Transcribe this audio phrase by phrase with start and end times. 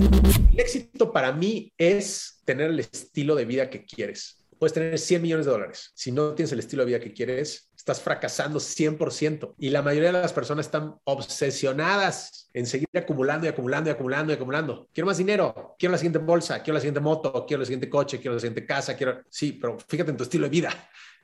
[0.00, 4.38] El éxito para mí es tener el estilo de vida que quieres.
[4.58, 5.92] Puedes tener 100 millones de dólares.
[5.94, 9.54] Si no tienes el estilo de vida que quieres, estás fracasando 100%.
[9.58, 14.32] Y la mayoría de las personas están obsesionadas en seguir acumulando y acumulando y acumulando
[14.32, 14.88] y acumulando.
[14.92, 18.18] Quiero más dinero, quiero la siguiente bolsa, quiero la siguiente moto, quiero el siguiente coche,
[18.18, 19.22] quiero la siguiente casa, quiero...
[19.28, 20.70] Sí, pero fíjate en tu estilo de vida.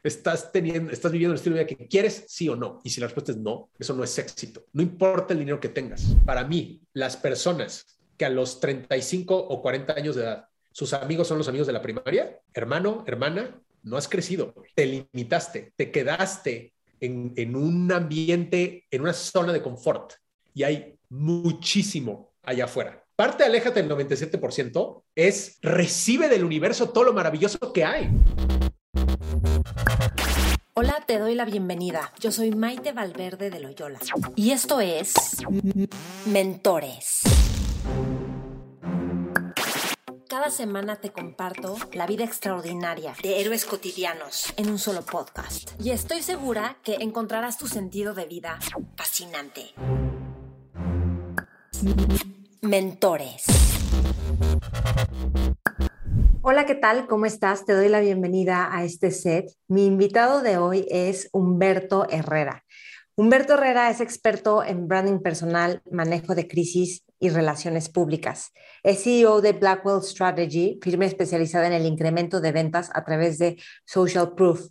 [0.03, 2.81] ¿Estás, teniendo, ¿Estás viviendo el estilo de vida que quieres, sí o no?
[2.85, 4.67] Y si la respuesta es no, eso no es éxito.
[4.73, 6.05] No importa el dinero que tengas.
[6.25, 11.29] Para mí, las personas que a los 35 o 40 años de edad, sus amigos
[11.29, 16.75] son los amigos de la primaria, hermano, hermana, no has crecido, te limitaste, te quedaste
[17.01, 20.15] en, en un ambiente, en una zona de confort
[20.55, 23.03] y hay muchísimo allá afuera.
[23.15, 28.11] Parte aléjate del 97% es recibe del universo todo lo maravilloso que hay.
[30.75, 32.13] Hola, te doy la bienvenida.
[32.21, 33.99] Yo soy Maite Valverde de Loyola
[34.35, 35.15] y esto es
[36.27, 37.23] Mentores.
[40.29, 45.71] Cada semana te comparto la vida extraordinaria de héroes cotidianos en un solo podcast.
[45.81, 48.59] Y estoy segura que encontrarás tu sentido de vida
[48.97, 49.73] fascinante.
[52.61, 53.45] Mentores.
[56.43, 57.07] Hola, ¿qué tal?
[57.07, 57.65] ¿Cómo estás?
[57.65, 59.51] Te doy la bienvenida a este set.
[59.69, 62.63] Mi invitado de hoy es Humberto Herrera.
[63.19, 68.53] Humberto Herrera es experto en branding personal, manejo de crisis y relaciones públicas.
[68.83, 73.57] Es CEO de Blackwell Strategy, firma especializada en el incremento de ventas a través de
[73.87, 74.69] Social Proof.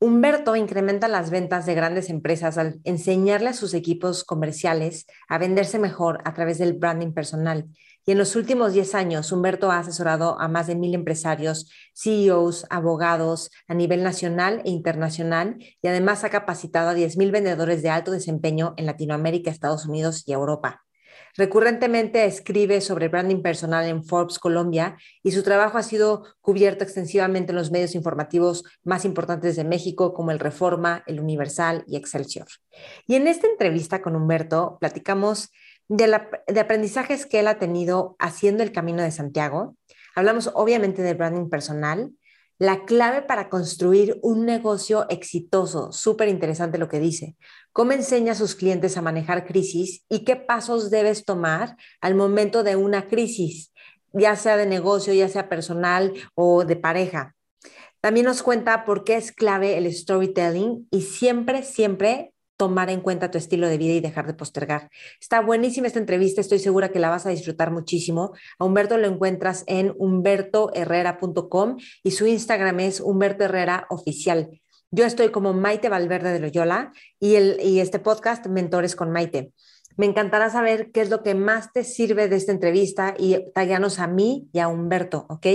[0.00, 5.78] Humberto incrementa las ventas de grandes empresas al enseñarle a sus equipos comerciales a venderse
[5.78, 7.68] mejor a través del branding personal.
[8.06, 12.66] Y en los últimos 10 años, Humberto ha asesorado a más de mil empresarios, CEOs,
[12.68, 17.88] abogados a nivel nacional e internacional y además ha capacitado a 10 mil vendedores de
[17.88, 20.84] alto desempeño en Latinoamérica, Estados Unidos y Europa.
[21.36, 27.50] Recurrentemente escribe sobre branding personal en Forbes Colombia y su trabajo ha sido cubierto extensivamente
[27.50, 32.46] en los medios informativos más importantes de México como el Reforma, el Universal y Excelsior.
[33.06, 35.50] Y en esta entrevista con Humberto platicamos
[35.88, 39.76] de, aprendizajes que él ha tenido haciendo el Camino de Santiago.
[40.14, 42.12] Hablamos obviamente de branding personal,
[42.58, 47.36] la clave para construir un negocio exitoso, súper interesante lo que dice.
[47.72, 52.62] ¿Cómo enseña a sus clientes a manejar crisis y qué pasos debes tomar al momento
[52.62, 53.72] de una crisis,
[54.12, 57.34] ya sea de negocio, ya sea personal o de pareja?
[58.00, 63.30] También nos cuenta por qué es clave el storytelling y siempre, siempre tomar en cuenta
[63.30, 64.90] tu estilo de vida y dejar de postergar.
[65.20, 68.32] Está buenísima esta entrevista, estoy segura que la vas a disfrutar muchísimo.
[68.58, 74.60] A Humberto lo encuentras en humbertoherrera.com y su Instagram es Humberto Herrera Oficial.
[74.90, 79.52] Yo estoy como Maite Valverde de Loyola y, el, y este podcast Mentores con Maite.
[79.96, 83.98] Me encantará saber qué es lo que más te sirve de esta entrevista y tallanos
[83.98, 85.46] a mí y a Humberto, ¿ok?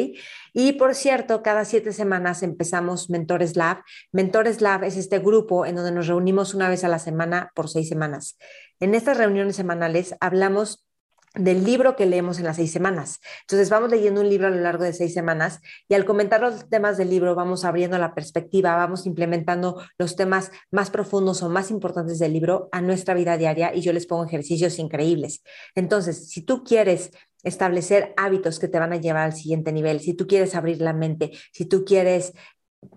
[0.53, 3.83] Y por cierto, cada siete semanas empezamos Mentores Lab.
[4.11, 7.69] Mentores Lab es este grupo en donde nos reunimos una vez a la semana por
[7.69, 8.37] seis semanas.
[8.79, 10.88] En estas reuniones semanales hablamos
[11.35, 13.19] del libro que leemos en las seis semanas.
[13.41, 16.69] Entonces vamos leyendo un libro a lo largo de seis semanas y al comentar los
[16.69, 21.71] temas del libro vamos abriendo la perspectiva, vamos implementando los temas más profundos o más
[21.71, 25.43] importantes del libro a nuestra vida diaria y yo les pongo ejercicios increíbles.
[25.75, 27.11] Entonces, si tú quieres
[27.43, 30.93] establecer hábitos que te van a llevar al siguiente nivel, si tú quieres abrir la
[30.93, 32.33] mente, si tú quieres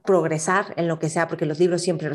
[0.04, 2.09] progresar en lo que sea, porque los libros siempre,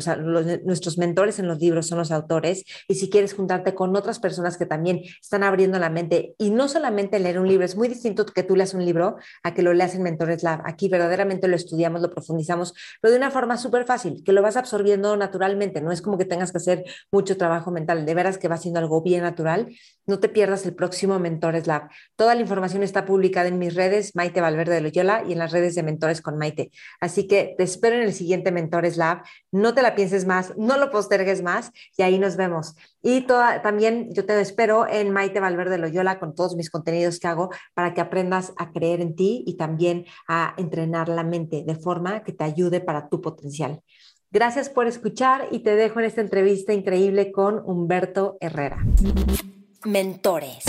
[0.64, 4.56] nuestros mentores en los libros son los autores, y si quieres juntarte con otras personas
[4.56, 8.26] que también están abriendo la mente, y no solamente leer un libro, es muy distinto
[8.26, 10.62] que tú leas un libro a que lo leas en Mentores Lab.
[10.64, 14.56] Aquí verdaderamente lo estudiamos, lo profundizamos, pero de una forma súper fácil, que lo vas
[14.56, 18.48] absorbiendo naturalmente, no es como que tengas que hacer mucho trabajo mental, de veras que
[18.48, 19.68] va siendo algo bien natural.
[20.08, 21.90] No te pierdas el próximo Mentores Lab.
[22.16, 25.52] Toda la información está publicada en mis redes, Maite Valverde de Loyola, y en las
[25.52, 26.70] redes de Mentores con Maite.
[26.98, 29.22] Así que te espero en el siguiente Mentores Lab.
[29.52, 32.74] No te la pienses más, no lo postergues más y ahí nos vemos.
[33.02, 37.28] Y toda, también yo te espero en Maite Valverde Loyola con todos mis contenidos que
[37.28, 41.74] hago para que aprendas a creer en ti y también a entrenar la mente de
[41.74, 43.82] forma que te ayude para tu potencial.
[44.30, 48.78] Gracias por escuchar y te dejo en esta entrevista increíble con Humberto Herrera.
[49.84, 50.64] Mentores.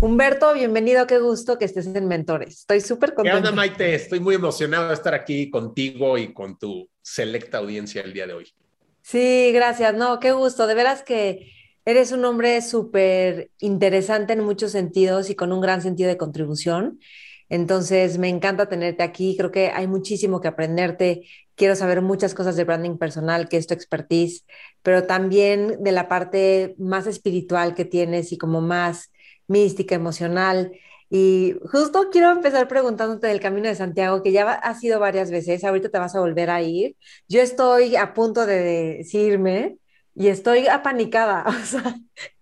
[0.00, 2.60] Humberto, bienvenido, qué gusto que estés en Mentores.
[2.60, 3.40] Estoy súper contento.
[3.40, 3.94] ¿Qué onda, Maite?
[3.94, 8.34] Estoy muy emocionado de estar aquí contigo y con tu selecta audiencia el día de
[8.34, 8.52] hoy.
[9.00, 9.94] Sí, gracias.
[9.94, 10.66] No, qué gusto.
[10.66, 11.50] De veras que
[11.86, 17.00] eres un hombre súper interesante en muchos sentidos y con un gran sentido de contribución.
[17.48, 19.34] Entonces, me encanta tenerte aquí.
[19.36, 21.22] Creo que hay muchísimo que aprenderte.
[21.56, 24.44] Quiero saber muchas cosas de branding personal, que es tu expertise,
[24.82, 29.12] pero también de la parte más espiritual que tienes y como más
[29.46, 30.72] mística, emocional.
[31.10, 35.64] Y justo quiero empezar preguntándote del Camino de Santiago, que ya has ido varias veces,
[35.64, 36.96] ahorita te vas a volver a ir.
[37.28, 39.78] Yo estoy a punto de decirme
[40.14, 41.94] y estoy apanicada, o sea,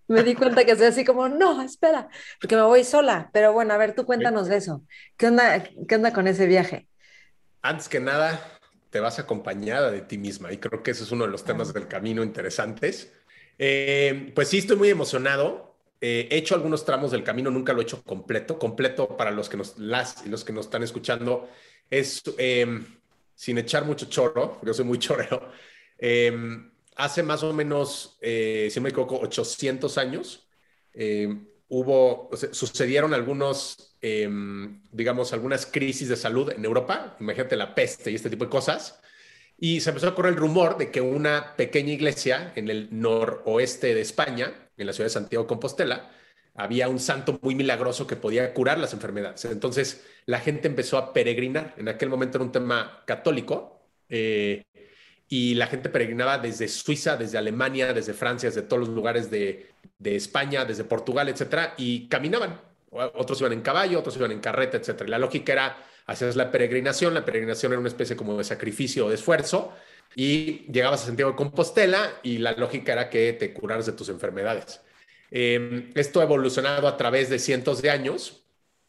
[0.08, 2.08] me di cuenta que soy así como, no, espera,
[2.41, 3.31] porque me voy sola.
[3.32, 4.85] Pero bueno, a ver, tú cuéntanos de eso.
[5.17, 6.87] ¿Qué onda, qué onda con ese viaje?
[7.62, 8.41] Antes que nada,
[8.93, 11.73] te vas acompañada de ti misma y creo que ese es uno de los temas
[11.73, 13.11] del camino interesantes.
[13.59, 15.77] Eh, pues sí, estoy muy emocionado.
[15.99, 18.59] Eh, he hecho algunos tramos del camino, nunca lo he hecho completo.
[18.59, 21.49] Completo para los que nos, las y los que nos están escuchando
[21.89, 22.85] es em,
[23.35, 25.50] sin echar mucho chorro, porque yo soy muy chorrero.
[25.97, 30.47] Em, hace más o menos, eh, si me equivoco, 800 años,
[30.93, 31.35] eh,
[31.69, 38.16] hubo, sucedieron algunos, em, digamos, algunas crisis de salud en Europa, imagínate la peste y
[38.16, 39.00] este tipo de cosas,
[39.58, 43.94] y se empezó a correr el rumor de que una pequeña iglesia en el noroeste
[43.94, 46.10] de España, en la ciudad de Santiago de Compostela,
[46.54, 49.44] había un santo muy milagroso que podía curar las enfermedades.
[49.44, 51.75] Entonces la gente empezó a peregrinar.
[51.78, 53.81] En aquel momento era un tema católico.
[54.08, 54.64] Eh,
[55.28, 59.70] y la gente peregrinaba desde Suiza, desde Alemania, desde Francia, desde todos los lugares de,
[60.05, 62.60] España, desde Portugal, etcétera, y caminaban.
[62.93, 65.09] Otros iban en caballo, otros iban en carreta, etcétera.
[65.09, 67.15] la lógica era hacer la peregrinación.
[67.15, 69.73] La peregrinación era una especie como de sacrificio o de esfuerzo.
[70.15, 74.09] Y llegabas a Santiago de Compostela y la lógica era que te curaras de tus
[74.11, 74.81] enfermedades.
[75.31, 78.44] Em, esto ha evolucionado a través de cientos de años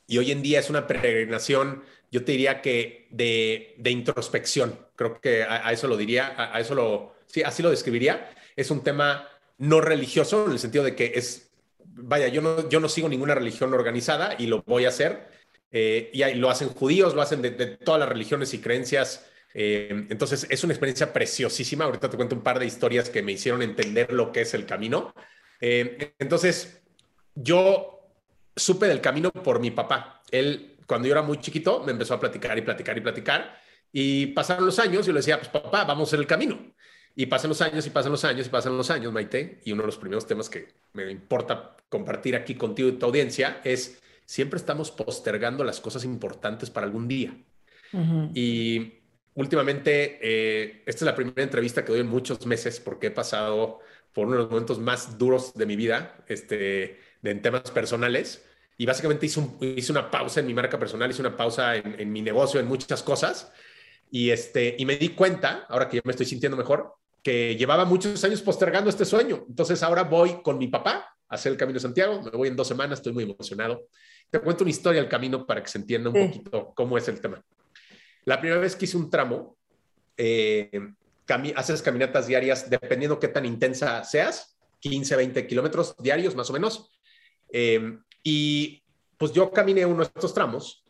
[0.06, 1.84] y hoy en día es una peregrinación
[2.14, 7.16] yo te diría que de, introspección, creo que a, eso lo diría, a, eso lo,
[7.26, 8.30] sí, así lo describiría.
[8.56, 9.28] Es un tema
[9.58, 11.50] no religioso en el sentido de que es,
[11.86, 15.32] vaya, yo no, yo no sigo ninguna religión organizada y lo voy a hacer.
[15.72, 19.26] Eh, y lo hacen judíos, lo hacen de, todas las religiones y creencias.
[19.56, 21.86] Eh, entonces es una experiencia preciosísima.
[21.86, 24.66] Ahorita te cuento un par de historias que me hicieron entender lo que es el
[24.66, 25.14] camino.
[25.60, 26.82] Eh, entonces,
[27.34, 28.12] yo
[28.56, 30.22] supe del camino por mi papá.
[30.30, 33.58] Él cuando yo era muy chiquito, me empezó a platicar y platicar y platicar.
[33.92, 36.74] Y pasaron los años y yo le decía, pues papá, vamos en el camino.
[37.16, 39.62] Y pasan los años y pasan los años y pasan los años, Maite.
[39.66, 43.62] Y uno de los primeros temas que me importa compartir aquí contigo y tu audiencia
[43.64, 47.36] es, siempre estamos postergando las cosas importantes para algún día.
[48.34, 48.94] Y
[49.36, 53.82] últimamente, eh, esta es la primera entrevista que doy en muchos meses porque he pasado
[54.14, 58.44] por uno de los momentos más duros de mi vida, este, en temas personales
[58.78, 62.22] y básicamente hice, hice, una pausa en mi marca personal, hice una pausa en, mi
[62.22, 63.52] negocio, en muchas cosas.
[64.10, 67.86] Y, este, y me di cuenta, ahora que ya me estoy sintiendo mejor, que llevaba
[67.86, 69.46] muchos años postergando este sueño.
[69.48, 72.56] Entonces ahora voy con mi papá a hacer el Camino de Santiago, me voy en
[72.56, 73.88] dos semanas, estoy muy emocionado.
[74.30, 77.22] Te cuento una historia del camino para que se entienda un poquito cómo es el
[77.22, 77.42] tema.
[78.26, 79.58] La primera vez que hice un tramo,
[80.18, 80.70] eh,
[81.56, 86.92] haces caminatas diarias, dependiendo qué tan intensa seas, 15, 20 kilómetros diarios más o menos.
[87.52, 88.84] Eh, y
[89.18, 90.84] pues yo caminé uno de estos tramos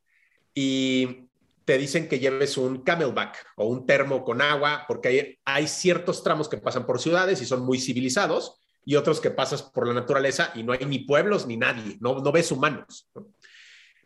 [0.55, 1.27] y
[1.65, 6.23] te dicen que lleves un camelback o un termo con agua, porque hay, hay ciertos
[6.23, 9.93] tramos que pasan por ciudades y son muy civilizados y otros que pasas por la
[9.93, 13.09] naturaleza y no hay ni pueblos ni nadie, no, no ves humanos.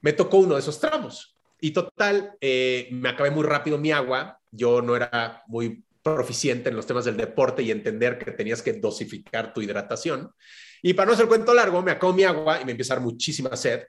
[0.01, 4.39] Me tocó uno de esos tramos y total, eh, me acabé muy rápido mi agua,
[4.51, 8.73] yo no era muy proficiente en los temas del deporte y entender que tenías que
[8.73, 10.31] dosificar tu hidratación.
[10.81, 13.83] Y para no hacer cuento largo, me acabo mi agua y me empieza muchísima sed.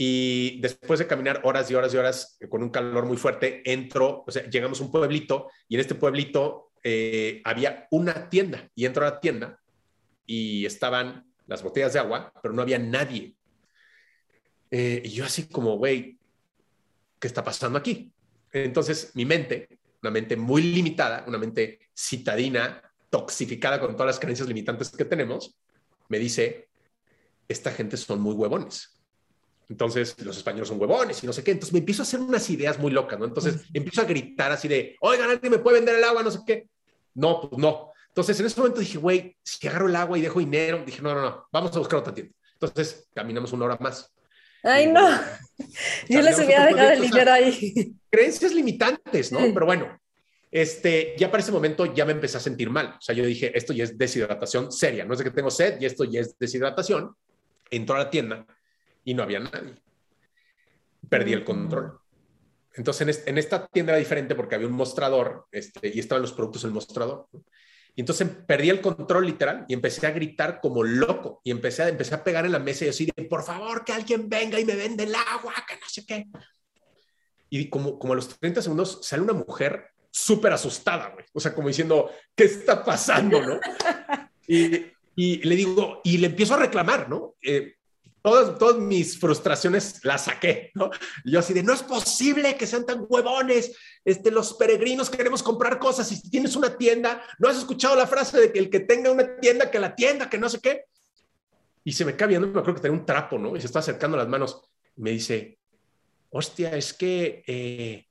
[0.00, 4.22] Y después de caminar horas y horas y horas con un calor muy fuerte, entro,
[4.24, 8.86] o sea, llegamos a un pueblito y en este pueblito eh, había una tienda y
[8.86, 9.58] entro a la tienda
[10.24, 13.34] y estaban las botellas de agua, pero no había nadie.
[14.70, 16.16] Eh, y yo así como, güey,
[17.18, 18.12] ¿qué está pasando aquí?
[18.52, 22.80] Entonces mi mente, una mente muy limitada, una mente citadina,
[23.10, 25.58] toxificada con todas las creencias limitantes que tenemos,
[26.08, 26.68] me dice,
[27.48, 28.97] esta gente son muy huevones.
[29.68, 31.50] Entonces, los españoles son huevones y no sé qué.
[31.50, 33.26] Entonces, me empiezo a hacer unas ideas muy locas, ¿no?
[33.26, 36.22] Entonces, empiezo a gritar así de, oigan, ¿alguien me puede vender el agua?
[36.22, 36.68] No sé qué.
[37.14, 37.92] No, pues no.
[38.08, 41.14] Entonces, en ese momento dije, güey, si agarro el agua y dejo dinero, dije, no,
[41.14, 42.32] no, no, vamos a buscar otra tienda.
[42.54, 44.10] Entonces, caminamos una hora más.
[44.62, 45.06] Ay, no.
[46.08, 47.94] Yo les hubiera dejado el dinero ahí.
[48.10, 49.40] Creencias limitantes, ¿no?
[49.52, 50.00] Pero bueno,
[50.50, 52.96] este, ya para ese momento ya me empecé a sentir mal.
[52.98, 55.04] O sea, yo dije, esto ya es deshidratación seria.
[55.04, 57.14] No es de que tengo sed y esto ya es deshidratación.
[57.70, 58.46] Entró a la tienda
[59.08, 59.80] y no había nadie.
[61.08, 61.98] Perdí el control.
[62.74, 66.64] Entonces, en, esta tienda era diferente porque había un mostrador este, y estaban los productos
[66.64, 67.26] en el mostrador.
[67.94, 71.88] Y entonces perdí el control literal y empecé a gritar como loco y empecé a,
[71.88, 74.76] empecé a pegar en la mesa y decir, por favor, que alguien venga y me
[74.76, 76.26] vende el agua, que no sé qué.
[77.48, 81.24] Y como, como a los 30 segundos sale una mujer súper asustada, güey.
[81.32, 83.58] O sea, como diciendo, ¿qué está pasando, no?
[84.46, 84.84] y,
[85.16, 87.36] y, le digo, y le empiezo a reclamar, ¿no?
[87.40, 87.77] Eh,
[88.22, 90.90] todas, todas mis frustraciones las saqué, ¿no?
[91.24, 95.78] Yo así de, no es posible que sean tan huevones, este, los peregrinos queremos comprar
[95.78, 98.80] cosas y si tienes una tienda, ¿no has escuchado la frase de que el que
[98.80, 100.84] tenga una tienda, que la tienda, que no sé qué?
[101.84, 103.56] Y se me cae viendo, me acuerdo que tenía un trapo, ¿no?
[103.56, 104.60] Y se está acercando las manos.
[104.96, 105.58] Me dice,
[106.30, 108.06] hostia, es que eh,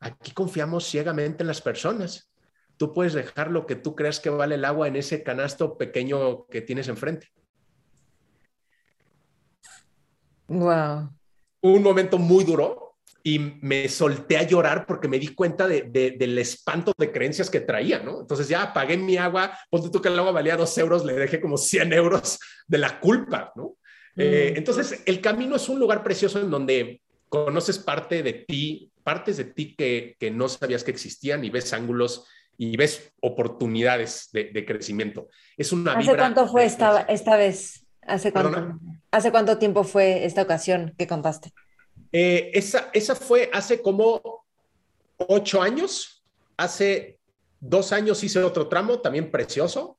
[0.00, 2.30] aquí confiamos ciegamente en las personas.
[2.76, 6.46] Tú puedes dejar lo que tú creas que vale el agua en ese canasto pequeño
[6.46, 7.32] que tienes enfrente.
[10.48, 11.10] Wow.
[11.62, 12.86] Un momento muy duro
[13.22, 17.60] y me solté a llorar porque me di cuenta de, del espanto de creencias que
[17.60, 18.20] traía, ¿no?
[18.20, 21.40] Entonces ya pagué mi agua, ponte tú que el agua valía dos euros, le dejé
[21.40, 22.38] como 100 euros
[22.68, 23.76] de la culpa, ¿no?
[24.16, 24.58] Eh, mm.
[24.58, 29.44] entonces, el camino es un lugar precioso en donde conoces parte de ti, partes de
[29.44, 32.26] ti que, que no sabías que existían y ves ángulos
[32.58, 35.28] y ves oportunidades de, crecimiento.
[35.56, 37.85] Es una ¿Hace cuánto fue esta, esta vez?
[38.06, 38.78] ¿Hace cuánto,
[39.10, 41.52] ¿Hace cuánto tiempo fue esta ocasión que contaste?
[42.12, 44.44] Eh, esa, esa fue hace como
[45.16, 46.24] ocho años.
[46.56, 47.18] Hace
[47.60, 49.98] dos años hice otro tramo, también precioso.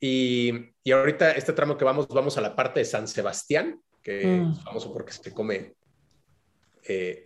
[0.00, 4.26] Y, y ahorita este tramo que vamos, vamos a la parte de San Sebastián, que
[4.26, 4.52] mm.
[4.52, 5.74] es famoso porque se come.
[6.88, 7.22] Eh,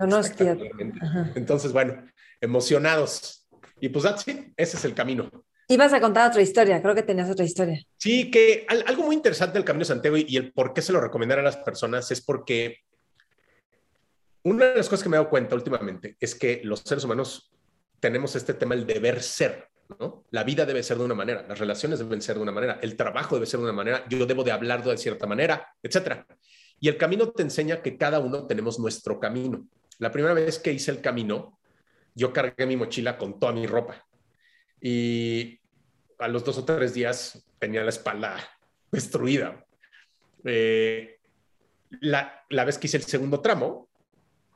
[1.35, 2.05] Entonces, bueno,
[2.41, 3.49] emocionados.
[3.81, 5.31] Y pues así, ese es el camino.
[5.69, 7.83] Ibas a contar otra historia, creo que tenías otra historia.
[7.97, 11.01] Sí, que algo muy interesante del Camino de Santiago y, el por qué se lo
[11.01, 12.85] recomendar a las personas es porque
[14.45, 17.51] una de las cosas que me he dado cuenta últimamente es que los seres humanos
[17.99, 19.69] tenemos este tema, el deber ser,
[19.99, 20.25] ¿no?
[20.31, 22.95] La vida debe ser de una manera, las relaciones deben ser de una manera, el
[22.95, 26.25] trabajo debe ser de una manera, yo debo de hablar de cierta manera, etcétera.
[26.79, 29.67] Y el camino te enseña que cada uno tenemos nuestro camino.
[29.99, 31.59] La primera vez que hice el camino,
[32.15, 34.07] yo cargué mi mochila con toda mi ropa
[34.81, 35.59] y
[36.19, 38.37] a los dos o tres días tenía la espalda
[38.91, 39.65] destruida.
[40.45, 41.19] Eh,
[42.01, 43.89] la, la, vez que hice el segundo tramo,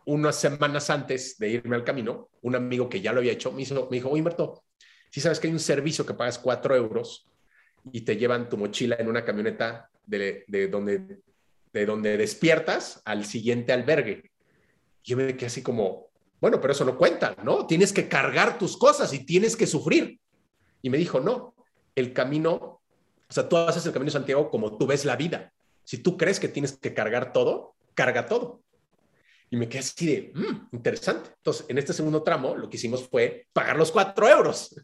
[0.07, 3.63] unas semanas antes de irme al camino, un amigo que ya lo había hecho me,
[3.63, 4.65] hizo, me dijo, oye, Humberto,
[5.11, 7.27] si sabes que hay un servicio que pagas cuatro euros
[7.93, 11.21] y te llevan tu mochila en una camioneta de, de, donde,
[11.73, 14.31] de donde despiertas al siguiente albergue.
[15.03, 16.10] Yo me quedé así como,
[16.41, 17.67] bueno, pero eso no cuenta, ¿no?
[17.67, 20.19] Tienes que cargar tus cosas y tienes que sufrir.
[20.83, 21.55] Y me dijo, no,
[21.95, 25.53] el camino, o sea, tú haces el camino de Santiago como tú ves la vida.
[25.85, 28.63] Si tú crees que tienes que cargar todo, carga todo.
[29.51, 31.31] Y me quedé así de, mm, interesante.
[31.37, 34.75] Entonces, en este segundo tramo, lo que hicimos fue pagar los cuatro euros.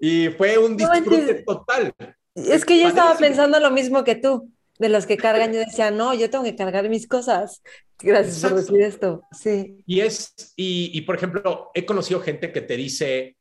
[0.00, 1.94] Y fue un disfrute total.
[2.34, 5.52] Es que yo estaba pensando lo mismo que tú, de los que cargan.
[5.52, 7.62] Yo decía, no, yo tengo que cargar mis cosas.
[7.98, 9.22] Gracias por decir esto.
[9.32, 9.82] Sí.
[9.86, 13.36] Y es, y, por ejemplo, he conocido gente que te dice,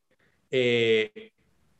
[0.51, 1.31] eh,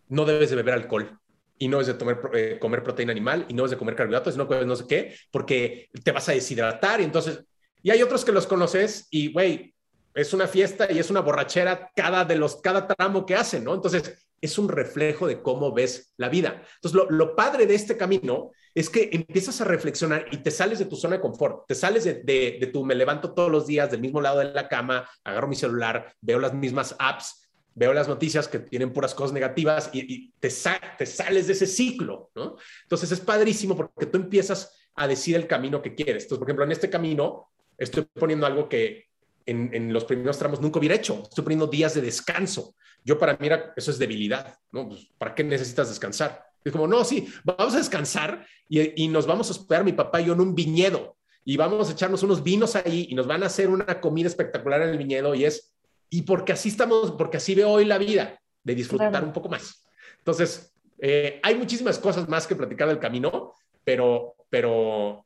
[0.09, 1.19] no debes de beber alcohol
[1.59, 4.37] y no debes de tomar, eh, comer proteína animal y no debes de comer carbohidratos,
[4.37, 7.43] no no sé qué, porque te vas a deshidratar y entonces,
[7.81, 9.73] y hay otros que los conoces y, güey,
[10.13, 13.73] es una fiesta y es una borrachera cada de los, cada tramo que hacen, ¿no?
[13.73, 16.63] Entonces, es un reflejo de cómo ves la vida.
[16.75, 20.85] Entonces, lo, padre de este camino es que empiezas a reflexionar y te sales de
[20.85, 24.21] tu zona de confort, te sales de, tu me levanto todos los días del mismo
[24.21, 28.59] lado de la cama, agarro mi celular, veo las mismas apps, veo las noticias que
[28.59, 32.57] tienen puras cosas negativas y, te, sales de ese ciclo, ¿no?
[32.83, 36.25] Entonces es padrísimo porque tú empiezas a decir el camino que quieres.
[36.25, 39.07] Entonces, por ejemplo, en este camino estoy poniendo algo que
[39.47, 41.23] en, los primeros tramos nunca hubiera hecho.
[41.23, 42.75] Estoy poniendo días de descanso.
[43.03, 44.87] Yo para mí eso es debilidad, ¿no?
[44.87, 46.46] Pues, ¿Para qué necesitas descansar?
[46.67, 50.21] Es como, no, sí, vamos a descansar y, y, nos vamos a hospedar mi papá
[50.21, 53.43] y yo en un viñedo y vamos a echarnos unos vinos ahí y nos van
[53.43, 55.73] a hacer una comida espectacular en el viñedo y es,
[56.09, 59.87] y porque así estamos, porque así veo hoy la vida, de disfrutar un poco más.
[60.17, 65.25] Entonces, eh, hay muchísimas cosas más que platicar del camino, pero, pero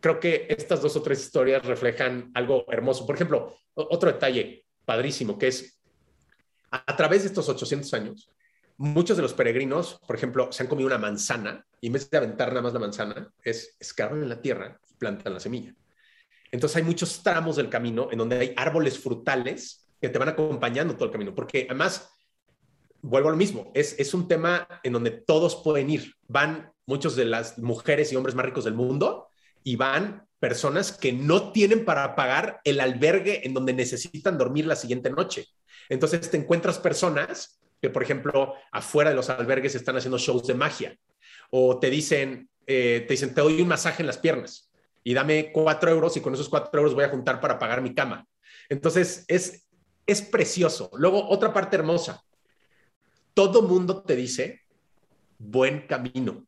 [0.00, 3.04] creo que estas dos o tres historias reflejan algo hermoso.
[3.04, 5.80] Por ejemplo, otro detalle padrísimo que es
[6.70, 8.30] a, través de estos 800 años,
[8.78, 12.16] muchos de los peregrinos, por ejemplo, se han comido una manzana y en vez de
[12.16, 15.74] aventar nada más la manzana, es escarban en la tierra y plantan la semilla.
[16.50, 20.94] Entonces hay muchos tramos del camino en donde hay árboles frutales que te van acompañando
[20.94, 22.08] todo el camino, porque además,
[23.02, 26.14] vuelvo a lo mismo, es, es un tema en donde todos pueden ir.
[26.28, 29.28] Van muchos de las mujeres y hombres más ricos del mundo
[29.64, 34.76] y van personas que no tienen para pagar el albergue en donde necesitan dormir la
[34.76, 35.46] siguiente noche.
[35.88, 40.54] Entonces te encuentras personas que, por ejemplo, afuera de los albergues están haciendo shows de
[40.54, 40.98] magia
[41.50, 44.70] o te dicen, eh, te dicen, te doy un masaje en las piernas
[45.04, 47.94] y dame cuatro euros y con esos cuatro euros voy a juntar para pagar mi
[47.94, 48.26] cama.
[48.68, 49.66] Entonces, es,
[50.06, 50.90] es precioso.
[50.94, 52.22] Luego, otra parte hermosa.
[53.34, 54.62] Todo mundo te dice
[55.38, 56.44] buen camino.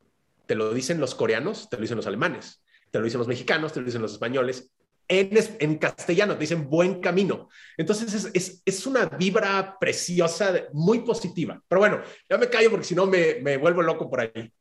[0.47, 3.73] Te lo dicen los coreanos, te lo dicen los alemanes, te lo dicen los mexicanos,
[3.73, 4.73] te lo dicen los españoles.
[5.13, 7.49] En, en castellano te dicen buen camino.
[7.77, 11.61] Entonces es, es, es, una vibra preciosa, muy positiva.
[11.67, 14.53] Pero bueno, ya me callo porque si no me, me vuelvo loco por ahí.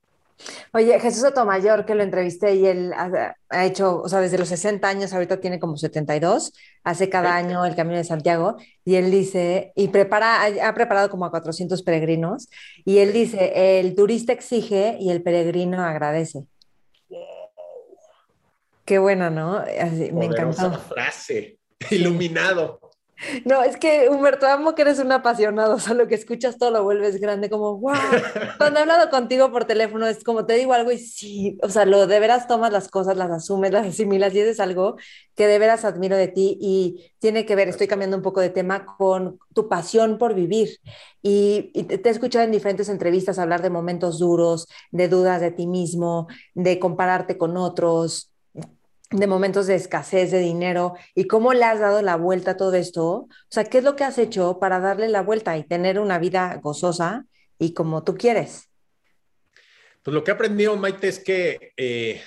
[0.73, 4.47] Oye, Jesús Sotomayor, que lo entrevisté y él ha, ha, hecho, o sea, desde los
[4.47, 6.53] 60 años, ahorita tiene como 72,
[6.83, 11.25] hace cada año el Camino de Santiago, y él dice, y prepara, ha preparado como
[11.25, 12.49] a 400 peregrinos,
[12.85, 16.45] y él dice, el turista exige y el peregrino agradece.
[18.89, 19.57] Qué buena, ¿no?
[19.57, 20.71] Así, me encantó.
[20.79, 21.59] frase,
[21.91, 22.79] iluminado.
[23.45, 26.71] No, es que Humberto, amo que eres un apasionado, o sea, lo que escuchas todo
[26.71, 27.93] lo vuelves grande, como, wow.
[28.57, 31.85] Cuando he hablado contigo por teléfono es como te digo algo y sí, o sea,
[31.85, 34.95] lo de veras tomas las cosas, las asumes, las asimilas y eso es algo
[35.35, 38.49] que de veras admiro de ti y tiene que ver, estoy cambiando un poco de
[38.49, 40.79] tema, con tu pasión por vivir.
[41.21, 45.51] Y, y te he escuchado en diferentes entrevistas hablar de momentos duros, de dudas de
[45.51, 48.31] ti mismo, de compararte con otros,
[49.11, 52.73] de momentos de escasez de dinero y cómo le has dado la vuelta a todo
[52.75, 53.07] esto.
[53.07, 56.19] O sea, ¿qué es lo que has hecho para darle la vuelta y tener una
[56.19, 57.25] vida gozosa
[57.57, 58.69] y como tú quieres?
[60.03, 62.21] Pues lo que he aprendido, Maite, es que eh,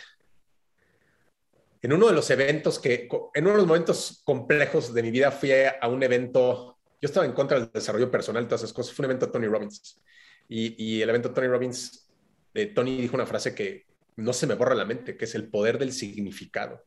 [1.81, 5.31] en uno de los eventos que, en uno de los momentos complejos de mi vida,
[5.31, 9.05] fui a un evento, yo estaba en contra del desarrollo personal, todas esas cosas, fue
[9.05, 10.01] un evento de Tony Robbins.
[10.49, 12.11] Y, y el evento de Tony Robbins,
[12.55, 13.87] eh, Tony dijo una frase que,
[14.17, 16.85] no se me borra la mente, que es el poder del significado.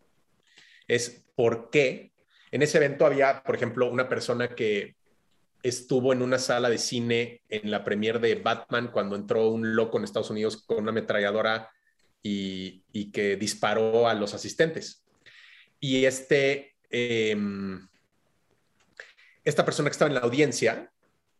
[0.87, 2.11] Es por qué
[2.51, 4.95] en ese evento había, por ejemplo, una persona que
[5.63, 9.97] estuvo en una sala de cine en la premier de Batman cuando entró un loco
[9.97, 11.71] en Estados Unidos con una ametralladora
[12.21, 15.03] y, y que disparó a los asistentes.
[15.79, 17.35] Y este, eh,
[19.43, 20.91] esta persona que estaba en la audiencia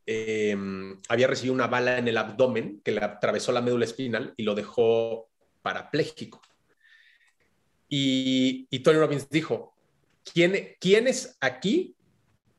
[0.06, 0.56] eh,
[1.10, 4.54] había recibido una bala en el abdomen que le atravesó la médula espinal y lo
[4.54, 5.30] dejó
[5.66, 6.40] parapléjico.
[7.90, 9.74] Y, y Tony Robbins dijo,
[10.24, 11.96] ¿quién, ¿quiénes aquí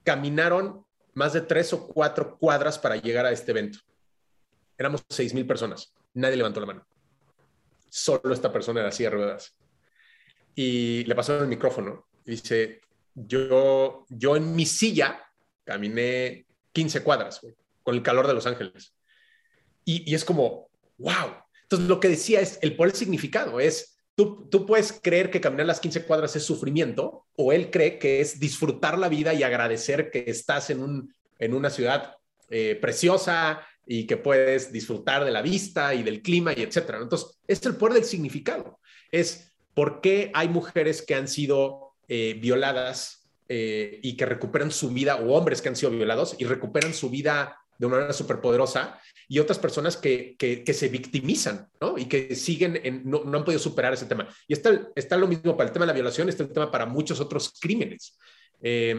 [0.02, 3.78] caminaron más de tres o cuatro cuadras para llegar a este evento?
[4.76, 5.94] Éramos seis mil personas.
[6.14, 6.86] Nadie levantó la mano.
[7.88, 9.56] Solo esta persona era así de ruedas.
[10.56, 12.80] Y le pasó el micrófono dice,
[13.14, 15.22] yo, yo en mi silla
[15.62, 17.40] caminé 15 cuadras
[17.84, 18.92] con el calor de Los Ángeles.
[19.84, 24.66] Y es como, wow, entonces, lo que decía es, el poder significado es, tú, tú
[24.66, 28.96] puedes creer que caminar las 15 cuadras es sufrimiento, o él cree que es disfrutar
[28.96, 32.14] la vida y agradecer que estás en, un, en una ciudad
[32.50, 36.98] eh, preciosa y que puedes disfrutar de la vista y del clima y etcétera.
[37.02, 38.78] Entonces, es el poder del significado.
[39.10, 44.90] Es por qué hay mujeres que han sido eh, violadas eh, y que recuperan su
[44.90, 48.40] vida, o hombres que han sido violados y recuperan su vida de una manera súper
[48.40, 51.98] poderosa y otras personas que, que, que, se victimizan, ¿no?
[51.98, 54.28] Y que siguen, en, no, no, han podido superar ese tema.
[54.46, 56.86] Y está, está lo mismo para el tema de la violación, está el tema para
[56.86, 58.18] muchos otros crímenes.
[58.62, 58.94] Eh,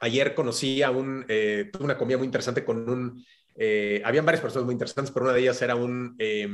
[0.00, 3.24] ayer conocí a un, eh, tuve una comida muy interesante con un,
[3.56, 6.48] eh, habían varias personas muy interesantes, pero una de ellas era un, eh,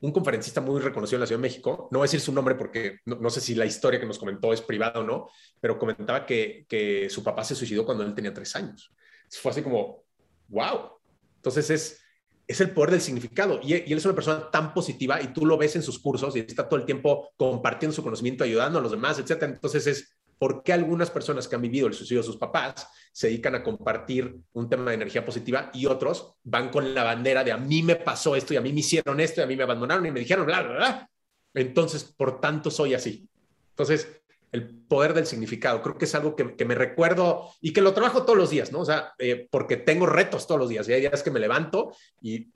[0.00, 1.88] un conferencista muy reconocido en la Ciudad de México.
[1.90, 4.18] No voy a decir su nombre porque no, no sé si la historia que nos
[4.18, 5.30] comentó es privada o no,
[5.60, 8.92] pero comentaba que, que su papá se suicidó cuando él tenía tres años.
[9.30, 10.04] Fue así como,
[10.48, 10.90] wow.
[11.36, 12.00] Entonces es,
[12.46, 13.60] es el poder del significado.
[13.62, 16.34] Y, y, él es una persona tan positiva y tú lo ves en sus cursos
[16.36, 19.42] y está todo el tiempo compartiendo su conocimiento, ayudando a los demás, etc.
[19.42, 23.26] Entonces es por qué algunas personas que han vivido el suicidio de sus papás se
[23.26, 27.52] dedican a compartir un tema de energía positiva y otros van con la bandera de
[27.52, 29.64] a mí me pasó esto y a mí me hicieron esto y a mí me
[29.64, 31.10] abandonaron y me dijeron bla, bla, bla.
[31.54, 33.28] Entonces, por tanto, soy así.
[33.70, 35.82] Entonces, el poder del significado.
[35.82, 38.80] Creo que es algo que, me recuerdo y que lo trabajo todos los días, ¿no?
[38.80, 41.94] O sea, eh, porque tengo retos todos los días y hay días que me levanto
[42.20, 42.48] y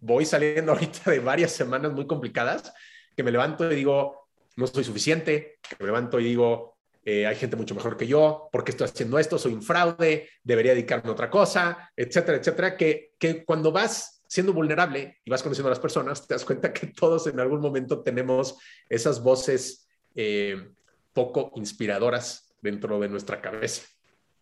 [0.00, 2.72] voy saliendo ahorita de varias semanas muy complicadas,
[3.16, 7.36] que me levanto y digo, no soy suficiente, que me levanto y digo, eh, hay
[7.36, 9.38] gente mucho mejor que yo, ¿por qué estoy haciendo esto?
[9.38, 14.52] Soy un fraude, debería dedicarme a otra cosa, etcétera, etcétera, que, que cuando vas siendo
[14.52, 18.00] vulnerable y vas conociendo a las personas, te das cuenta que todos en algún momento
[18.00, 20.70] tenemos esas voces eh,
[21.12, 23.82] poco inspiradoras dentro de nuestra cabeza.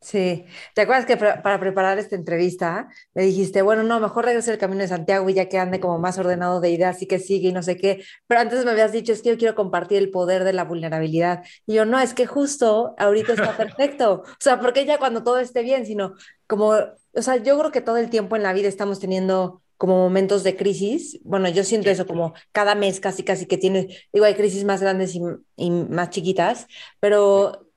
[0.00, 0.44] Sí,
[0.76, 4.82] ¿te acuerdas que para preparar esta entrevista me dijiste, bueno, no, mejor regrese el camino
[4.82, 7.52] de Santiago y ya que ande como más ordenado de ideas y que sigue y
[7.52, 10.44] no sé qué, pero antes me habías dicho, es que yo quiero compartir el poder
[10.44, 11.42] de la vulnerabilidad.
[11.66, 15.40] Y yo, no, es que justo ahorita está perfecto, o sea, porque ya cuando todo
[15.40, 16.14] esté bien, sino
[16.46, 16.74] como
[17.18, 20.44] o sea, yo creo que todo el tiempo en la vida estamos teniendo como momentos
[20.44, 21.20] de crisis.
[21.24, 24.82] Bueno, yo siento eso como cada mes casi, casi que tiene, digo, hay crisis más
[24.82, 25.22] grandes y,
[25.56, 26.68] y más chiquitas,
[27.00, 27.68] pero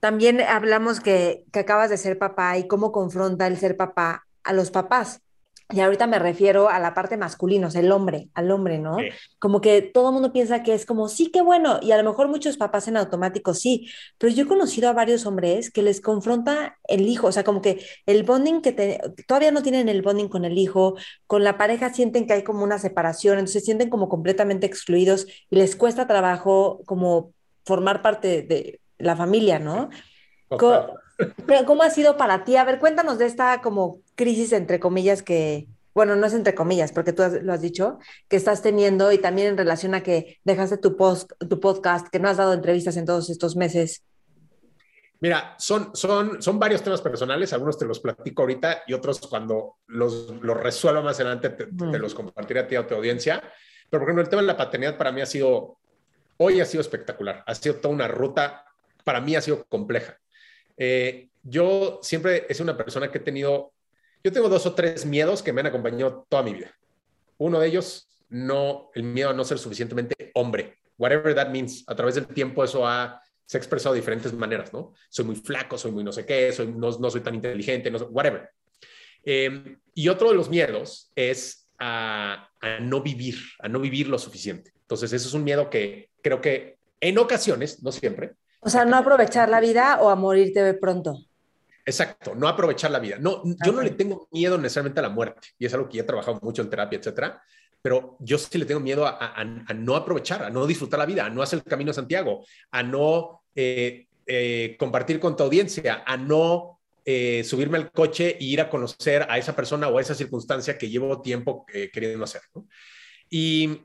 [0.00, 4.52] también hablamos que, que acabas de ser papá y cómo confronta el ser papá a
[4.52, 5.22] los papás.
[5.68, 8.98] Y ahorita me refiero a la parte masculina, o sea, el hombre, al hombre, ¿no?
[9.40, 12.08] Como que todo el mundo piensa que es como, sí, qué bueno, y a lo
[12.08, 16.00] mejor muchos papás en automático sí, pero yo he conocido a varios hombres que les
[16.00, 20.28] confronta el hijo, o sea, como que el bonding que todavía no tienen el bonding
[20.28, 20.94] con el hijo,
[21.26, 25.26] con la pareja sienten que hay como una separación, entonces se sienten como completamente excluidos
[25.50, 27.32] y les cuesta trabajo como
[27.64, 29.90] formar parte de la familia, ¿no?
[31.16, 32.56] Pero ¿cómo ha sido para ti?
[32.56, 36.92] A ver, cuéntanos de esta como crisis entre comillas que, bueno, no es entre comillas,
[36.92, 37.98] porque tú lo has dicho,
[38.28, 42.18] que estás teniendo y también en relación a que dejaste tu, post, tu podcast, que
[42.18, 44.02] no has dado entrevistas en todos estos meses.
[45.20, 49.76] Mira, son, son, son varios temas personales, algunos te los platico ahorita y otros cuando
[49.86, 53.42] los, los resuelva más adelante te, te, los compartiré a ti a tu audiencia.
[53.88, 55.78] Pero por ejemplo, el tema de la paternidad para mí ha sido,
[56.36, 58.66] hoy ha sido espectacular, ha sido toda una ruta,
[59.04, 60.18] para mí ha sido compleja.
[60.76, 63.72] Eh, yo siempre sido una persona que he tenido,
[64.22, 66.76] yo tengo dos o tres miedos que me han acompañado toda mi vida.
[67.38, 71.84] Uno de ellos, no, el miedo a no ser suficientemente hombre, whatever that means.
[71.86, 74.92] A través del tiempo eso ha, se ha expresado de diferentes maneras, ¿no?
[75.08, 77.98] Soy muy flaco, soy muy no sé qué, soy, no, no soy tan inteligente, no,
[78.06, 78.50] whatever.
[79.24, 84.18] Eh, y otro de los miedos es a, a, no vivir, a no vivir lo
[84.18, 84.72] suficiente.
[84.80, 88.34] Entonces, eso es un miedo que creo que en ocasiones, no siempre,
[88.66, 91.20] o sea, no aprovechar la vida o a morirte pronto.
[91.84, 93.16] Exacto, no aprovechar la vida.
[93.20, 96.02] No, yo no le tengo miedo necesariamente a la muerte y es algo que ya
[96.02, 97.40] he trabajado mucho en terapia, etcétera.
[97.80, 101.06] Pero yo sí le tengo miedo a, a, a, no aprovechar, a no disfrutar la
[101.06, 105.44] vida, a no hacer el camino a Santiago, a no eh, eh, compartir con tu
[105.44, 109.98] audiencia, a no eh, subirme al coche e ir a conocer a esa persona o
[109.98, 112.42] a esa circunstancia que llevo tiempo queriendo hacer.
[112.52, 112.66] ¿no?
[113.30, 113.82] Y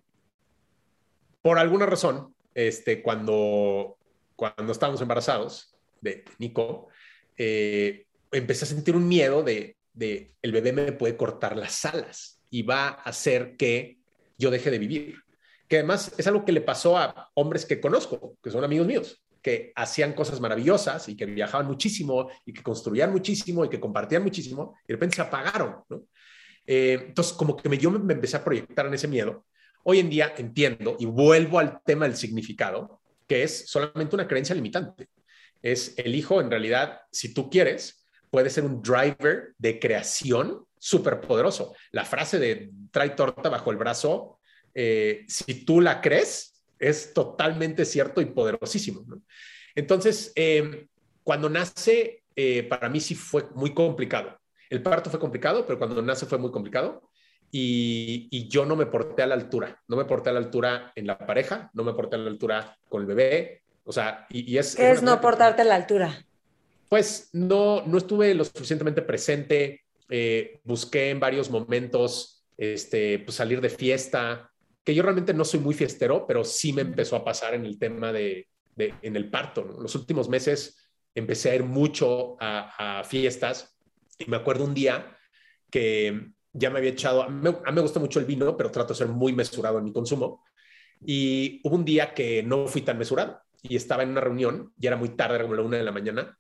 [1.44, 4.00] por alguna razón, este, cuando
[4.42, 6.88] cuando estábamos embarazados de Nico,
[7.38, 12.42] eh, empecé a sentir un miedo de, de, el bebé me puede cortar las alas
[12.50, 14.00] y va a hacer que
[14.40, 15.16] yo deje de vivir.
[15.68, 19.24] Que además es algo que le pasó a hombres que conozco, que son amigos míos,
[19.44, 24.24] que hacían cosas maravillosas y que viajaban muchísimo y que construían muchísimo y que compartían
[24.24, 25.84] muchísimo y de repente se apagaron.
[25.88, 26.02] ¿no?
[26.66, 29.46] Eh, entonces, como que me, yo me empecé a proyectar en ese miedo.
[29.84, 33.01] Hoy en día entiendo y vuelvo al tema del significado
[33.32, 35.08] que es solamente una creencia limitante.
[35.62, 41.22] Es el hijo, en realidad, si tú quieres, puede ser un driver de creación súper
[41.22, 41.74] poderoso.
[41.94, 44.38] La frase de trae torta bajo el brazo,
[44.74, 49.06] eh, si tú la crees, es totalmente cierto y poderosísimo.
[49.76, 50.90] Entonces, eh,
[51.24, 54.38] cuando nace, eh, para mí sí fue muy complicado.
[54.70, 57.10] El parto fue complicado, pero cuando nace fue muy complicado
[57.52, 61.08] y, yo no me porté a la altura, no me porté a la altura en
[61.08, 64.76] la pareja, no me porté a la altura con el bebé, o sea, y, es...
[64.76, 66.26] ¿Qué es, no portarte a la altura?
[66.88, 73.62] Pues no, no estuve lo suficientemente presente, eh, busqué en varios momentos este, pues, salir
[73.62, 74.52] de fiesta,
[74.84, 77.78] que yo realmente no soy muy fiestero, pero sí me empezó a pasar en el
[77.78, 79.64] tema de, de en el parto.
[79.64, 79.80] ¿no?
[79.80, 83.78] Los últimos meses empecé a ir mucho a, a fiestas
[84.18, 85.18] y me acuerdo un día
[85.70, 88.98] que ya me había echado, a mí, me gusta mucho el vino, pero trato de
[88.98, 90.44] ser muy mesurado en mi consumo.
[91.06, 94.88] Y hubo un día que no fui tan mesurado y estaba en una reunión y
[94.88, 96.38] era muy tarde, como la una de la mañana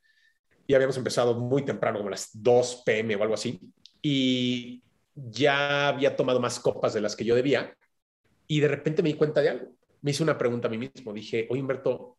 [0.72, 3.60] y habíamos empezado muy temprano, como las 2 pm o algo así.
[4.02, 4.82] Y
[5.14, 7.76] ya había tomado más copas de las que yo debía
[8.48, 9.76] y de repente me di cuenta de algo.
[10.02, 11.14] Me hice una pregunta a mí mismo.
[11.14, 12.16] Dije, oye, Humberto,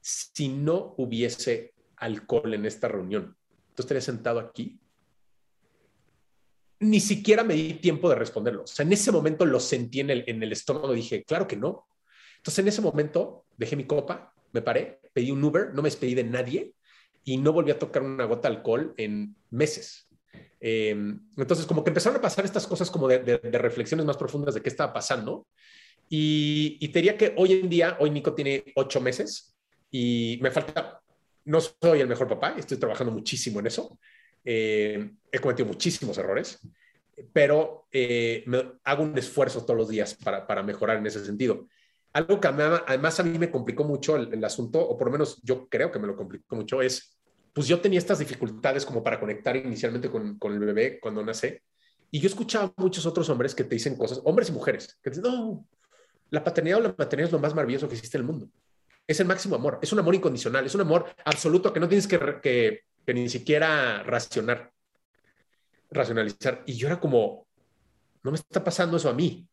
[0.00, 3.36] si no hubiese alcohol en esta reunión,
[3.74, 4.80] ¿tú estarías sentado aquí?
[6.82, 8.64] Ni siquiera me di tiempo de responderlo.
[8.64, 11.56] O sea, en ese momento lo sentí en el, en el estómago, dije, claro que
[11.56, 11.86] no.
[12.36, 16.14] Entonces, en ese momento dejé mi copa, me paré, pedí un Uber, no me despedí
[16.14, 16.74] de nadie
[17.24, 20.08] y no volví a tocar una gota de alcohol en meses.
[20.60, 20.90] Eh,
[21.36, 24.68] entonces, como que empezaron a pasar estas cosas como de, reflexiones más profundas de qué
[24.68, 25.46] estaba pasando.
[26.08, 29.56] Y, y te diría que hoy en día, hoy Nico tiene ocho meses
[29.90, 31.00] y me falta,
[31.44, 33.98] no soy el mejor papá, estoy trabajando muchísimo en eso,
[34.44, 36.60] eh, he cometido muchísimos errores,
[37.32, 41.66] pero eh, me, hago un esfuerzo todos los días para, para, mejorar en ese sentido.
[42.12, 45.40] Algo que además a mí me complicó mucho el, el, asunto, o por lo menos
[45.42, 47.18] yo creo que me lo complicó mucho, es,
[47.52, 51.62] pues yo tenía estas dificultades como para conectar inicialmente con, con el bebé cuando nace,
[52.10, 55.10] y yo escuchaba a muchos otros hombres que te dicen cosas, hombres y mujeres, que
[55.10, 55.66] dicen, no,
[56.28, 58.48] la paternidad o la maternidad es lo más maravilloso que existe en el mundo.
[59.06, 62.06] Es el máximo amor, es un amor incondicional, es un amor absoluto que no tienes
[62.06, 64.72] que, que que ni siquiera racionar.
[65.90, 66.62] racionalizar.
[66.66, 67.46] Y yo era como,
[68.22, 69.46] no me está pasando eso a mí.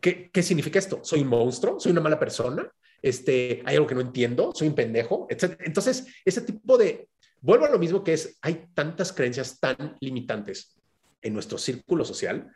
[0.00, 1.00] ¿Qué, qué significa esto?
[1.02, 1.80] ¿Soy un monstruo?
[1.80, 2.70] ¿Soy una mala persona?
[3.02, 4.52] Este, ¿Hay algo que no entiendo?
[4.54, 5.26] ¿Soy un pendejo?
[5.30, 7.08] Entonces, ese tipo de...
[7.40, 10.76] Vuelvo a lo mismo que es, hay tantas creencias tan limitantes
[11.22, 12.50] en nuestro círculo social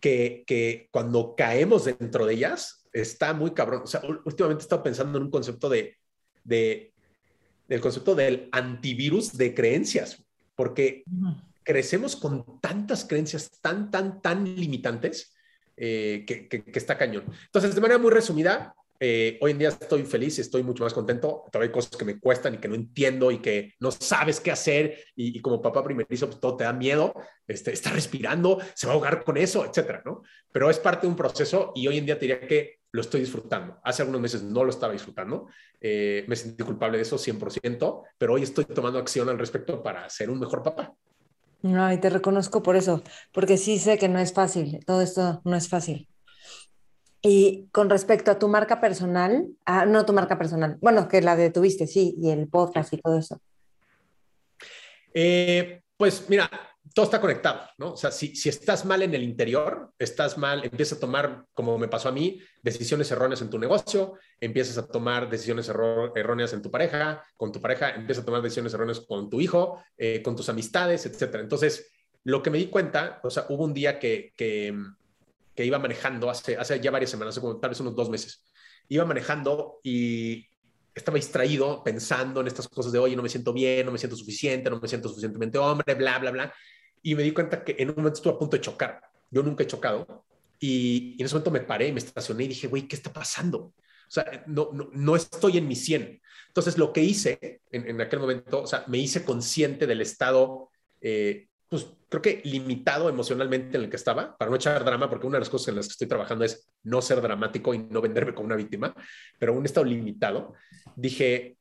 [0.00, 3.82] que, que cuando caemos dentro de ellas, está muy cabrón.
[3.84, 5.96] O sea, últimamente he estado pensando en un concepto de,
[6.44, 6.91] de
[7.72, 10.22] del concepto del antivirus de creencias,
[10.54, 11.04] porque
[11.62, 15.34] crecemos con tantas creencias tan, tan, tan limitantes
[15.78, 17.24] eh, que, que, está cañón.
[17.46, 21.44] Entonces, de manera muy resumida, eh, hoy en día estoy feliz, estoy mucho más contento.
[21.50, 24.50] Todavía hay cosas que me cuestan y que no entiendo y que no sabes qué
[24.50, 25.06] hacer.
[25.16, 27.14] Y, como papá primerizo, pues todo te da miedo.
[27.46, 30.20] Este, está respirando, se va a ahogar con eso, etcétera, ¿no?
[30.52, 33.20] Pero es parte de un proceso y hoy en día te diría que lo estoy
[33.20, 33.80] disfrutando.
[33.82, 35.48] Hace algunos meses no lo estaba disfrutando,
[35.80, 40.08] eh, me sentí culpable de eso 100%, pero hoy estoy tomando acción al respecto para
[40.10, 40.94] ser un mejor papá.
[41.64, 43.02] Ay, te reconozco por eso,
[43.32, 46.08] porque sí sé que no es fácil, todo esto no es fácil.
[47.22, 51.36] Y con respecto a tu marca personal, ah, no tu marca personal, bueno, que la
[51.36, 53.40] de tuviste, sí, y el podcast y todo eso.
[55.14, 56.50] Eh, pues mira,
[56.94, 57.92] todo está conectado, ¿no?
[57.92, 61.78] O sea, si, si, estás mal en el interior, estás mal, empiezas a tomar, como
[61.78, 66.60] me pasó a mí, decisiones erróneas en tu negocio, empiezas a tomar decisiones erróneas en
[66.60, 70.34] tu pareja, con tu pareja, empiezas a tomar decisiones erróneas con tu hijo, eh, con
[70.34, 71.42] tus amistades, etcétera.
[71.42, 71.92] Entonces,
[72.24, 74.76] lo que me di cuenta, o sea, hubo un día que, que,
[75.54, 78.44] que iba manejando hace, hace ya varias semanas, como tal vez unos dos meses,
[78.88, 80.48] iba manejando y
[80.94, 84.16] estaba distraído pensando en estas cosas de, oye, no me siento bien, no me siento
[84.16, 86.54] suficiente, no me siento suficientemente hombre, bla, bla, bla
[87.02, 89.00] y me di cuenta que en un momento estuve a punto de chocar.
[89.30, 90.24] Yo nunca he chocado.
[90.58, 93.58] Y, en ese momento me paré, me estacioné y dije, güey, ¿qué está pasando?
[93.58, 93.74] O
[94.14, 96.22] sea, no, no, no, estoy en mi 100.
[96.48, 100.70] Entonces, lo que hice en, en, aquel momento, o sea, me hice consciente del estado,
[101.00, 105.26] eh, pues creo que limitado emocionalmente en el que estaba, para no echar drama, porque
[105.26, 108.00] una de las cosas en las que estoy trabajando es no ser dramático y no
[108.00, 108.94] venderme como una víctima,
[109.38, 110.54] pero un estado limitado.
[110.94, 111.56] Dije,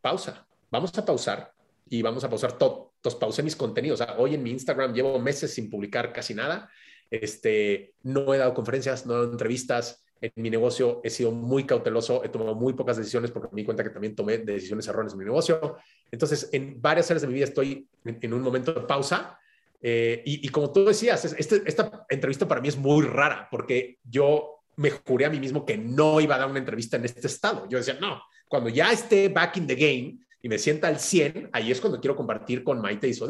[0.00, 1.52] pausa, vamos a pausar
[1.88, 4.00] y vamos a pausar todo entonces pausé mis contenidos.
[4.00, 6.70] O sea, hoy en mi Instagram llevo meses sin publicar casi nada.
[7.10, 10.04] Este, no he dado conferencias, no he dado entrevistas.
[10.20, 13.64] En mi negocio he sido muy cauteloso, he tomado muy pocas decisiones porque me di
[13.64, 15.78] cuenta que también tomé decisiones erróneas en mi negocio.
[16.12, 19.36] Entonces, en varias áreas de mi vida estoy en, un momento de pausa.
[19.84, 24.60] Eh, y, como tú decías, este, esta entrevista para mí es muy rara porque yo
[24.76, 27.68] me juré a mí mismo que no iba a dar una entrevista en este estado.
[27.68, 31.50] Yo decía, no, cuando ya esté back in the game, y me sienta al 100,
[31.52, 33.26] ahí es cuando quiero compartir con Maite y su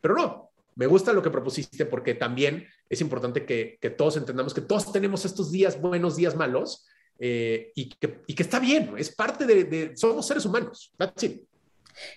[0.00, 4.52] Pero no, me gusta lo que propusiste porque también es importante que, que todos entendamos
[4.52, 6.86] que todos tenemos estos días buenos, días malos,
[7.18, 10.92] eh, y, que, y, que, está bien, es parte de, de somos seres humanos.
[10.96, 11.42] That's it.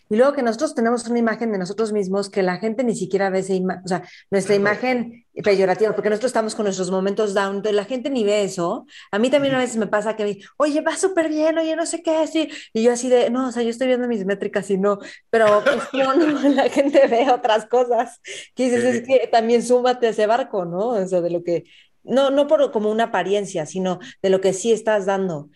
[0.09, 3.29] Y luego que nosotros tenemos una imagen de nosotros mismos que la gente ni siquiera
[3.29, 7.55] ve esa imagen, o sea, nuestra imagen peyorativa, porque nosotros estamos con nuestros momentos down,
[7.55, 8.85] entonces la gente ni ve eso.
[9.11, 11.85] A mí también a veces me pasa que me oye, va súper bien, oye, no
[11.85, 12.49] sé qué, así.
[12.73, 15.63] Y yo así de, no, o sea, yo estoy viendo mis métricas y no, pero
[15.63, 18.19] pues no, no, la gente ve otras cosas.
[18.55, 20.89] Que dices, es que también súmate a ese barco, ¿no?
[20.89, 21.63] O sea, de lo que,
[22.03, 25.49] no, no por como una apariencia, sino de lo que sí estás dando.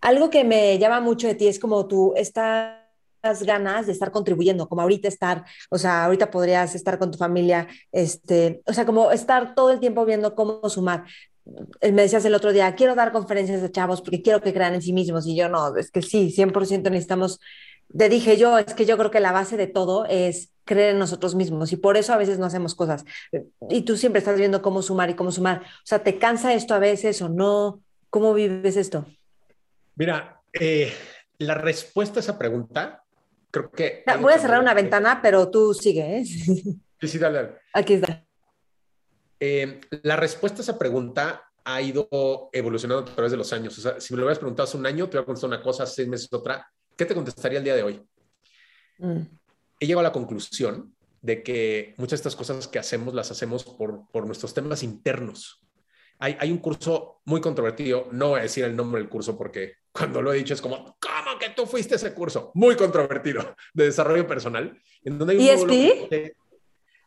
[0.00, 2.85] Algo que me llama mucho de ti es como tú estás
[3.42, 7.68] ganas de estar contribuyendo, como ahorita estar, o sea, ahorita podrías estar con tu familia,
[7.92, 11.04] este, o sea, como estar todo el tiempo viendo cómo sumar.
[11.80, 14.74] Eh, me decías el otro día, quiero dar conferencias de chavos porque quiero que crean
[14.74, 17.40] en sí mismos y yo no, es que sí, 100% necesitamos,
[17.96, 20.98] te dije yo, es que yo creo que la base de todo es creer en
[20.98, 23.04] nosotros mismos y por eso a veces no hacemos cosas.
[23.70, 25.62] Y tú siempre estás viendo cómo sumar y cómo sumar.
[25.62, 27.80] O sea, ¿te cansa esto a veces o no?
[28.10, 29.06] ¿Cómo vives esto?
[29.94, 30.92] Mira, eh,
[31.38, 33.04] la respuesta a esa pregunta
[33.50, 34.04] creo que...
[34.20, 36.18] Voy a cerrar una ventana, pero tú sigue.
[36.18, 36.24] ¿eh?
[36.98, 37.58] Sí, sí, dale.
[37.74, 38.26] Aquí está.
[39.38, 42.08] Eh, la respuesta a esa pregunta ha ido
[42.52, 43.76] evolucionando a través de los años.
[43.76, 45.62] O sea, si me lo hubieras preguntado hace un año, te voy a contestar una
[45.62, 46.66] cosa, hace seis meses otra.
[46.96, 48.02] ¿Qué te contestaría el día de hoy?
[48.98, 49.22] Mm.
[49.80, 53.64] He llegado a la conclusión de que muchas de estas cosas que hacemos las hacemos
[53.64, 55.65] por, por nuestros temas internos.
[56.18, 59.74] Hay, hay, un curso muy controvertido, no voy a decir el nombre del curso porque
[59.92, 62.52] cuando lo he dicho es como, ¿cómo que tú fuiste a ese curso?
[62.54, 64.78] Muy controvertido de desarrollo personal.
[65.04, 66.32] En donde hay un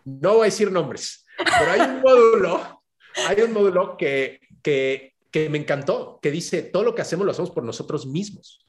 [0.06, 2.84] no voy a decir nombres, pero hay un módulo,
[3.28, 7.32] hay un módulo que, que, que me encantó, que dice, todo lo que hacemos lo
[7.32, 8.66] hacemos por nosotros mismos.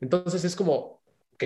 [0.00, 1.02] Entonces es como,
[1.34, 1.42] ok.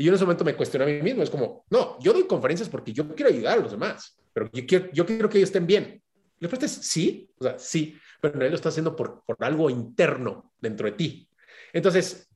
[0.00, 2.26] Y yo en ese momento me cuestioné a mí mismo, es como, no, yo doy
[2.26, 5.48] conferencias porque yo quiero ayudar a los demás, pero yo quiero, yo quiero que ellos
[5.48, 6.02] estén bien.
[6.40, 9.70] La respuesta es sí, o sea, sí, pero él lo está haciendo por, por algo
[9.70, 11.28] interno dentro de ti.
[11.72, 12.28] Entonces,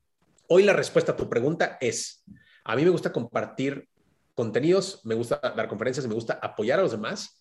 [0.47, 2.23] hoy la respuesta a tu pregunta es,
[2.63, 3.87] a mí me gusta compartir
[4.35, 7.39] contenidos, me gusta dar conferencias, me gusta apoyar a los demás.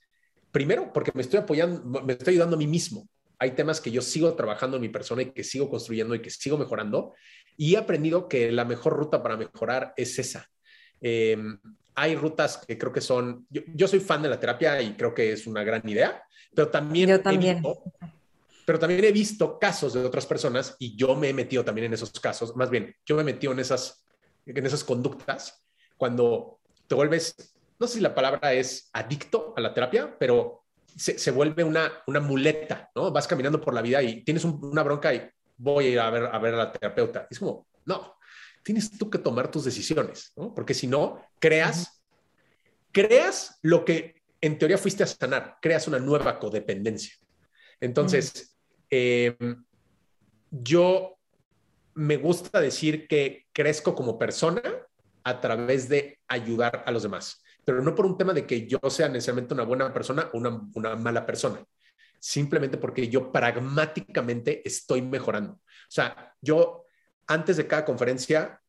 [0.51, 3.09] Primero, porque me estoy apoyando, me estoy ayudando a mí mismo.
[3.39, 6.31] Hay temas que yo sigo trabajando en mi persona y que sigo construyendo y que
[6.31, 7.15] sigo mejorando.
[7.57, 10.49] Y he aprendido que la mejor ruta para mejorar es esa.
[11.01, 11.59] Em,
[11.95, 15.33] hay rutas que creo que son, yo, soy fan de la terapia y creo que
[15.33, 16.23] es una gran idea,
[16.55, 17.63] pero también, yo también.
[18.65, 21.95] pero también he visto casos de otras personas y yo me he metido también en
[21.95, 24.05] esos casos, más bien, yo me he metido en esas,
[24.47, 25.65] en esas conductas
[25.97, 27.35] cuando te vuelves,
[27.79, 30.65] no sé si la palabra es adicto a la terapia, pero
[30.97, 33.11] se, se vuelve una, una muleta, ¿no?
[33.11, 36.25] Vas caminando por la vida y tienes una bronca y voy a ir a ver
[36.27, 37.27] a, ver a la terapeuta.
[37.31, 38.17] es como, no,
[38.63, 40.55] tienes tú que tomar tus decisiones, ¿no?
[40.55, 42.03] Porque si no, creas,
[42.91, 47.15] creas lo que en teoría fuiste a sanar, creas una nueva codependencia.
[47.81, 48.57] Entonces,
[48.91, 49.65] em,
[50.51, 51.17] yo
[51.95, 54.63] me gusta decir que crezco como persona
[55.25, 58.79] a través de ayudar a los demás, pero no por un tema de que yo
[58.91, 61.65] sea necesariamente una buena persona o una, una mala persona,
[62.19, 65.53] simplemente porque yo pragmáticamente estoy mejorando.
[65.53, 66.85] O sea, yo
[67.29, 68.61] antes de cada conferencia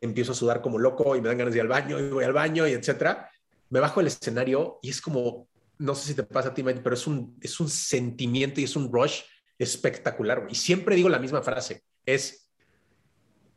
[0.00, 2.24] empiezo a sudar como loco y me dan ganas de ir al baño y voy
[2.24, 3.30] al baño y etcétera.
[3.72, 6.94] Me bajo el escenario y es como, no sé si te pasa a ti, pero
[6.94, 9.22] es un, es un sentimiento y es un rush
[9.58, 10.46] espectacular.
[10.50, 12.50] Y siempre digo la misma frase, es,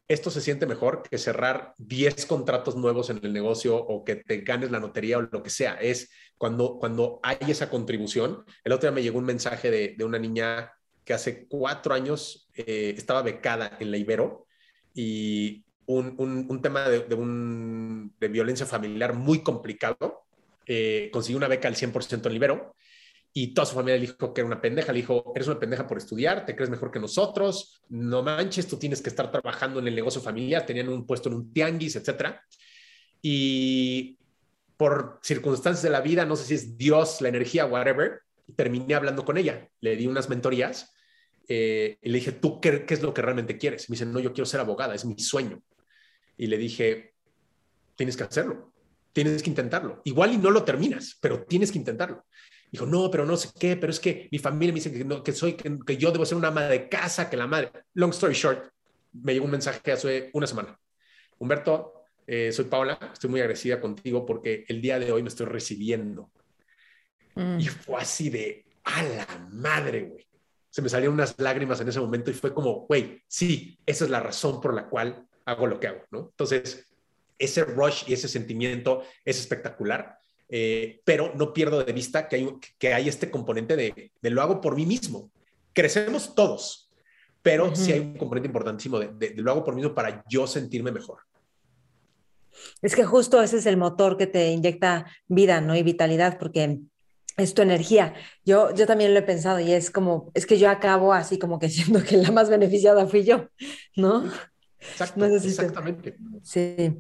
[0.08, 4.38] esto se siente mejor que cerrar 10 contratos nuevos en el negocio o que te
[4.38, 5.74] ganes la notería o lo que sea.
[5.74, 8.46] Es cuando, cuando hay esa contribución.
[8.64, 10.72] El otro día me llegó un mensaje de, de una niña
[11.04, 14.48] que hace cuatro años eh, estaba becada en la Ibero
[14.94, 20.26] y un, un, tema de, un, de, violencia familiar muy complicado.
[20.66, 22.76] Eh, consiguió una beca al 100% en Ibero
[23.38, 24.94] y toda su familia le dijo que era una pendeja.
[24.94, 28.78] Le dijo, eres una pendeja por estudiar, te crees mejor que nosotros, no manches, tú
[28.78, 30.66] tienes que estar trabajando en el negocio familiar.
[30.66, 32.42] Tenían un puesto en un tianguis, etcétera.
[33.22, 34.18] Y
[34.78, 38.22] por circunstancias de la vida, no sé si es Dios, la energía, whatever,
[38.56, 39.70] terminé hablando con ella.
[39.82, 40.94] Le di unas mentorías
[41.48, 43.90] eh, y le dije, ¿tú qué, es lo que realmente quieres?
[43.90, 45.62] Me dice, no, yo quiero ser abogada, es mi sueño.
[46.38, 47.14] Y le dije,
[47.96, 48.74] tienes que hacerlo,
[49.14, 50.02] tienes que intentarlo.
[50.04, 52.26] Igual y no lo terminas, pero tienes que intentarlo.
[52.72, 55.24] Dijo, no, pero no sé qué, pero es que mi familia me dice que, no,
[55.24, 57.72] que soy, que, yo debo ser una ama de casa, que la madre.
[57.94, 58.70] Long story short,
[59.14, 60.78] me llegó un mensaje hace una semana.
[61.38, 65.46] Humberto, eh, soy Paula, estoy muy agradecida contigo porque el día de hoy me estoy
[65.46, 66.32] recibiendo.
[67.36, 67.60] Mm.
[67.60, 70.26] Y fue así de, a la madre, güey
[70.76, 74.12] se me salieron unas lágrimas en ese momento y fue como, güey, sí, esa es
[74.12, 76.30] la razón por la cual hago lo que hago, ¿no?
[76.32, 76.88] Entonces,
[77.38, 80.18] ese rush y ese sentimiento es espectacular,
[80.50, 84.42] eh, pero no pierdo de vista que hay, que hay este componente de, de lo
[84.42, 85.32] hago por mí mismo.
[85.74, 86.90] Crecemos todos,
[87.42, 90.24] pero sí hay un componente importantísimo de, de, de, lo hago por mí mismo para
[90.28, 91.20] yo sentirme mejor.
[92.82, 95.76] Es que justo ese es el motor que te inyecta vida, ¿no?
[95.76, 96.80] Y vitalidad, porque
[97.38, 98.14] es tu energía.
[98.46, 101.60] Yo, yo también lo he pensado y es como, es que yo acabo así como
[101.60, 103.50] que siento que la más beneficiada fui yo,
[103.96, 104.32] ¿no?
[104.92, 106.18] Exactamente.
[106.44, 106.98] Sí.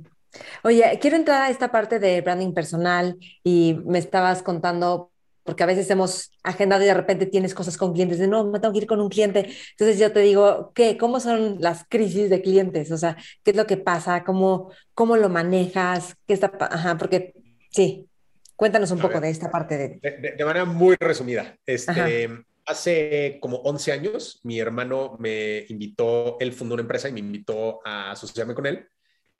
[0.63, 5.11] Oye, quiero entrar a esta parte de branding personal y me estabas contando,
[5.43, 8.59] porque a veces hemos agendado y de repente tienes cosas con clientes de no, me
[8.59, 9.49] tengo que ir con un cliente.
[9.71, 10.97] Entonces yo te digo, ¿qué?
[10.97, 12.91] ¿Cómo son las crisis de clientes?
[12.91, 14.23] O sea, ¿qué es lo que pasa?
[14.23, 16.15] ¿Cómo, cómo lo manejas?
[16.27, 16.51] ¿Qué está?
[16.59, 17.33] Ajá, porque
[17.69, 18.07] sí,
[18.55, 20.33] Cuéntanos un poco de esta parte de...
[20.37, 20.45] de...
[20.45, 21.57] manera muy resumida.
[21.65, 22.29] Este,
[22.65, 27.81] hace como 11 años, mi hermano me invitó, él fundó una empresa y me invitó
[27.85, 28.87] a asociarme con él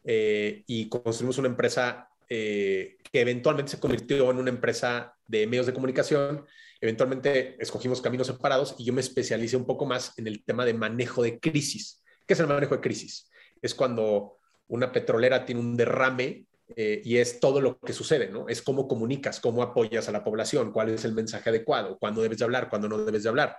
[0.03, 5.65] eh, y construimos una empresa eh, que eventualmente se convirtió en una empresa de medios
[5.65, 6.45] de comunicación.
[6.81, 10.73] Eventualmente escogimos caminos separados y yo me especialicé un poco más en el tema de
[10.73, 12.03] manejo de crisis.
[12.27, 13.29] ¿Qué es el manejo de crisis?
[13.61, 18.47] Es cuando una petrolera tiene un derrame eh, y es todo lo que sucede, ¿no?
[18.49, 22.39] Es cómo comunicas, cómo apoyas a la población, cuál es el mensaje adecuado, cuándo debes
[22.39, 23.57] de hablar, cuándo no debes de hablar.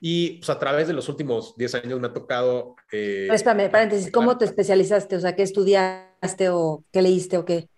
[0.00, 2.76] Y pues, a través de los últimos 10 años me ha tocado...
[2.92, 5.16] Eh, Espérame, paréntesis, ¿cómo te especializaste?
[5.16, 7.68] O sea, ¿qué estudiaste o qué leíste o qué?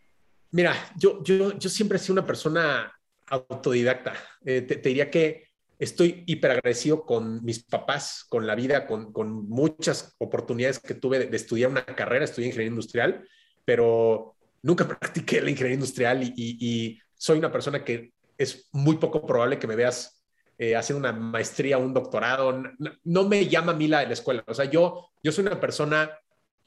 [0.51, 2.93] Mira, yo, yo, yo siempre he sido una persona
[3.29, 4.15] autodidacta.
[4.45, 5.45] Eh, te, diría que
[5.79, 11.21] estoy hiper agradecido con mis papás, con la vida, con, con muchas oportunidades que tuve
[11.21, 13.25] de, de, estudiar una carrera, estudié ingeniería industrial,
[13.65, 19.59] pero nunca practiqué la ingeniería industrial y, soy una persona que es muy poco probable
[19.59, 20.23] que me veas
[20.57, 22.63] eh, haciendo una maestría un doctorado.
[23.05, 24.43] No, me llama a mí la de la escuela.
[24.47, 26.11] O sea, yo, yo soy una persona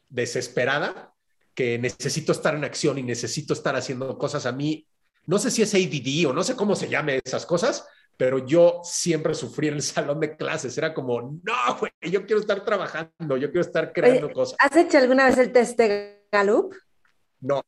[0.10, 1.12] desesperada
[1.56, 4.46] que necesito estar en acción y necesito estar haciendo cosas.
[4.46, 4.86] A mí,
[5.26, 8.82] no sé si es ADD o no sé cómo se llame esas cosas, pero yo
[8.84, 10.78] siempre sufrí en el salón de clases.
[10.78, 14.56] Era como, no, güey, yo quiero estar trabajando, yo quiero estar creando cosas.
[14.60, 16.76] ¿Has hecho alguna vez el test de Gallup?
[17.44, 17.62] No.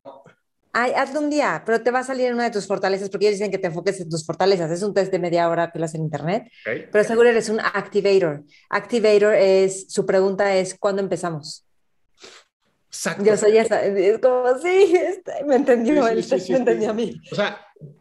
[0.77, 3.27] Ay, hazlo un día, pero te va a salir en una de tus fortalezas, porque
[3.27, 4.69] ellos dicen que te enfoques en tus fortalezas.
[4.71, 6.51] Es un test de media hora que lo haces en internet,
[6.91, 8.43] pero seguro eres un activator.
[8.69, 11.65] Activator es, su pregunta es, ¿cuándo empezamos?
[12.89, 13.23] Exacto.
[13.23, 17.21] Yo soy esa, es como, sí, este, me entendió, él, me entendió a mí.
[17.31, 17.57] O sea,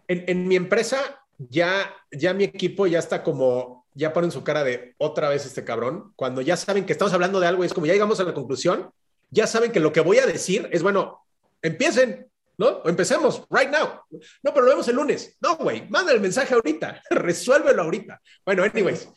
[0.09, 0.99] en, en, mi empresa
[1.39, 5.65] ya, ya mi equipo ya está como, ya ponen su cara de otra vez este
[5.65, 8.25] cabrón, cuando ya saben que estamos hablando de algo y es como ya llegamos a
[8.25, 8.91] la conclusión,
[9.31, 11.24] ya saben que lo que voy a decir es, bueno,
[11.65, 12.83] empiecen, ¿no?
[12.85, 14.03] empecemos, right now.
[14.43, 15.37] No, pero lo vemos el lunes.
[15.41, 18.21] No, güey, manda el mensaje ahorita, resuélvelo ahorita.
[18.45, 19.09] Bueno, anyways.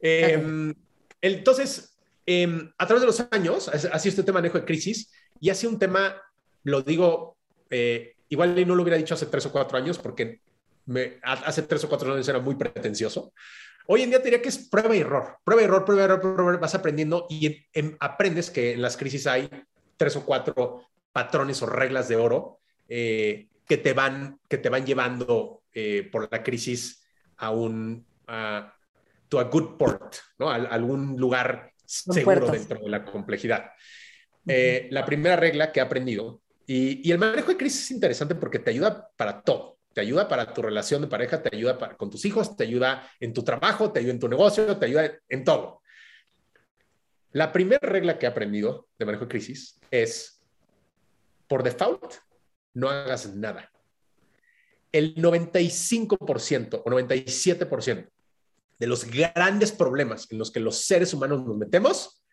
[0.00, 0.74] Em,
[1.20, 1.96] entonces,
[2.26, 5.72] em, a través de los años, sido este tema manejo de crisis y ha sido
[5.72, 6.20] un tema,
[6.64, 7.36] lo digo,
[7.70, 10.40] eh, igual no lo hubiera dicho hace tres o cuatro años porque
[10.86, 13.32] me, hace tres o cuatro años era muy pretencioso.
[13.86, 16.04] Hoy en día te diría que es prueba y error, prueba y error, prueba y
[16.04, 17.64] error, prueba y error, vas aprendiendo y
[18.00, 19.48] aprendes que en las crisis hay
[19.96, 20.82] tres o cuatro
[21.12, 26.30] patrones o reglas de oro eh, que, te van, que te van llevando eh, por
[26.30, 27.04] la crisis
[27.36, 28.74] a un a,
[29.28, 30.50] to a good port, ¿no?
[30.50, 33.70] A, algún lugar seguro dentro de la complejidad.
[34.46, 38.34] Eh, la primera regla que he aprendido, y, y, el manejo de crisis es interesante
[38.34, 39.78] porque te ayuda para todo.
[39.92, 43.06] Te ayuda para tu relación de pareja, te ayuda para, con tus hijos, te ayuda
[43.20, 45.82] en tu trabajo, te ayuda en tu negocio, te ayuda en todo.
[47.32, 50.41] La primera regla que he aprendido de manejo de crisis es,
[51.52, 52.14] por default,
[52.72, 53.70] no hagas nada.
[54.90, 58.08] El 95% o 97%
[58.78, 62.24] de los grandes problemas en los que los seres humanos nos metemos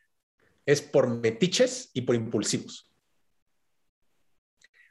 [0.66, 2.90] es por metiches y por impulsivos.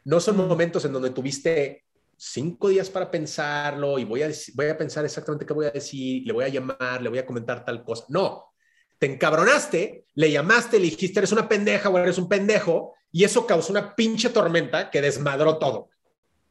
[0.05, 0.47] No son mm.
[0.47, 5.47] momentos en donde tuviste cinco días para pensarlo y voy a, voy a pensar exactamente
[5.47, 8.05] qué voy a decir, le voy a llamar, le voy a comentar tal cosa.
[8.11, 8.53] No,
[8.99, 13.47] te encabronaste, le llamaste, le dijiste, eres una pendeja o eres un pendejo, y eso
[13.47, 15.91] causó una pinche tormenta que desmadró todo.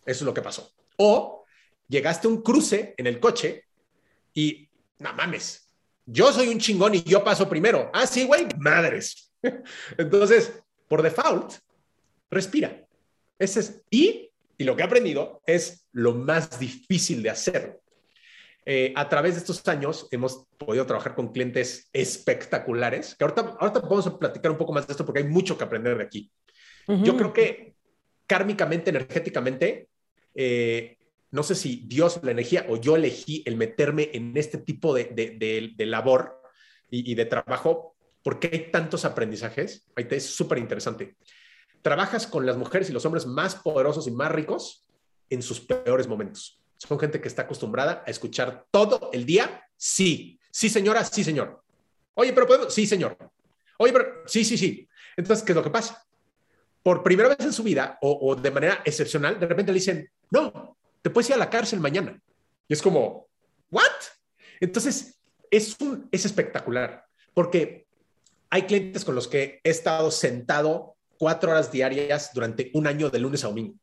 [0.06, 0.72] Eso es lo que pasó.
[0.98, 1.46] O
[1.88, 3.66] llegaste a un cruce en el coche
[4.34, 5.68] y, no mames,
[6.06, 7.92] yo soy un chingón y yo paso primero.
[7.94, 9.34] Ah, sí, güey, madres.
[9.98, 10.54] Entonces,
[10.88, 11.54] por default,
[12.30, 12.86] respira.
[13.38, 17.80] Ese es, y, y lo que he aprendido es lo más difícil de hacer.
[18.66, 23.80] Eh, a través de estos años hemos podido trabajar con clientes espectaculares, que ahorita, ahorita
[23.82, 26.32] vamos a platicar un poco más de esto porque hay mucho que aprender de aquí.
[26.88, 27.76] Yo creo que
[28.28, 29.90] kármicamente, energéticamente,
[30.34, 30.98] eh,
[31.32, 35.06] no sé si Dios, la energía o yo elegí el meterme en este tipo de,
[35.06, 36.42] de, labor
[36.90, 39.86] y, y, de trabajo porque hay tantos aprendizajes.
[39.96, 41.18] Ahí es súper interesante.
[41.82, 44.86] Trabajas con las mujeres y los hombres más poderosos y más ricos
[45.30, 46.62] en sus peores momentos.
[46.78, 51.64] Son gente que está acostumbrada a escuchar todo el día, sí, sí señora, sí señor.
[52.14, 53.18] Oye, pero podemos, sí señor.
[53.78, 54.88] Oye, pero sí, sí, sí.
[55.16, 56.07] Entonces, ¿qué es lo que pasa?
[56.88, 60.78] Por primera vez en su vida o, de manera excepcional, de repente le dicen, no,
[61.02, 62.18] te puedes ir a la cárcel mañana.
[62.66, 63.28] Y es como,
[63.70, 63.84] ¿what?
[64.62, 65.20] Entonces,
[65.52, 67.88] es, un, es espectacular porque
[68.50, 73.20] hay clientes con los que he estado sentado cuatro horas diarias durante un año de
[73.20, 73.76] lunes a domingo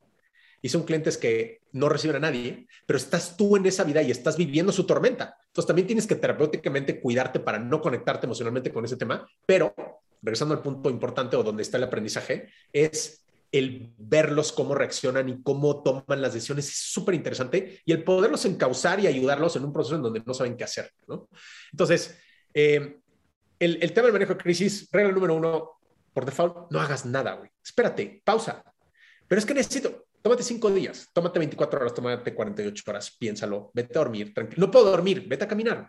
[0.64, 4.10] y son clientes que no reciben a nadie, pero estás tú en esa vida y
[4.10, 5.36] estás viviendo su tormenta.
[5.48, 9.74] Entonces también tienes que terapéuticamente cuidarte para no conectarte emocionalmente con ese tema, pero
[10.22, 15.42] regresando al punto importante o donde está el aprendizaje, es el verlos cómo reaccionan y
[15.42, 19.72] cómo toman las decisiones es súper interesante y el poderlos encauzar y ayudarlos en un
[19.74, 20.90] proceso en donde no saben qué hacer.
[21.06, 21.28] ¿no?
[21.72, 22.18] Entonces,
[22.54, 23.00] eh,
[23.58, 25.72] el, el, tema del manejo de crisis, regla número uno,
[26.14, 27.50] por default, no hagas nada, güey.
[27.62, 28.64] Espérate, pausa.
[29.28, 33.98] Pero es que necesito, tómate cinco días, tómate 24 horas, tómate 48 horas, piénsalo, vete
[33.98, 34.66] a dormir, tranquilo.
[34.66, 35.86] No puedo dormir, vete a caminar.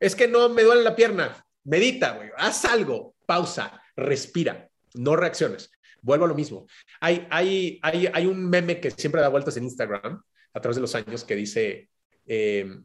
[0.00, 5.70] Es que no me duele la pierna, medita, güey, haz algo, pausa, respira, no reacciones.
[6.02, 6.66] Vuelvo a lo mismo.
[6.98, 10.24] Hay, hay, hay, hay un meme que siempre da vueltas en Instagram
[10.54, 11.88] a través de los años que dice,
[12.26, 12.80] eh,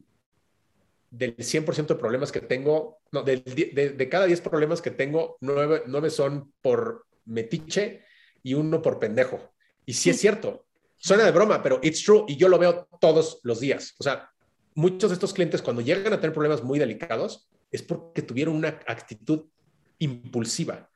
[1.10, 3.38] del 100% de problemas que tengo, no, de,
[3.96, 8.04] de, cada 10 problemas que tengo, 9, 9 son por metiche
[8.44, 9.54] y uno por pendejo.
[9.84, 10.63] Y sí es cierto,
[11.04, 13.94] Suena de broma, pero it's true y yo lo veo todos los días.
[13.98, 14.30] O sea,
[14.74, 18.80] muchos de estos clientes cuando llegan a tener problemas muy delicados es porque tuvieron una
[18.86, 19.44] actitud
[19.98, 20.88] impulsiva.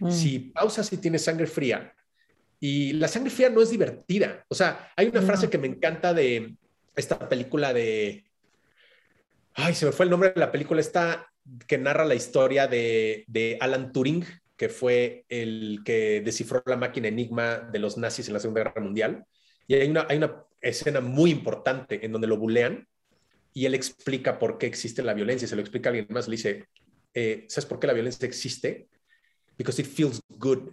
[0.00, 0.10] Mm.
[0.10, 1.94] Si pausas y tienes sangre fría,
[2.58, 4.44] y la sangre fría no es divertida.
[4.48, 6.56] O sea, hay una frase que me encanta de
[6.96, 8.24] esta película de...
[9.54, 11.32] Ay, se me fue el nombre de la película esta
[11.68, 14.24] que narra la historia de, de Alan Turing,
[14.56, 18.80] que fue el que descifró la máquina enigma de los nazis en la Segunda Guerra
[18.80, 19.24] Mundial.
[19.66, 22.86] Y hay una, hay una escena muy importante en donde lo bulean
[23.54, 25.46] y él explica por qué existe la violencia.
[25.46, 26.66] Se lo explica a alguien más, le dice,
[27.14, 28.88] eh, ¿sabes por qué la violencia existe?
[29.58, 30.70] Because it feels good.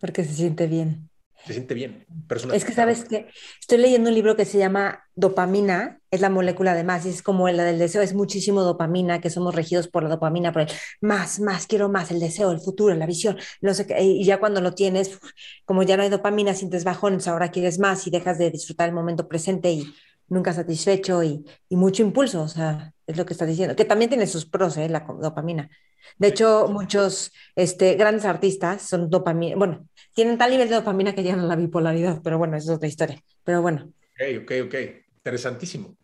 [0.00, 1.08] Porque se siente bien.
[1.46, 2.06] Se siente bien.
[2.52, 3.28] es que sabes que
[3.60, 7.22] estoy leyendo un libro que se llama Dopamina, es la molécula de más, y es
[7.22, 10.68] como la del deseo, es muchísimo dopamina, que somos regidos por la dopamina, por el
[11.00, 14.38] más, más, quiero más, el deseo, el futuro, la visión, no sé qué, y ya
[14.40, 15.18] cuando lo tienes,
[15.64, 18.94] como ya no hay dopamina, sientes bajones, ahora quieres más y dejas de disfrutar el
[18.94, 19.94] momento presente y
[20.28, 24.10] nunca satisfecho y, y mucho impulso, o sea, es lo que estás diciendo, que también
[24.10, 24.88] tiene sus pros, ¿eh?
[24.88, 25.70] la dopamina.
[26.18, 31.22] De hecho, muchos este, grandes artistas son dopamina, bueno, tienen tal nivel de dopamina que
[31.22, 33.22] llegan a la bipolaridad, pero bueno, eso es otra historia.
[33.44, 33.92] Pero bueno.
[34.14, 34.74] Ok, ok, ok.
[35.16, 35.96] Interesantísimo.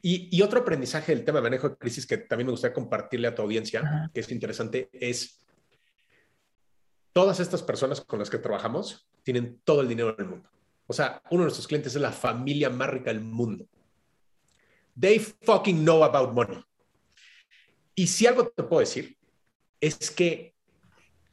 [0.00, 3.28] Y, y otro aprendizaje del tema de manejo de crisis que también me gustaría compartirle
[3.28, 5.44] a tu audiencia, que es interesante, es
[7.12, 10.48] todas estas personas con las que trabajamos tienen todo el dinero del mundo.
[10.88, 13.66] O sea, uno de nuestros clientes es la familia más rica del mundo.
[14.98, 16.64] They fucking know about money.
[17.94, 19.16] Y si algo te puedo decir,
[19.80, 20.54] es que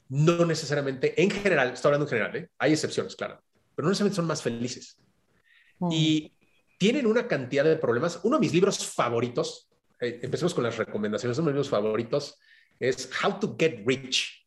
[0.08, 2.50] no necesariamente, en general, estoy hablando en general, ¿eh?
[2.58, 3.42] hay excepciones, claro,
[3.74, 4.98] pero no necesariamente son más felices.
[5.78, 5.88] Mm.
[5.90, 6.32] Y
[6.78, 8.20] tienen una cantidad de problemas.
[8.22, 12.38] Uno de mis libros favoritos, eh, empecemos con las recomendaciones, uno de mis libros favoritos
[12.78, 14.46] es How to Get Rich,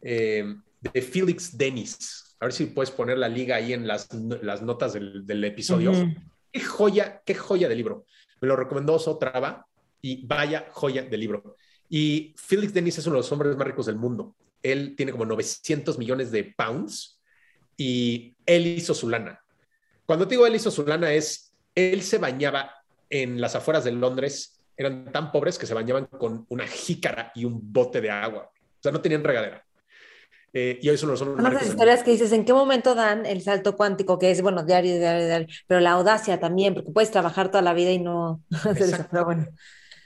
[0.00, 2.27] eh, de Felix Dennis.
[2.40, 5.92] A ver si puedes poner la liga ahí en las, las notas del, del episodio.
[6.52, 8.06] Qué joya, qué joya de libro.
[8.40, 9.66] Me lo recomendó Sotrava
[10.00, 11.56] y vaya joya de libro.
[11.88, 14.36] Y Felix Dennis es uno de los hombres más ricos del mundo.
[14.62, 17.20] Él tiene como 900 millones de pounds
[17.76, 19.40] y él hizo su lana.
[20.06, 22.72] Cuando te digo él hizo su lana es, él se bañaba
[23.10, 27.44] en las afueras de Londres, eran tan pobres que se bañaban con una jícara y
[27.44, 28.50] un bote de agua.
[28.54, 29.64] O sea, no tenían regadera.
[30.54, 33.42] Eh, y hoy son los más ricos historias que dices, ¿en qué momento dan el
[33.42, 34.18] salto cuántico?
[34.18, 37.74] Que es, bueno, diario, diario, diario, pero la audacia también, porque puedes trabajar toda la
[37.74, 39.46] vida y no hacer eso, pero bueno.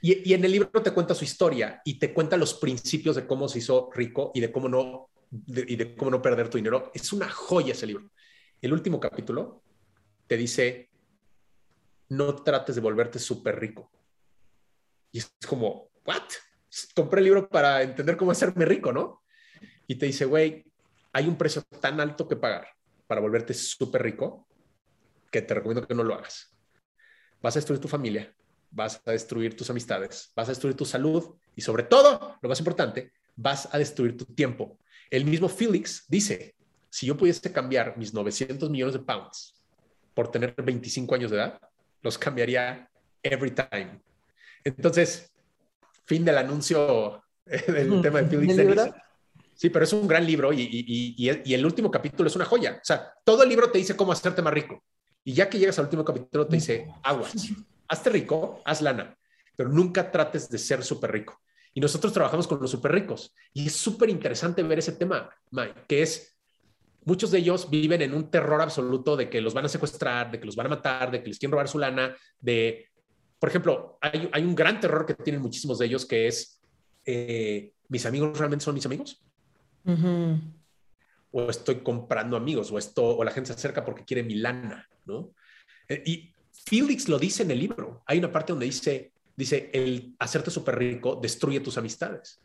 [0.05, 3.49] Y, en el libro te cuenta su historia y te cuenta los principios de cómo
[3.49, 5.11] se hizo rico y de cómo no,
[5.47, 6.91] y de cómo no perder tu dinero.
[6.93, 8.11] Es una joya ese libro.
[8.61, 9.63] El último capítulo
[10.27, 10.91] te dice,
[12.09, 13.93] no trates de volverte súper rico.
[15.13, 16.23] Y es como, ¿what?
[16.97, 19.22] Compré el libro para entender cómo hacerme rico, ¿no?
[19.93, 20.65] Y te dice, güey,
[21.13, 22.67] hay un precio tan alto que pagar
[23.07, 24.49] para volverte súper rico
[25.31, 26.51] que te recomiendo que no lo hagas.
[27.43, 28.35] Vas a destruir tu familia,
[28.71, 32.59] vas a destruir tus amistades, vas a destruir tu salud y sobre todo, lo más
[32.59, 34.79] importante, vas a destruir tu tiempo.
[35.11, 36.55] El mismo Felix dice,
[36.89, 39.63] si yo pudiese cambiar mis 900 millones de pounds
[40.15, 41.61] por tener 25 años de edad,
[42.01, 42.89] los cambiaría
[43.23, 44.01] every time.
[44.65, 45.31] Entonces,
[46.07, 48.95] fin del anuncio eh, del tema de Felix.
[49.63, 52.81] Sí, pero es un gran libro y, y, y, el último capítulo es una joya.
[52.83, 54.83] O sea, todo el libro te dice cómo hacerte más rico.
[55.23, 57.33] Y ya que llegas al último capítulo, te dice aguas
[57.87, 59.17] hazte rico, haz lana,
[59.55, 61.41] pero nunca trates de ser súper rico.
[61.75, 63.33] Y nosotros trabajamos con los súper ricos.
[63.53, 66.37] Y es súper interesante ver ese tema, Mike, que es,
[67.05, 70.41] muchos de ellos viven en un terror absoluto de que los van a secuestrar, de
[70.41, 72.89] que los van a matar, de que les quieren robar su lana, de,
[73.39, 76.61] por ejemplo, hay, hay un gran terror que tienen muchísimos de ellos que es,
[77.05, 79.23] eh, ¿mis amigos realmente son mis amigos?
[81.31, 84.89] O estoy comprando amigos, o esto, o la gente se acerca porque quiere mi lana,
[85.07, 85.31] ¿no?
[85.89, 88.03] Eh, y Felix lo dice en el libro.
[88.07, 92.41] Hay una parte donde dice, dice, el hacerte súper rico destruye tus amistades.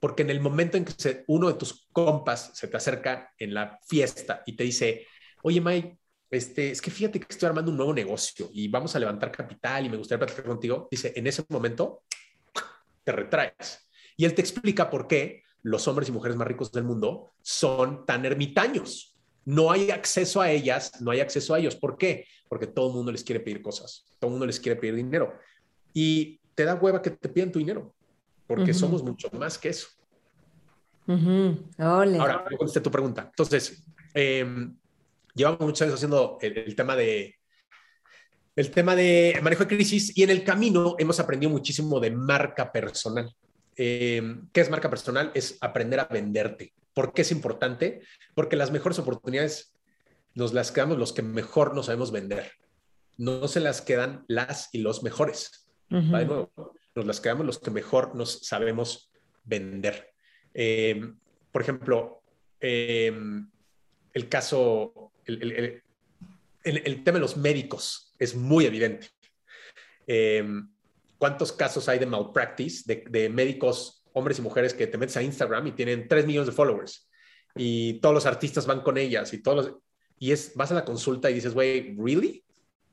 [0.00, 3.78] Porque en el momento en que uno de tus compas se te acerca en la
[3.86, 5.06] fiesta y te dice,
[5.42, 5.98] oye, Mike,
[6.30, 9.86] este, es que fíjate que estoy armando un nuevo negocio y vamos a levantar capital
[9.86, 12.02] y me gustaría platicar contigo, dice, en ese momento
[13.04, 13.88] te retraes.
[14.16, 18.06] Y él te explica por qué los hombres y mujeres más ricos del mundo son
[18.06, 21.76] tan ermitaños no hay acceso a ellas, no hay acceso a ellos.
[21.76, 22.26] ¿Por qué?
[22.48, 25.38] Porque todo el mundo les quiere pedir cosas, todo el mundo les quiere pedir dinero.
[25.94, 27.94] Y te da hueva que te piden tu dinero,
[28.46, 29.88] porque somos mucho más que eso.
[31.78, 33.26] Ahora, contesté tu pregunta.
[33.30, 34.76] Entonces, em,
[35.32, 37.36] llevamos muchos años haciendo el, tema de
[38.56, 42.72] el tema de manejo de crisis y en el camino hemos aprendido muchísimo de marca
[42.72, 43.32] personal.
[43.76, 45.30] Em, ¿Qué es marca personal?
[45.34, 46.72] Es aprender a venderte.
[46.94, 48.00] ¿Por qué es importante?
[48.34, 49.76] Porque las mejores oportunidades
[50.34, 52.52] nos las quedamos los que mejor nos sabemos vender.
[53.18, 55.68] No se las quedan las y los mejores.
[55.88, 59.10] Nos las quedamos los que mejor nos sabemos
[59.44, 60.12] vender.
[60.54, 61.18] Em,
[61.52, 62.22] por ejemplo,
[62.60, 63.50] em,
[64.14, 65.82] el caso, el,
[67.04, 69.08] tema de los médicos es muy evidente.
[70.06, 70.70] Em,
[71.18, 75.22] ¿Cuántos casos hay de malpractice de, de médicos hombres y mujeres que te metes a
[75.22, 77.08] Instagram y tienen 3 millones de followers
[77.54, 79.74] y todos los artistas van con ellas y todos
[80.18, 82.44] y es vas a la consulta y dices, güey, ¿really?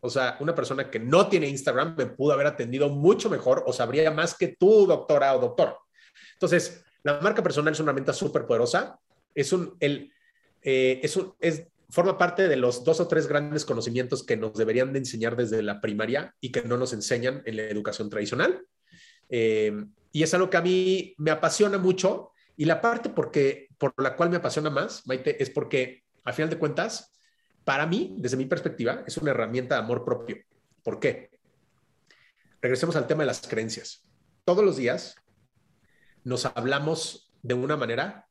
[0.01, 3.71] O sea, una persona que no tiene Instagram me pudo haber atendido mucho mejor o
[3.71, 5.77] sabría más que tú, doctora o doctor.
[6.33, 8.99] Entonces, la marca personal es una herramienta súper poderosa.
[9.33, 10.11] Es un, el,
[10.61, 14.55] eh, es, un, es forma parte de los dos o tres grandes conocimientos que nos
[14.55, 18.65] deberían de enseñar desde la primaria y que no nos enseñan en la educación tradicional.
[19.29, 19.71] Eh,
[20.11, 24.15] y es algo que a mí me apasiona mucho y la parte porque, por la
[24.15, 27.13] cual me apasiona más, Maite, es porque, al final de cuentas,
[27.63, 30.37] para mí, desde mi perspectiva, es una herramienta de amor propio.
[30.81, 31.29] ¿Por qué?
[32.59, 34.03] Regresemos al tema de las creencias.
[34.45, 35.15] Todos los días
[36.23, 38.27] nos hablamos de una manera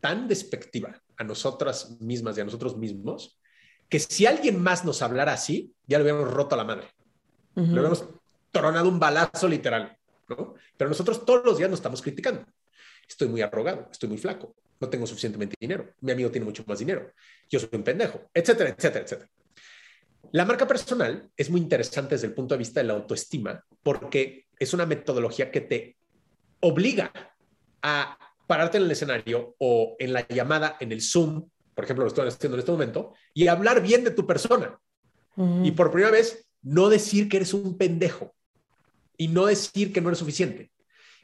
[0.00, 3.38] tan despectiva a nosotras mismas y a nosotros mismos
[3.88, 6.88] que si alguien más nos hablara así, ya le hubiéramos roto a la madre.
[7.54, 8.06] Le hubiéramos
[8.50, 9.96] tronado un balazo literal,
[10.28, 10.54] ¿no?
[10.76, 12.44] Pero nosotros todos los días nos estamos criticando.
[13.08, 16.80] Estoy muy arrogado, estoy muy flaco, no tengo suficientemente dinero, mi amigo tiene mucho más
[16.80, 17.12] dinero,
[17.48, 19.30] yo soy un pendejo, etcétera, etcétera, etcétera.
[20.32, 24.46] La marca personal es muy interesante desde el punto de vista de la autoestima porque
[24.58, 25.96] es una metodología que te
[26.60, 27.12] obliga
[27.82, 32.08] a pararte en el escenario o en la llamada, en el Zoom, por ejemplo, lo
[32.08, 34.78] estoy haciendo en este momento, y hablar bien de tu persona.
[35.62, 38.34] Y por primera vez, no decir que eres un pendejo
[39.18, 40.70] y no decir que no eres suficiente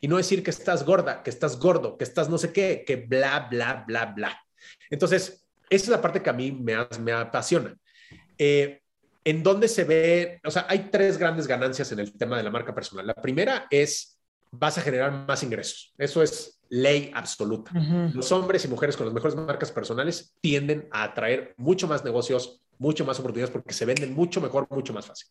[0.02, 2.96] y no decir que estás gorda, que estás gordo, que estás no sé qué, que
[2.96, 4.38] bla, bla, bla, bla.
[4.90, 7.74] Entonces, esa es la parte que a mí me, me apasiona.
[8.36, 8.82] Eh,
[9.24, 12.50] en donde se ve, o sea, hay tres grandes ganancias en el tema de la
[12.50, 13.06] marca personal.
[13.06, 14.18] La primera es,
[14.50, 15.94] vas a generar más ingresos.
[15.96, 17.70] Eso es ley absoluta.
[18.14, 22.62] Los hombres y mujeres con las mejores marcas personales tienden a atraer mucho más negocios,
[22.78, 25.28] mucho más oportunidades porque se venden mucho mejor, mucho más fácil.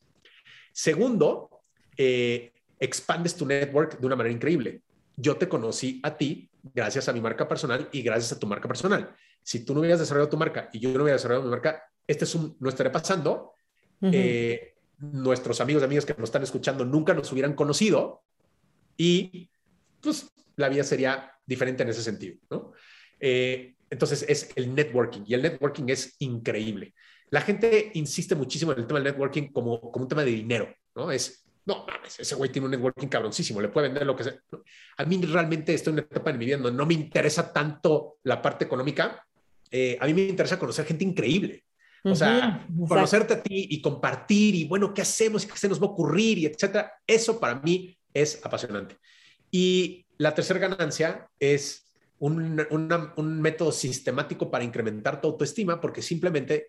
[0.72, 1.50] Segundo,
[1.98, 4.84] eh, expandes tu network de una manera increíble.
[5.18, 8.68] Yo te conocí a ti gracias a mi marca personal y gracias a tu marca
[8.68, 9.16] personal.
[9.42, 12.26] Si tú no hubieras desarrollado tu marca y yo no hubiera desarrollado mi marca, este
[12.26, 13.54] es un, no estaría pasando.
[14.04, 18.22] Eh, nuestros amigos y amigas que nos están escuchando nunca nos hubieran conocido
[18.96, 19.50] y
[20.02, 22.74] pues la vida sería diferente en ese sentido, ¿no?
[23.20, 26.94] Eh, entonces es el networking y el networking es increíble.
[27.30, 30.74] La gente insiste muchísimo en el tema del networking como, como un tema de dinero,
[30.96, 31.12] ¿no?
[31.12, 31.86] Es, no
[32.18, 34.36] ese güey tiene un networking cabroncísimo, le puede vender lo que sea.
[34.98, 38.18] A mí realmente estoy en una etapa en mi vida donde no me interesa tanto
[38.24, 39.26] la parte económica,
[39.70, 41.64] eh, a mí me interesa conocer gente increíble.
[42.04, 45.86] O sea, conocerte a ti y compartir y bueno, ¿qué hacemos qué se nos va
[45.86, 46.92] a ocurrir y etcétera?
[47.06, 48.98] Eso para mí es apasionante.
[49.52, 52.56] Y la tercera ganancia es un,
[53.42, 56.68] método sistemático para incrementar tu autoestima, porque simplemente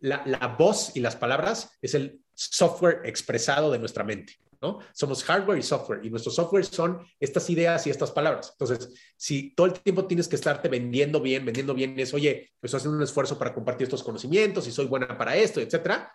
[0.00, 4.34] la, voz y las palabras es el software expresado de nuestra mente.
[4.60, 4.80] ¿no?
[4.92, 8.50] Somos hardware y software, y nuestro software son estas ideas y estas palabras.
[8.50, 12.74] Entonces, si todo el tiempo tienes que estarte vendiendo bien, vendiendo bien, es, oye, pues
[12.74, 16.12] haciendo un esfuerzo para compartir estos conocimientos y soy buena para esto, etcétera,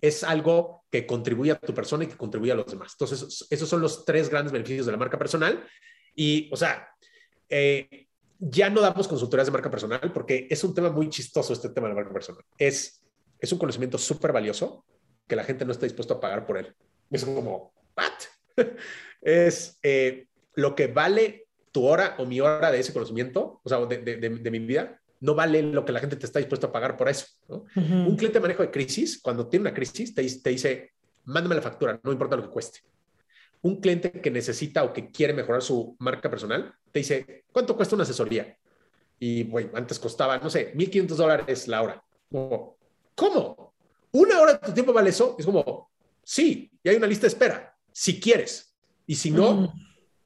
[0.00, 2.92] es algo que contribuye a tu persona y que contribuye a los demás.
[2.98, 5.64] Entonces, esos son los tres grandes beneficios de la marca personal.
[6.14, 6.88] Y, o sea,
[7.48, 8.06] eh,
[8.38, 11.88] ya no damos consultorías de marca personal porque es un tema muy chistoso este tema
[11.88, 12.44] de la marca personal.
[12.56, 13.02] Es,
[13.40, 14.84] es un conocimiento súper valioso
[15.26, 16.74] que la gente no está dispuesto a pagar por él.
[17.10, 18.66] Es como, ¿what?
[19.20, 23.84] es eh, lo que vale tu hora o mi hora de ese conocimiento, o sea,
[23.84, 26.72] de, de, de mi vida, no vale lo que la gente te está dispuesto a
[26.72, 27.26] pagar por eso.
[27.74, 30.92] Un cliente de manejo de crisis, cuando tiene una crisis, te, te dice,
[31.24, 32.80] mándame la factura, no importa lo que cueste.
[33.62, 37.96] Un cliente que necesita o que quiere mejorar su marca personal, te dice, ¿cuánto cuesta
[37.96, 38.56] una asesoría?
[39.18, 42.04] Y, bueno, antes costaba, no sé, 1.500 dólares la hora.
[43.14, 43.74] ¿Cómo?
[44.12, 45.34] ¿Una hora de tu tiempo vale eso?
[45.38, 45.90] Es como,
[46.22, 48.74] sí, y hay una lista de espera, si quieres.
[49.06, 49.72] Y si no,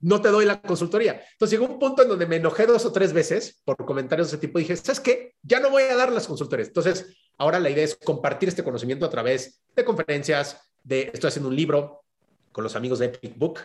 [0.03, 1.22] no te doy la consultoría.
[1.32, 4.36] Entonces llegó un punto en donde me enojé dos o tres veces por comentarios de
[4.36, 4.59] ese tipo.
[4.59, 5.34] Dije, ¿sabes qué?
[5.42, 6.68] Ya no voy a dar las consultorías.
[6.68, 11.48] Entonces, ahora la idea es compartir este conocimiento a través de conferencias, de, estoy haciendo
[11.48, 12.05] un libro
[12.50, 13.61] con los amigos de Epic Book,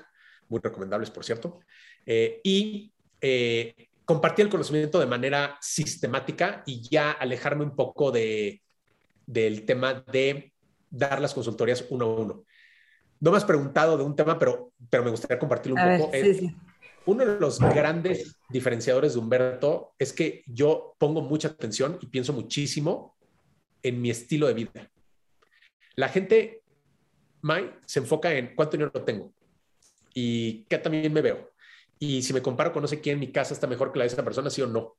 [0.48, 1.60] muy recomendables, por cierto,
[2.06, 8.62] eh, y eh, compartir el conocimiento de manera sistemática y ya alejarme un poco de,
[9.26, 10.54] del tema de
[10.90, 12.46] dar las consultorías uno a uno
[13.20, 16.12] no me has preguntado de un tema, pero, pero me gustaría compartirlo un poco.
[17.06, 22.34] Uno de los grandes diferenciadores de Humberto es que yo pongo mucha atención y pienso
[22.34, 23.16] muchísimo
[23.82, 24.92] en mi estilo de vida.
[25.96, 26.64] La gente,
[27.42, 29.32] May, se enfoca en cuánto dinero tengo
[30.14, 31.52] y qué también me veo.
[31.98, 34.10] Y si me comparo con no sé quién, mi casa está mejor que la de
[34.10, 34.98] esa persona, sí o no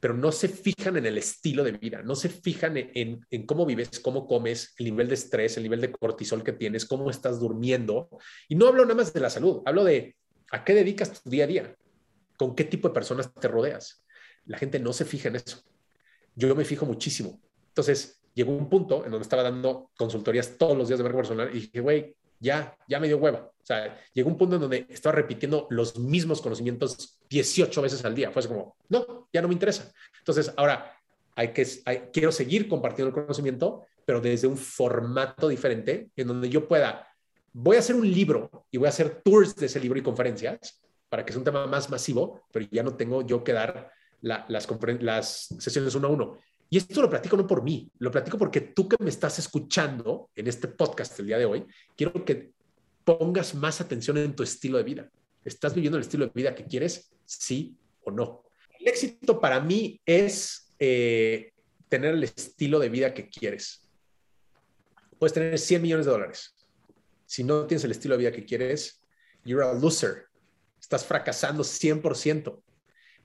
[0.00, 4.00] pero no se fijan en el estilo de vida, no se fijan en, cómo vives,
[4.00, 8.08] cómo comes, el nivel de estrés, el nivel de cortisol que tienes, cómo estás durmiendo.
[8.48, 10.16] Y no hablo nada más de la salud, hablo de
[10.52, 11.76] a qué dedicas tu día a día,
[12.36, 14.04] con qué tipo de personas te rodeas.
[14.44, 15.62] La gente no se fija en eso.
[16.34, 17.40] Yo me fijo muchísimo.
[17.68, 21.50] Entonces, llegó un punto en donde estaba dando consultorías todos los días de marca personal
[21.52, 23.38] y dije, güey, ya, ya me dio hueva.
[23.38, 28.14] O sea, llegó un punto en donde estaba repitiendo los mismos conocimientos 18 veces al
[28.14, 28.30] día.
[28.30, 29.92] Fue así como, no, ya no me interesa.
[30.18, 30.96] Entonces, ahora,
[31.34, 31.66] hay que,
[32.12, 37.08] quiero seguir compartiendo el conocimiento, pero desde un formato diferente, en donde yo pueda,
[37.52, 40.80] voy a hacer un libro y voy a hacer tours de ese libro y conferencias
[41.08, 45.46] para que sea un tema más masivo, pero ya no tengo yo que dar las
[45.58, 46.38] sesiones uno a uno.
[46.68, 50.30] Y esto lo platico no por mí, lo platico porque tú que me estás escuchando
[50.34, 51.64] en este podcast el día de hoy,
[51.96, 52.50] quiero que
[53.04, 55.10] pongas más atención en tu estilo de vida.
[55.44, 57.12] ¿Estás viviendo el estilo de vida que quieres?
[57.24, 58.42] Sí o no.
[58.80, 61.52] El éxito para mí es eh,
[61.88, 63.88] tener el estilo de vida que quieres.
[65.20, 66.56] Puedes tener 100 millones de dólares.
[67.26, 69.00] Si no tienes el estilo de vida que quieres,
[69.44, 70.26] you're a loser.
[70.80, 72.60] Estás fracasando 100%.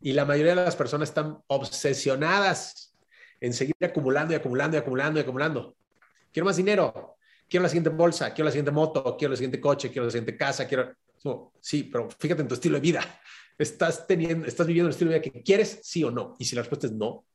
[0.01, 2.90] Y la mayoría de las personas están obsesionadas
[3.41, 5.75] en seguir acumulando y acumulando y acumulando y acumulando.
[6.31, 7.17] Quiero más dinero,
[7.49, 10.37] quiero la siguiente bolsa, quiero la siguiente moto, quiero el siguiente coche, quiero la siguiente
[10.37, 10.95] casa, quiero...
[11.59, 13.01] sí, pero fíjate en tu estilo de vida.
[13.57, 16.35] ¿Estás, teniendo, ¿Estás viviendo el estilo de vida que quieres, sí o no?
[16.39, 17.25] Y si la respuesta es no,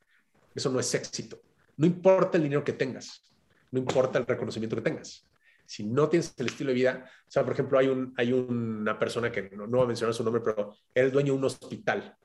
[0.54, 1.42] eso no es éxito.
[1.76, 3.22] No importa el dinero que tengas,
[3.70, 5.26] no importa el reconocimiento que tengas.
[5.66, 8.98] Si no tienes el estilo de vida, o sea, por ejemplo, hay, un, hay una
[8.98, 11.44] persona que no, no voy a mencionar su nombre, pero era el dueño de un
[11.44, 12.16] hospital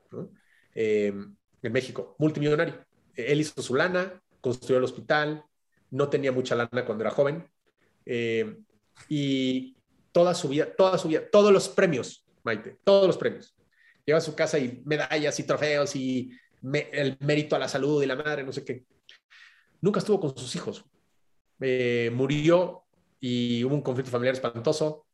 [0.74, 1.12] eh,
[1.62, 2.86] en México, multimillonario.
[3.14, 5.44] Él hizo su lana, construyó el hospital,
[5.90, 7.46] no tenía mucha lana cuando era joven,
[8.06, 8.56] eh,
[9.08, 9.76] y
[10.10, 13.54] toda su vida, toda su vida, todos los premios, Maite, todos los premios.
[14.04, 16.32] Lleva a su casa y medallas y trofeos y
[16.92, 18.84] el mérito a la salud y la madre, no sé qué.
[19.80, 20.84] Nunca estuvo con sus hijos.
[21.60, 22.84] Eh, murió
[23.20, 25.06] y hubo un conflicto familiar espantoso.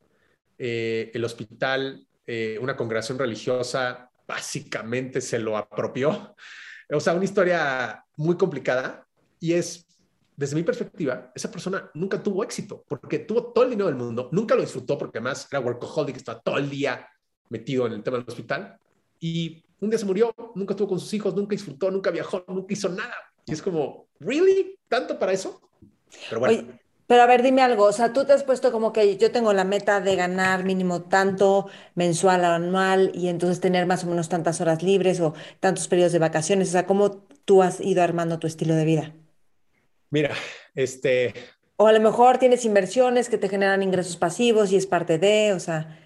[0.57, 2.07] Eh, el hospital,
[2.61, 6.35] una congregación religiosa, básicamente se lo apropió.
[6.91, 9.07] O sea, una historia muy complicada
[9.41, 9.87] y es,
[10.37, 14.29] desde mi perspectiva, esa persona nunca tuvo éxito porque tuvo todo el dinero del mundo,
[14.33, 17.07] nunca lo disfrutó porque además era workaholic, estaba todo el día
[17.51, 18.79] metido en el tema del hospital
[19.21, 22.73] y un día se murió, nunca estuvo con sus hijos, nunca disfrutó, nunca viajó, nunca
[22.73, 23.15] hizo nada.
[23.47, 24.79] Y es como, ¿really?
[24.89, 25.61] ¿Tanto para eso?
[26.29, 26.79] Pero bueno.
[27.09, 29.55] Pero a ver, dime algo, o sea, tú te has puesto como que yo tengo
[29.55, 34.29] la meta de ganar mínimo tanto mensual o anual y entonces tener más o menos
[34.29, 38.39] tantas horas libres o tantos periodos de vacaciones, o sea, ¿cómo tú has ido armando
[38.39, 39.15] tu estilo de vida?
[40.11, 40.35] Mira,
[40.75, 41.33] este...
[41.77, 45.55] O a lo mejor tienes inversiones que te generan ingresos pasivos y es parte de,
[45.55, 45.99] o sea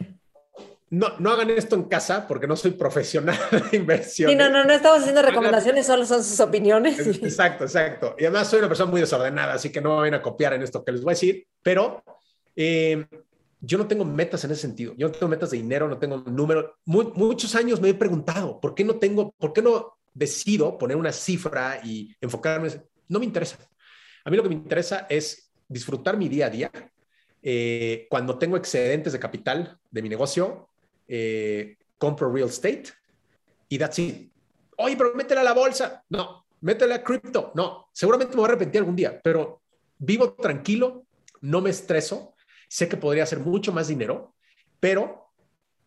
[0.92, 3.38] no, no hagan esto en casa porque no soy profesional
[3.70, 4.30] de inversión.
[4.30, 6.98] Sí, no, no, no estamos haciendo recomendaciones, solo son sus opiniones.
[7.22, 8.14] Exacto, exacto.
[8.18, 10.62] Y además soy una persona muy desordenada, así que no me vayan a copiar en
[10.62, 12.04] esto que les voy a decir, pero
[12.54, 13.06] eh,
[13.58, 14.92] yo no tengo metas en ese sentido.
[14.98, 16.76] Yo no tengo metas de dinero, no tengo número.
[16.84, 21.12] muchos años me he preguntado, ¿por qué no tengo, por qué no decido poner una
[21.12, 22.68] cifra y enfocarme?
[23.08, 23.56] No me interesa.
[24.26, 26.70] A mí lo que me interesa es disfrutar mi día a día.
[27.40, 30.68] Eh, cuando tengo excedentes de capital de mi negocio,
[31.08, 32.84] eh, compro real estate
[33.68, 34.32] y that's it.
[34.76, 36.04] Oye, pero métela a la bolsa.
[36.08, 37.52] No, métela a cripto.
[37.54, 39.62] No, seguramente me voy a arrepentir algún día, pero
[39.98, 41.06] vivo tranquilo,
[41.40, 42.34] no me estreso.
[42.68, 44.34] Sé que podría hacer mucho más dinero,
[44.80, 45.30] pero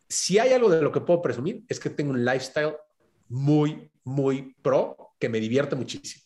[0.08, 2.76] si hay algo de lo que puedo presumir es que tengo un lifestyle
[3.28, 6.26] muy, muy pro que me divierte muchísimo.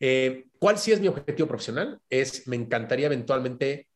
[0.00, 2.00] Eh, ¿Cuál sí es mi objetivo profesional?
[2.08, 3.88] Es, me encantaría eventualmente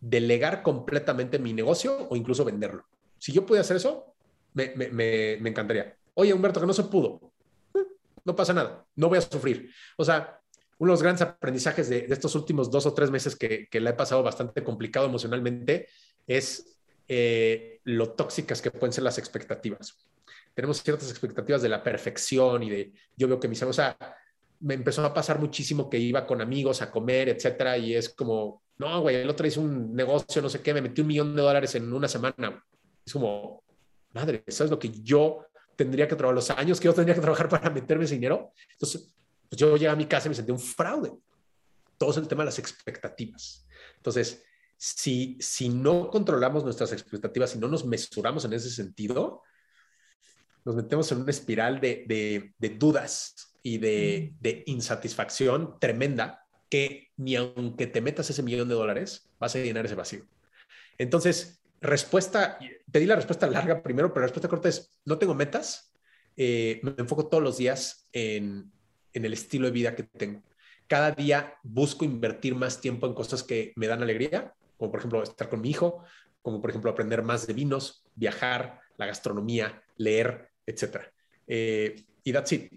[0.00, 2.84] delegar completamente mi negocio o incluso venderlo.
[3.24, 4.14] Si yo pudiera hacer eso,
[4.52, 5.96] me, me, me, encantaría.
[6.12, 7.32] Oye, Humberto, que no se pudo.
[7.72, 7.78] Eh,
[8.22, 9.70] no pasa nada, no voy a sufrir.
[9.96, 10.42] O sea,
[10.76, 13.80] uno de los grandes aprendizajes de, de estos últimos dos o tres meses que, que
[13.80, 15.88] la he pasado bastante complicado emocionalmente
[16.26, 16.76] es
[17.08, 20.06] eh, lo tóxicas que pueden ser las expectativas.
[20.52, 23.96] Tenemos ciertas expectativas de la perfección y de, yo veo que mis amigos, o sea,
[24.60, 28.60] me empezó a pasar muchísimo que iba con amigos a comer, etcétera, y es como,
[28.76, 31.40] no, güey, el otro hizo un negocio, no sé qué, me metí un millón de
[31.40, 32.62] dólares en una semana.
[33.04, 33.62] Es como,
[34.12, 35.46] madre, ¿sabes lo que yo
[35.76, 38.52] tendría que trabajar, los años que yo tendría que trabajar para meterme ese dinero?
[38.72, 39.14] Entonces,
[39.48, 41.12] pues yo llegué a mi casa y me sentí un fraude.
[41.98, 43.66] Todo es el tema de las expectativas.
[43.96, 44.42] Entonces,
[44.76, 49.42] si, si no controlamos nuestras expectativas, si no nos mesuramos en ese sentido,
[50.64, 54.42] nos metemos en una espiral de, de, dudas y de, mm.
[54.42, 59.84] de, insatisfacción tremenda que ni aunque te metas ese millón de dólares, vas a llenar
[59.84, 60.26] ese vacío.
[60.98, 62.58] Entonces, respuesta,
[62.90, 65.92] pedí la respuesta larga primero, pero la respuesta corta es, no tengo metas,
[66.36, 68.72] eh, me enfoco todos los días en,
[69.12, 70.42] en el estilo de vida que tengo.
[70.86, 75.22] Cada día busco invertir más tiempo en cosas que me dan alegría, como por ejemplo
[75.22, 76.04] estar con mi hijo,
[76.42, 80.98] como por ejemplo aprender más de vinos, viajar, la gastronomía, leer, etc.
[81.46, 82.70] Eh, y that's it.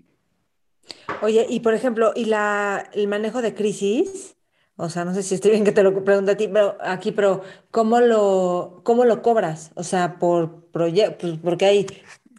[1.21, 4.36] Oye, y por ejemplo, ¿y la, el manejo de crisis?
[4.79, 7.11] O sea, no sé si estoy bien que te lo pregunte a ti, pero aquí,
[7.11, 9.71] pero ¿cómo lo, cómo lo cobras?
[9.73, 11.87] O sea, por proyecto, pues porque hay,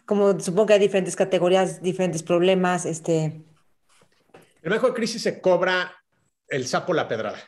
[0.05, 3.43] como supongo que hay diferentes categorías, diferentes problemas, este.
[4.63, 5.91] De crisis se cobra
[6.47, 7.39] el sapo la pedrada.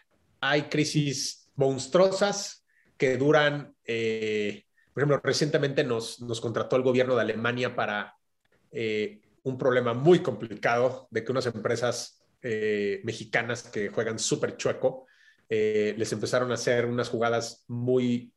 [0.41, 2.65] Hay crisis monstruosas
[2.97, 8.15] que duran, eh, por ejemplo, recientemente nos, nos, contrató el gobierno de Alemania para
[8.71, 15.07] eh, un problema muy complicado de que unas empresas eh, mexicanas que juegan súper chueco
[15.49, 18.31] les empezaron a hacer unas jugadas muy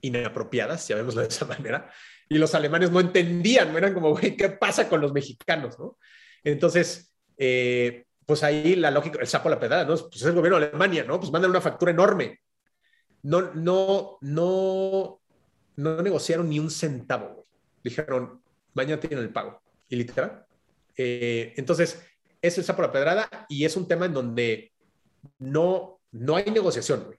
[0.00, 1.90] inapropiadas, si llamémoslo de esa manera,
[2.28, 5.78] y los alemanes no entendían, eran como, güey, ¿qué pasa con los mexicanos?
[5.78, 5.98] ¿no?
[6.44, 9.96] Entonces, eh, pues ahí la lógica, el sapo a la pedrada, ¿no?
[9.96, 11.18] Pues es el gobierno de Alemania, ¿no?
[11.18, 12.40] Pues mandan una factura enorme.
[13.22, 15.20] No, no, no,
[15.76, 17.46] no negociaron ni un centavo.
[17.84, 18.40] Dijeron,
[18.74, 19.60] mañana tienen el pago.
[19.88, 20.46] Y literal.
[20.96, 22.02] Eh, entonces,
[22.42, 24.72] es el sapo a la pedrada y es un tema en donde
[25.38, 27.16] no, no hay negociación.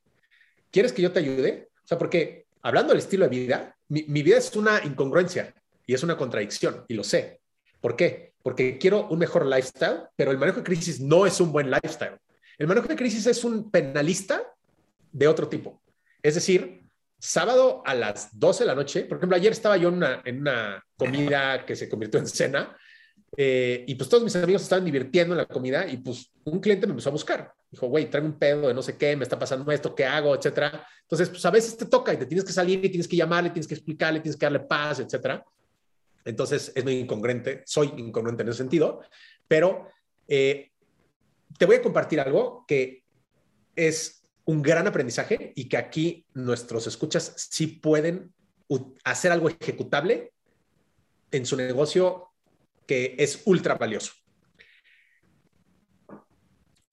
[0.69, 1.69] ¿Quieres que yo te ayude?
[1.83, 5.55] O sea, porque hablando del estilo de vida, mi, mi vida es una incongruencia
[5.87, 7.41] y es una contradicción y lo sé.
[7.81, 8.33] ¿Por qué?
[8.43, 12.17] porque quiero un mejor lifestyle, pero el manejo de crisis no es un buen lifestyle.
[12.57, 14.43] El manejo de crisis es un penalista
[15.11, 15.81] de otro tipo.
[16.21, 16.83] Es decir,
[17.17, 21.65] sábado a las 12 de la noche, por ejemplo, ayer estaba yo en una comida
[21.65, 22.77] que se convirtió en cena
[23.35, 26.85] eh, y pues todos mis amigos estaban divirtiendo en la comida y pues un cliente
[26.85, 27.53] me empezó a buscar.
[27.71, 30.35] Dijo, güey, traigo un pedo de no sé qué, me está pasando esto, ¿qué hago?
[30.35, 30.85] Etcétera.
[31.01, 33.49] Entonces, pues a veces te toca y te tienes que salir y tienes que llamarle,
[33.49, 35.43] tienes que explicarle, tienes que darle paz, etcétera.
[36.25, 39.01] Entonces es muy incongruente, soy incongruente en ese sentido,
[39.47, 39.87] pero
[40.27, 40.71] eh,
[41.57, 43.03] te voy a compartir algo que
[43.75, 48.33] es un gran aprendizaje y que aquí nuestros escuchas sí pueden
[49.03, 50.33] hacer algo ejecutable
[51.31, 52.32] en su negocio
[52.85, 54.13] que es ultra valioso.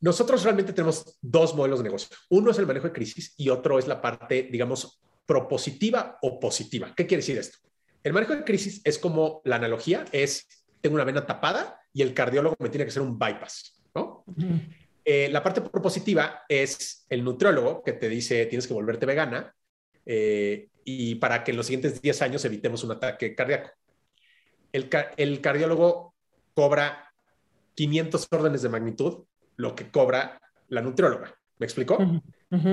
[0.01, 2.17] Nosotros realmente tenemos dos modelos de negocio.
[2.31, 6.95] Uno es el manejo de crisis y otro es la parte, digamos, propositiva o positiva.
[6.97, 7.59] ¿Qué quiere decir esto?
[8.03, 12.15] El manejo de crisis es como la analogía es, tengo una vena tapada y el
[12.15, 14.25] cardiólogo me tiene que hacer un bypass, ¿no?
[15.05, 19.55] Eh, la parte propositiva es el nutriólogo que te dice tienes que volverte vegana
[20.07, 23.71] eh, y para que en los siguientes 10 años evitemos un ataque cardíaco.
[24.73, 26.15] El, el cardiólogo
[26.55, 27.13] cobra
[27.75, 29.25] 500 órdenes de magnitud
[29.57, 31.35] lo que cobra la nutrióloga.
[31.59, 31.99] ¿Me explico?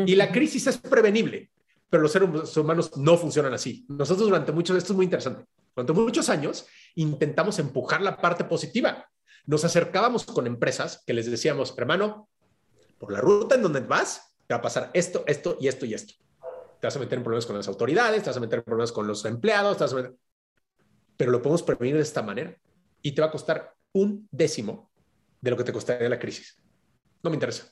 [0.06, 1.52] Y la crisis es prevenible
[1.90, 3.86] pero los seres humanos no funcionan así.
[3.88, 5.46] Nosotros durante muchos, esto es muy interesante,
[5.76, 9.08] durante muchos años intentamos empujar la parte positiva.
[9.46, 12.28] Nos acercábamos con empresas que les decíamos, hermano,
[13.00, 15.94] por la ruta en donde vas, te va a pasar esto, esto y esto y
[15.94, 16.16] esto.
[16.82, 18.92] Te vas a meter en problemas con las autoridades, te vas a meter en problemas
[18.92, 20.16] con los empleados, te vas a meter...
[21.18, 22.56] pero lo podemos prevenir de esta manera
[23.02, 24.90] y te va a costar un décimo
[25.42, 26.58] de lo que te costaría la crisis.
[27.24, 27.66] No me interesa.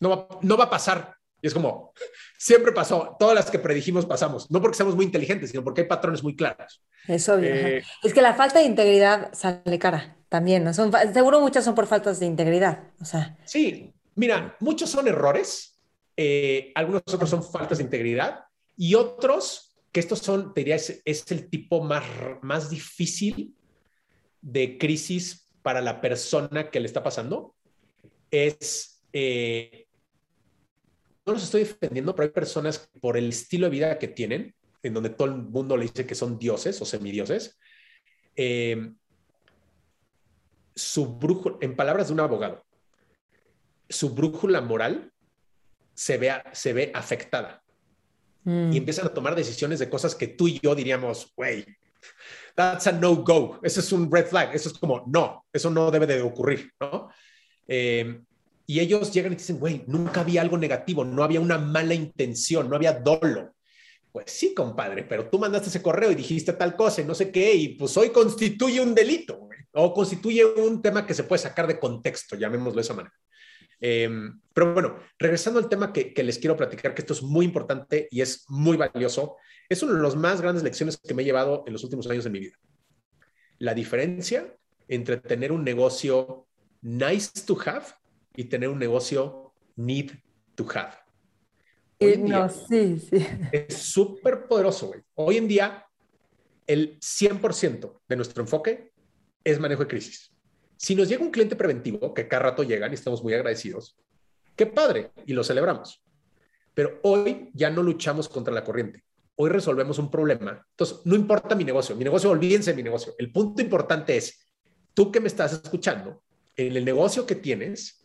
[0.00, 1.14] No va, no va a pasar.
[1.40, 1.92] Y es como,
[2.38, 5.86] siempre pasó, todas las que predijimos pasamos, no porque seamos muy inteligentes, sino porque hay
[5.86, 6.82] patrones muy claros.
[7.06, 7.52] Es obvio.
[7.52, 10.72] Eh, es que la falta de integridad sale cara también, ¿no?
[10.72, 13.36] Son, seguro muchas son por faltas de integridad, o sea.
[13.44, 15.78] Sí, mira, muchos son errores,
[16.16, 21.30] eh, algunos otros son faltas de integridad y otros, que estos son, te diría, es,
[21.30, 22.04] el tipo más,
[22.40, 23.54] más difícil
[24.40, 27.54] de crisis para la persona que le está pasando,
[28.30, 29.04] es...
[29.12, 29.86] Eh,
[31.24, 34.94] no los estoy defendiendo, pero hay personas por el estilo de vida que tienen, en
[34.94, 37.60] donde todo el mundo le dice que son dioses o semidioses,
[38.34, 38.92] eh,
[40.74, 42.64] su brújula, en palabras de un abogado,
[43.88, 45.12] su brújula moral
[45.94, 47.61] se ve, se ve afectada
[48.44, 48.72] mm.
[48.72, 51.64] y empiezan a tomar decisiones de cosas que tú y yo diríamos, güey,
[52.54, 55.90] that's a no go, eso es un red flag, eso es como, no, eso no
[55.90, 57.08] debe de ocurrir, ¿no?
[57.66, 58.20] Eh,
[58.66, 62.68] y ellos llegan y dicen, güey, nunca había algo negativo, no había una mala intención,
[62.70, 63.54] no había dolo.
[64.12, 67.30] Pues sí, compadre, pero tú mandaste ese correo y dijiste tal cosa y no sé
[67.30, 71.66] qué, y pues hoy constituye un delito, o constituye un tema que se puede sacar
[71.66, 73.14] de contexto, llamémoslo de esa manera.
[73.84, 77.44] Em, pero bueno, regresando al tema que, que, les quiero platicar, que esto es muy
[77.44, 79.36] importante y es muy valioso,
[79.68, 82.22] es una de las más grandes lecciones que me he llevado en los últimos años
[82.22, 82.54] de mi vida.
[83.58, 84.56] La diferencia
[84.86, 86.46] entre tener un negocio
[86.80, 87.86] nice to have
[88.36, 90.12] y tener un negocio need
[90.54, 90.92] to have.
[92.18, 93.26] no, sí, sí.
[93.50, 95.00] Es súper poderoso, güey.
[95.14, 95.86] Hoy en día,
[96.68, 98.92] el 100% de nuestro enfoque
[99.42, 100.31] es manejo de crisis.
[100.82, 103.96] Si nos llega un cliente preventivo, que cada rato llegan y estamos muy agradecidos,
[104.56, 106.02] qué padre, y lo celebramos.
[106.74, 109.04] Pero hoy ya no luchamos contra la corriente.
[109.36, 110.66] Hoy resolvemos un problema.
[110.70, 111.94] Entonces, no importa mi negocio.
[111.94, 113.14] Mi negocio, olvídense de mi negocio.
[113.18, 114.44] El punto importante es,
[114.92, 116.22] tú que me estás escuchando,
[116.56, 118.02] en el negocio que tienes,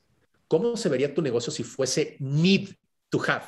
[0.47, 2.69] ¿Cómo se vería tu negocio si fuese need
[3.09, 3.43] to have?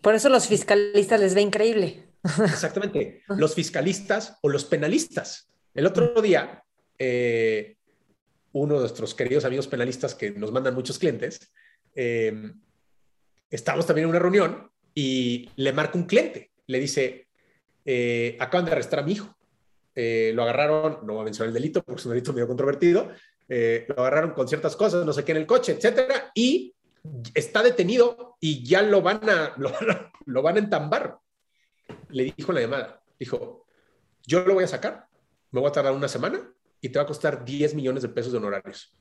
[0.00, 2.04] Por eso los fiscalistas les ve increíble.
[2.22, 3.22] Exactamente.
[3.28, 5.50] Los fiscalistas o los penalistas.
[5.74, 6.62] El otro día,
[6.98, 7.76] eh,
[8.54, 11.52] uno de nuestros queridos amigos penalistas que nos mandan muchos clientes,
[11.94, 12.52] eh,
[13.50, 17.28] estamos también en una reunión y le marca un cliente, le dice,
[17.84, 19.36] eh, acaban de arrestar a mi hijo.
[19.94, 23.10] Eh, lo agarraron, no voy a mencionar el delito porque es un delito medio controvertido,
[23.48, 26.74] eh, lo agarraron con ciertas cosas, no sé qué, en el coche, etcétera, y
[27.34, 29.54] está detenido y ya lo van a,
[30.26, 31.18] lo, van a entambar.
[32.08, 33.66] Le dijo en la llamada, dijo,
[34.26, 35.06] yo lo voy a sacar,
[35.50, 36.53] me voy a tardar una semana
[36.84, 38.94] y te va a costar 10 millones de pesos de honorarios.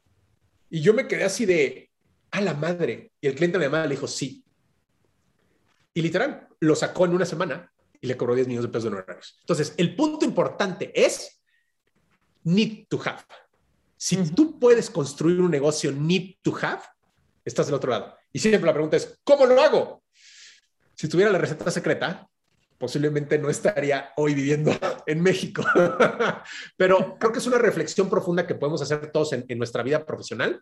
[0.70, 1.92] Y yo me quedé así de,
[2.32, 3.12] a la madre.
[3.20, 4.42] Y el cliente llamada le dijo, sí.
[5.94, 8.96] Y literal, lo sacó en una semana y le cobró 10 millones de pesos de
[8.96, 9.36] honorarios.
[9.42, 11.44] Entonces, el punto importante es
[12.44, 13.26] need to have.
[13.98, 16.84] Si tú puedes construir un negocio need to have,
[17.44, 18.16] estás del otro lado.
[18.32, 20.06] Y siempre la pregunta es, ¿cómo lo hago?
[20.96, 22.30] Si tuviera la receta secreta,
[22.84, 24.70] posiblemente no estaría hoy viviendo
[25.06, 25.64] en México.
[26.78, 30.06] pero creo que es una reflexión profunda que podemos hacer todos en, en, nuestra vida
[30.06, 30.62] profesional,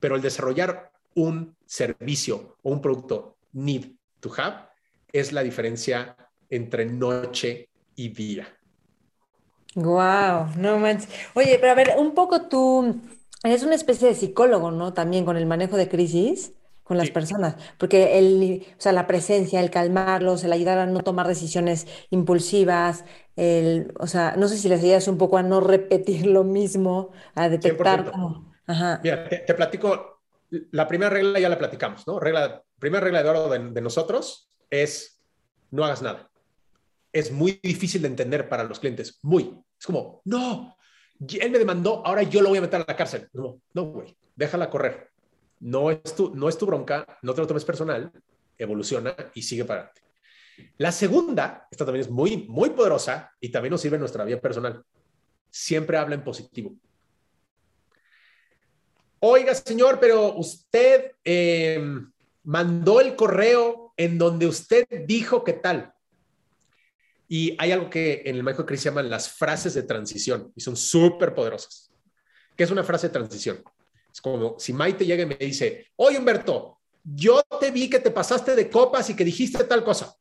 [0.00, 4.56] pero el desarrollar un servicio o un producto need to have
[5.12, 6.16] es la diferencia
[6.50, 8.48] entre noche y día.
[9.76, 11.08] Wow, no manches.
[11.34, 13.00] Oye, pero a ver, un poco tú
[13.44, 14.94] eres una especie de psicólogo, ¿no?
[14.94, 17.12] También con el manejo de crisis con las sí.
[17.12, 21.86] personas, porque el, o sea, la presencia, el calmarlos, el ayudar a no tomar decisiones
[22.10, 23.04] impulsivas,
[23.36, 27.10] el, o sea, no sé si les ayudas un poco a no repetir lo mismo,
[27.34, 28.10] a detectar.
[28.10, 29.00] Como, ajá.
[29.02, 32.18] Mira, te, te, platico, la primera regla ya la platicamos, ¿no?
[32.18, 35.22] Regla, primera regla de oro de, de nosotros es
[35.70, 36.28] no hagas nada
[37.12, 39.54] es muy difícil de entender para los clientes, muy.
[39.78, 40.76] Es como, no,
[41.20, 43.28] él me demandó, ahora yo lo voy a meter a la cárcel.
[43.32, 45.10] No, no, güey, déjala correr.
[45.62, 48.12] No es, tu, no es tu bronca, no te lo tomes personal,
[48.58, 50.02] evoluciona y sigue para adelante.
[50.78, 54.40] La segunda, esta también es muy, muy poderosa y también nos sirve en nuestra vida
[54.40, 54.82] personal.
[55.50, 56.74] Siempre habla en positivo.
[59.20, 61.80] Oiga, señor, pero usted eh,
[62.42, 65.92] mandó el correo en donde usted dijo que tal.
[67.28, 70.60] Y hay algo que en el manejo de crisis llaman las frases de transición y
[70.60, 71.90] son súper poderosas.
[72.56, 73.62] ¿Qué es una frase de transición?
[74.12, 78.10] Es como si Maite llega y me dice, oye Humberto, yo te vi que te
[78.10, 80.14] pasaste de copas y que dijiste tal cosa.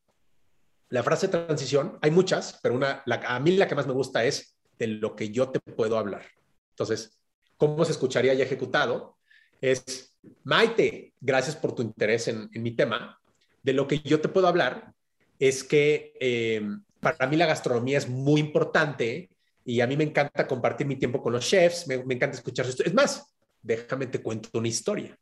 [0.89, 3.93] La frase de transición, hay muchas, pero una, la, a mí la que más me
[3.93, 6.23] gusta es de lo que yo te puedo hablar.
[6.71, 7.19] Entonces,
[7.57, 9.17] ¿cómo se escucharía ya ejecutado?
[9.59, 13.19] Es, Maite, gracias por tu interés en, en mi tema.
[13.61, 14.93] De lo que yo te puedo hablar
[15.37, 16.61] es que eh,
[16.99, 19.29] para mí la gastronomía es muy importante
[19.65, 22.65] y a mí me encanta compartir mi tiempo con los chefs, me, me encanta escuchar
[22.65, 23.30] su Es más,
[23.61, 25.17] déjame te cuento una historia.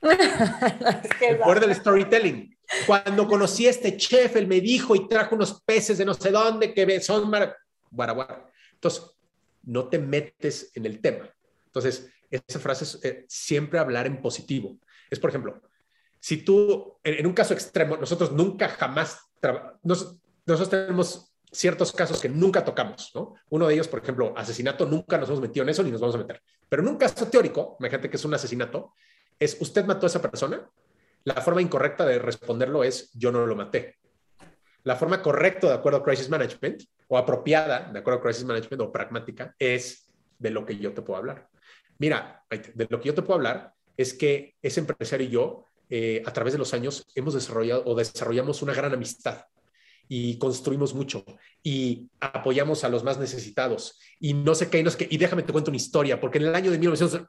[1.20, 2.56] Recuerda el storytelling.
[2.86, 6.30] Cuando conocí a este chef, él me dijo y trajo unos peces de no sé
[6.30, 7.56] dónde que son mar...
[7.90, 8.50] Guara, guara.
[8.72, 9.02] Entonces,
[9.64, 11.30] no te metes en el tema.
[11.66, 14.78] Entonces, esa frase es eh, siempre hablar en positivo.
[15.10, 15.60] Es, por ejemplo,
[16.18, 19.18] si tú, en, en un caso extremo, nosotros nunca jamás,
[19.82, 20.16] nos,
[20.46, 23.34] nosotros tenemos ciertos casos que nunca tocamos, ¿no?
[23.50, 26.16] Uno de ellos, por ejemplo, asesinato, nunca nos hemos metido en eso ni nos vamos
[26.16, 26.42] a meter.
[26.68, 28.94] Pero en un caso teórico, imagínate que es un asesinato,
[29.38, 30.68] es usted mató a esa persona,
[31.24, 33.98] la forma incorrecta de responderlo es yo no lo maté.
[34.84, 38.80] La forma correcta de acuerdo a Crisis Management o apropiada de acuerdo a Crisis Management
[38.80, 41.48] o pragmática es de lo que yo te puedo hablar.
[41.98, 46.22] Mira, de lo que yo te puedo hablar es que ese empresario y yo, eh,
[46.26, 49.44] a través de los años, hemos desarrollado o desarrollamos una gran amistad
[50.08, 51.24] y construimos mucho
[51.62, 55.08] y apoyamos a los más necesitados y no sé qué, y no sé qué.
[55.10, 57.28] Y déjame te cuento una historia, porque en el año de 1900,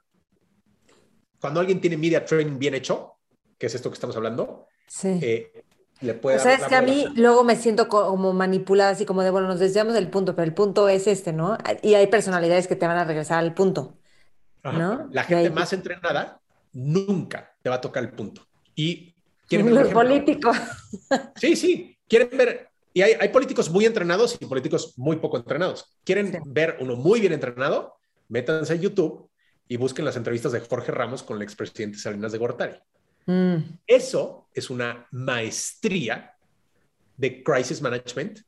[1.40, 3.14] cuando alguien tiene media training bien hecho,
[3.58, 5.18] que es esto que estamos hablando, sí.
[5.22, 5.64] eh,
[6.00, 9.22] le puede o sea, es que a mí luego me siento como manipulada, así como
[9.22, 11.56] de, bueno, nos desviamos del punto, pero el punto es este, ¿no?
[11.82, 13.98] Y hay personalidades que te van a regresar al punto,
[14.62, 15.08] ¿no?
[15.12, 15.50] La gente ahí...
[15.50, 16.40] más entrenada
[16.72, 18.46] nunca te va a tocar el punto.
[18.74, 19.14] Y
[19.50, 20.56] los políticos.
[21.36, 25.96] Sí, sí, quieren ver y hay, hay, políticos muy entrenados y políticos muy poco entrenados.
[26.04, 26.38] ¿Quieren sí.
[26.46, 27.94] ver uno muy bien entrenado?
[28.28, 29.28] Métanse en YouTube
[29.66, 32.76] y busquen las entrevistas de Jorge Ramos con el expresidente Salinas de Gortari.
[33.26, 33.56] Mm.
[33.86, 36.34] Eso es una maestría
[37.16, 38.40] de crisis management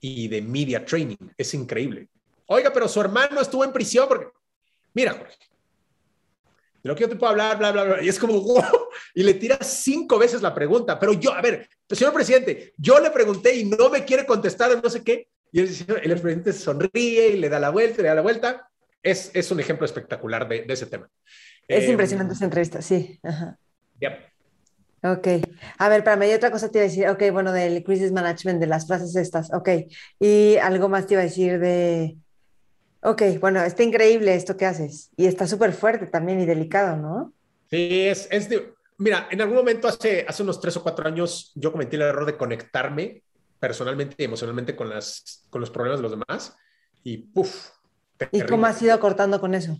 [0.00, 1.16] y de media training.
[1.36, 2.08] Es increíble.
[2.46, 4.28] Oiga, pero su hermano estuvo en prisión porque...
[4.94, 5.36] Mira, Jorge,
[6.82, 8.02] de lo que yo te puedo hablar, bla, bla, bla.
[8.02, 10.98] Y es como, wow, y le tiras cinco veces la pregunta.
[10.98, 14.90] Pero yo, a ver, señor presidente, yo le pregunté y no me quiere contestar, no
[14.90, 15.28] sé qué.
[15.52, 15.68] Y el,
[16.02, 18.68] el presidente sonríe y le da la vuelta, le da la vuelta.
[19.02, 21.08] Es, es un ejemplo espectacular de, de ese tema.
[21.66, 23.18] Es eh, impresionante esa entrevista, sí.
[23.22, 23.58] Ajá.
[24.00, 24.30] Yep.
[25.02, 25.28] Ok.
[25.78, 28.60] A ver, para mí otra cosa te iba a decir, ok, bueno, del crisis management,
[28.60, 29.68] de las frases estas, ok.
[30.18, 32.16] Y algo más te iba a decir de,
[33.02, 37.32] Ok, bueno, está increíble esto que haces y está súper fuerte también y delicado, ¿no?
[37.70, 41.52] Sí, es, es de, mira, en algún momento hace, hace unos tres o cuatro años
[41.54, 43.22] yo cometí el error de conectarme
[43.58, 46.56] personalmente y emocionalmente con, las, con los problemas de los demás
[47.02, 47.70] y puff.
[48.32, 49.78] ¿Y cómo has ido cortando con eso?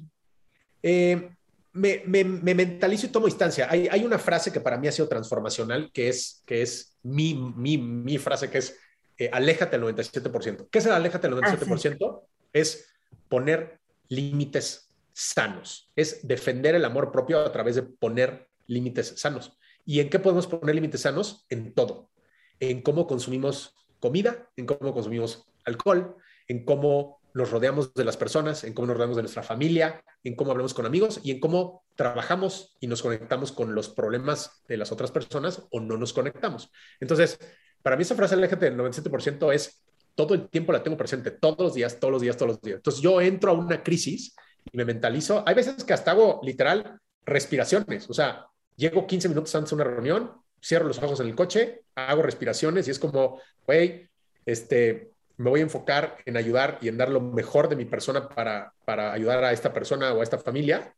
[0.83, 1.31] Eh,
[1.73, 3.67] me, me, me, mentalizo y tomo distancia.
[3.71, 7.35] Hay, hay, una frase que para mí ha sido transformacional, que es, que es mi,
[7.35, 8.79] mi, mi frase, que es
[9.19, 10.69] eh, aléjate al 97%.
[10.71, 11.99] ¿Qué es el aléjate al 97%?
[12.03, 12.90] Ah, es
[13.29, 19.59] poner límites sanos, es defender el amor propio a través de poner límites sanos.
[19.85, 21.47] ¿Y en qué podemos poner límites sanos?
[21.49, 22.11] En todo.
[22.59, 26.17] En cómo consumimos comida, en cómo consumimos alcohol,
[26.49, 30.35] en cómo nos rodeamos de las personas, en cómo nos rodeamos de nuestra familia, en
[30.35, 34.77] cómo hablamos con amigos y en cómo trabajamos y nos conectamos con los problemas de
[34.77, 36.71] las otras personas o no nos conectamos.
[36.99, 37.39] Entonces,
[37.83, 39.85] para mí esa frase aléjate del 97% es
[40.15, 42.77] todo el tiempo la tengo presente, todos los días, todos los días, todos los días.
[42.77, 44.35] Entonces yo entro a una crisis
[44.71, 45.43] y me mentalizo.
[45.47, 48.47] Hay veces que hasta hago literal respiraciones, o sea,
[48.77, 50.33] llego 15 minutos antes de una reunión,
[50.63, 54.09] cierro los ojos en el coche, hago respiraciones y es como, güey,
[54.47, 58.29] este, me voy a enfocar en ayudar y en dar lo mejor de mi persona
[58.29, 60.95] para, para ayudar a esta persona o a esta familia,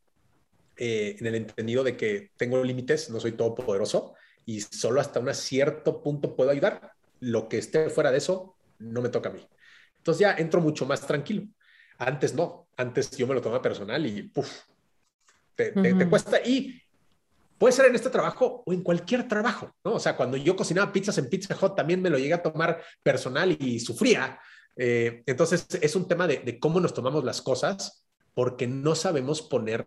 [0.76, 4.14] eh, en el entendido de que tengo límites, no soy todopoderoso
[4.46, 6.92] y solo hasta un cierto punto puedo ayudar.
[7.20, 9.46] Lo que esté fuera de eso no me toca a mí.
[9.98, 11.44] Entonces ya entro mucho más tranquilo.
[11.98, 14.62] Antes no, antes yo me lo tomaba personal y puff,
[15.54, 15.72] te,
[16.08, 16.40] cuesta.
[16.44, 16.82] Y
[17.58, 19.94] puede ser en este trabajo o en cualquier trabajo, ¿no?
[19.94, 22.82] O sea, cuando yo cocinaba pizzas en Pizza Hut también me lo llegué a tomar
[23.02, 24.40] personal y sufría.
[24.74, 28.04] Eh, entonces es un tema de, de, cómo nos tomamos las cosas
[28.34, 29.86] porque no sabemos poner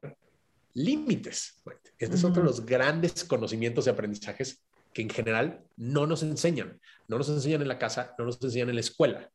[0.73, 1.61] límites.
[1.97, 4.61] Este es otro de los grandes conocimientos y aprendizajes
[4.95, 6.79] que en general no nos enseñan.
[7.09, 9.29] No nos enseñan en la casa, no nos enseñan en la escuela,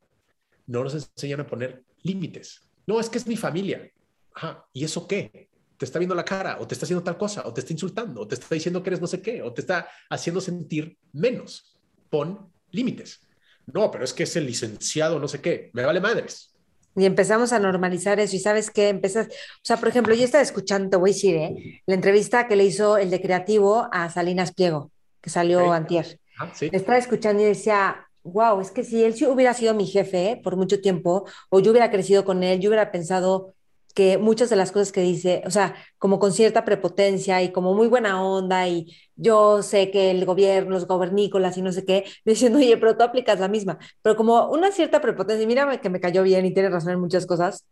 [0.67, 2.63] no nos enseñan a poner límites.
[2.87, 3.89] No, es que es mi familia.
[4.35, 5.51] Ajá, ¿y eso qué?
[5.77, 8.23] Te está viendo la cara, o te está haciendo tal cosa, o te está insultando,
[8.23, 11.79] o te está diciendo que eres no sé qué, o te está haciendo sentir menos.
[12.09, 13.21] Pon límites.
[13.67, 15.71] No, pero es que es el licenciado no sé qué.
[15.75, 16.55] Me vale madres.
[16.97, 18.35] Y empezamos a normalizar eso.
[18.35, 21.83] Y sabes qué, empezas, o sea, por ejemplo, yo estaba escuchando, voy a decir, ¿eh?
[21.85, 24.91] la entrevista que le hizo el de creativo a Salinas Pliego,
[25.21, 26.19] que salió antier.
[26.39, 30.57] Ah, Estaba escuchando y decía, wow, es que si él hubiera sido mi jefe por
[30.57, 33.55] mucho tiempo, o yo hubiera crecido con él, yo hubiera pensado
[33.95, 37.75] que muchas de las cosas que dice, o sea, como con cierta prepotencia y como
[37.75, 42.05] muy buena onda y yo sé que el gobierno, los gobernícolas y no sé qué,
[42.25, 46.01] diciendo, oye, pero tú aplicas la misma, pero como una cierta prepotencia, mira que me
[46.01, 47.65] cayó bien y tiene razón en muchas cosas,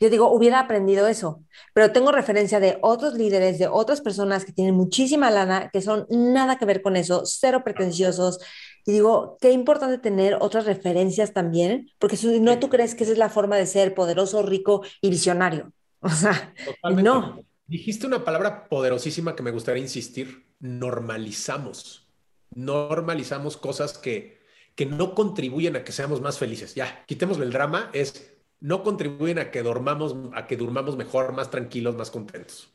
[0.00, 1.42] yo digo, hubiera aprendido eso,
[1.74, 6.06] pero tengo referencia de otros líderes, de otras personas que tienen muchísima lana, que son
[6.10, 8.40] nada que ver con eso, cero pretenciosos.
[8.86, 13.12] Y digo, qué importante tener otras referencias también, porque si no tú crees que esa
[13.12, 15.72] es la forma de ser poderoso, rico y visionario.
[16.00, 16.54] O sea,
[16.94, 17.40] no.
[17.66, 22.08] Dijiste una palabra poderosísima que me gustaría insistir, normalizamos.
[22.54, 24.38] Normalizamos cosas que,
[24.76, 26.76] que no contribuyen a que seamos más felices.
[26.76, 31.50] Ya, quitemos el drama, es no contribuyen a que dormamos, a que durmamos mejor, más
[31.50, 32.72] tranquilos, más contentos.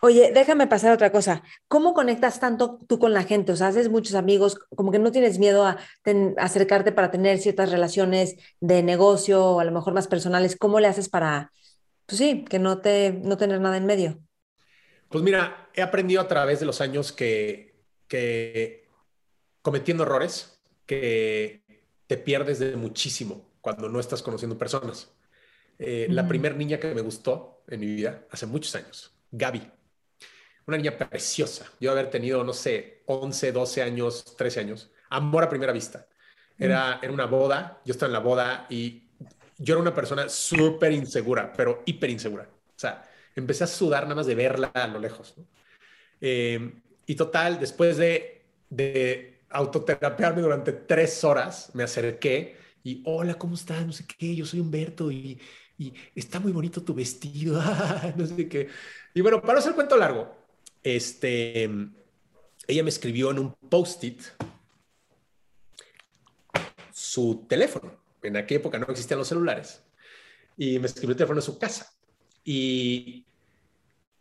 [0.00, 1.42] Oye, déjame pasar otra cosa.
[1.68, 3.52] ¿Cómo conectas tanto tú con la gente?
[3.52, 5.78] O sea, haces muchos amigos, como que no tienes miedo a
[6.38, 10.56] acercarte para tener ciertas relaciones de negocio o a lo mejor más personales.
[10.56, 11.52] ¿Cómo le haces para,
[12.06, 14.18] pues sí, que no, te, no tener nada en medio?
[15.08, 17.76] Pues mira, he aprendido a través de los años que,
[18.08, 18.88] que
[19.62, 21.62] cometiendo errores, que
[22.08, 25.10] te pierdes de muchísimo cuando no estás conociendo personas.
[25.76, 29.60] Eh, la primera niña que me gustó en mi vida, hace muchos años, Gaby.
[30.66, 31.66] Una niña preciosa.
[31.80, 34.92] Yo haber tenido, no sé, 11, 12 años, 13 años.
[35.10, 36.06] Amor a primera vista.
[36.56, 39.08] Era, en una boda, yo estaba en la boda y
[39.58, 42.44] yo era una persona súper insegura, pero hiper insegura.
[42.44, 43.02] O sea,
[43.34, 45.34] empecé a sudar nada más de verla a lo lejos.
[46.20, 46.72] Eh,
[47.04, 53.84] y total, después de, de autoterapearme durante tres horas, me acerqué y hola, ¿cómo estás?
[53.84, 55.40] No sé qué, yo soy Humberto y,
[55.76, 57.60] y está muy bonito tu vestido,
[58.16, 58.68] no sé qué.
[59.12, 60.32] Y bueno, para no hacer cuento largo,
[60.84, 64.22] este, ella me escribió en un post-it
[66.92, 67.92] su teléfono.
[68.22, 69.82] En aquella época no existían los celulares.
[70.56, 71.92] Y me escribió el teléfono en su casa.
[72.44, 73.26] Y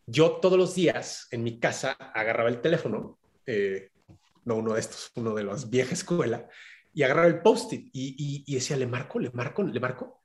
[0.08, 3.92] yo todos los días en mi casa agarraba el teléfono, eh,
[4.44, 6.50] no uno de estos, uno de los vieja escuela,
[6.95, 10.22] y agarraba el post-it y, decía, le marco, le marco, le marco.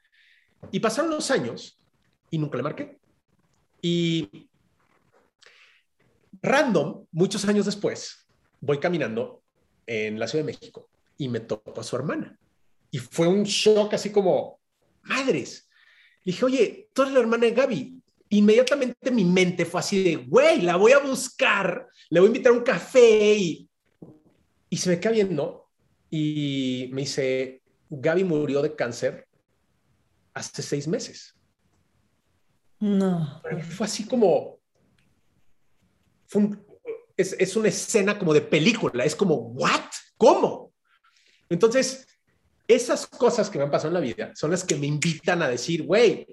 [0.71, 1.85] Y pasaron los años
[2.31, 3.01] y nunca le marqué.
[3.83, 4.49] Y
[6.41, 8.25] random, muchos años después,
[8.61, 9.43] voy caminando
[9.85, 10.89] en la Ciudad de México
[11.19, 12.39] y me topo a su hermana.
[12.93, 14.61] Y fue un shock así como,
[15.03, 15.69] madres.
[16.23, 18.01] Le dije, oye, tú eres la hermana de Gaby.
[18.29, 22.53] Inmediatamente mi mente fue así de, güey, la voy a buscar, le voy a invitar
[22.53, 23.69] a un café y,
[24.69, 25.70] y se me queda viendo
[26.11, 29.29] y me dice, Gaby murió de cáncer
[30.35, 31.35] hace seis meses.
[32.81, 33.43] No.
[33.63, 34.59] fue así como,
[37.17, 39.91] es, es, una escena como de película, es como, ¿what?
[40.17, 40.73] ¿Cómo?
[41.49, 42.07] Entonces,
[42.67, 45.49] esas cosas que me han pasado en la vida son las que me invitan a
[45.49, 46.27] decir, güey,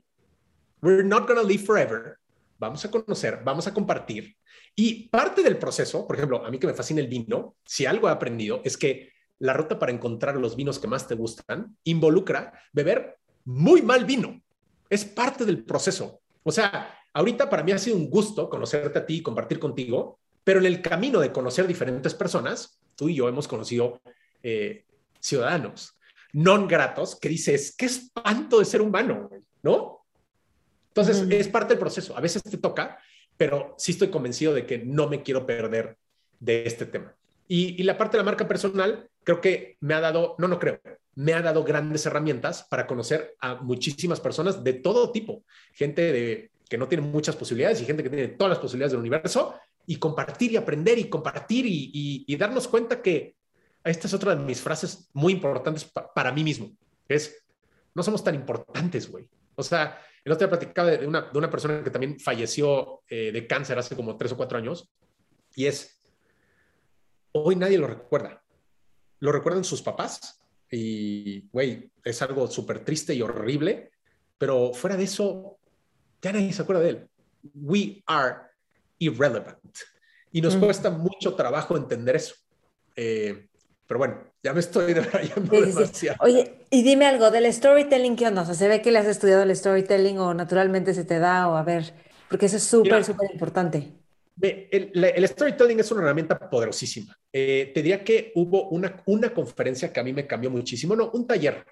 [0.82, 2.18] we're not to live forever.
[2.60, 4.36] Vamos a conocer, vamos a compartir.
[4.76, 8.08] Y parte del proceso, por ejemplo, a mí que me fascina el vino, si algo
[8.08, 12.54] he aprendido es que la ruta para encontrar los vinos que más te gustan involucra
[12.74, 14.42] beber muy mal vino.
[14.90, 16.22] Es parte del proceso.
[16.44, 20.20] O sea, ahorita para mí ha sido un gusto conocerte a ti y compartir contigo,
[20.44, 24.02] pero en el camino de conocer diferentes personas, tú y yo hemos conocido
[24.44, 24.86] eh,
[25.20, 25.98] ciudadanos
[26.38, 29.30] non gratos que dices, qué espanto de ser humano,
[29.64, 30.06] ¿no?
[30.90, 32.18] Entonces, es parte del proceso.
[32.18, 32.98] A veces te toca,
[33.38, 35.98] pero sí estoy convencido de que no me quiero perder
[36.40, 37.16] de este tema.
[37.48, 40.58] Y, y la parte de la marca personal, creo que me ha dado, no, no
[40.58, 40.80] creo,
[41.16, 45.44] me ha dado grandes herramientas para conocer a muchísimas personas de todo tipo,
[45.74, 49.02] gente de, que no tiene muchas posibilidades y gente que tiene todas las posibilidades del
[49.02, 53.36] universo, y compartir y aprender y compartir y, darnos cuenta que
[53.84, 56.72] esta es otra de mis frases muy importantes para mí mismo,
[57.10, 57.44] es,
[57.94, 59.28] no somos tan importantes, güey.
[59.56, 63.34] O sea, el otro día platicaba de una, de una persona que también falleció eh,
[63.34, 64.90] de cáncer hace como tres o cuatro años,
[65.54, 66.00] y es,
[67.34, 68.42] hoy nadie lo recuerda.
[69.20, 70.40] Lo recuerdan sus papás,
[70.70, 73.92] y, güey, es algo súper triste y horrible,
[74.38, 75.58] pero fuera de eso,
[76.22, 77.10] ya nadie se acuerda de él.
[77.54, 78.36] We are
[79.00, 79.78] irrelevant.
[80.32, 80.60] Y nos mm.
[80.60, 82.36] cuesta mucho trabajo entender eso.
[82.96, 83.48] Eh,
[83.88, 86.18] pero bueno, ya me estoy debrayando demasiado.
[86.22, 88.42] Oye, y dime algo, del storytelling, ¿qué onda?
[88.42, 91.48] O sea, ¿se ve que le has estudiado el storytelling o naturalmente se te da
[91.48, 91.94] o a ver?
[92.30, 93.94] Porque eso es súper, súper importante.
[94.40, 97.18] El, el, storytelling es una herramienta poderosísima.
[97.34, 101.10] Eh, te diría que hubo una, una conferencia que a mí me cambió muchísimo, no,
[101.12, 101.66] un taller.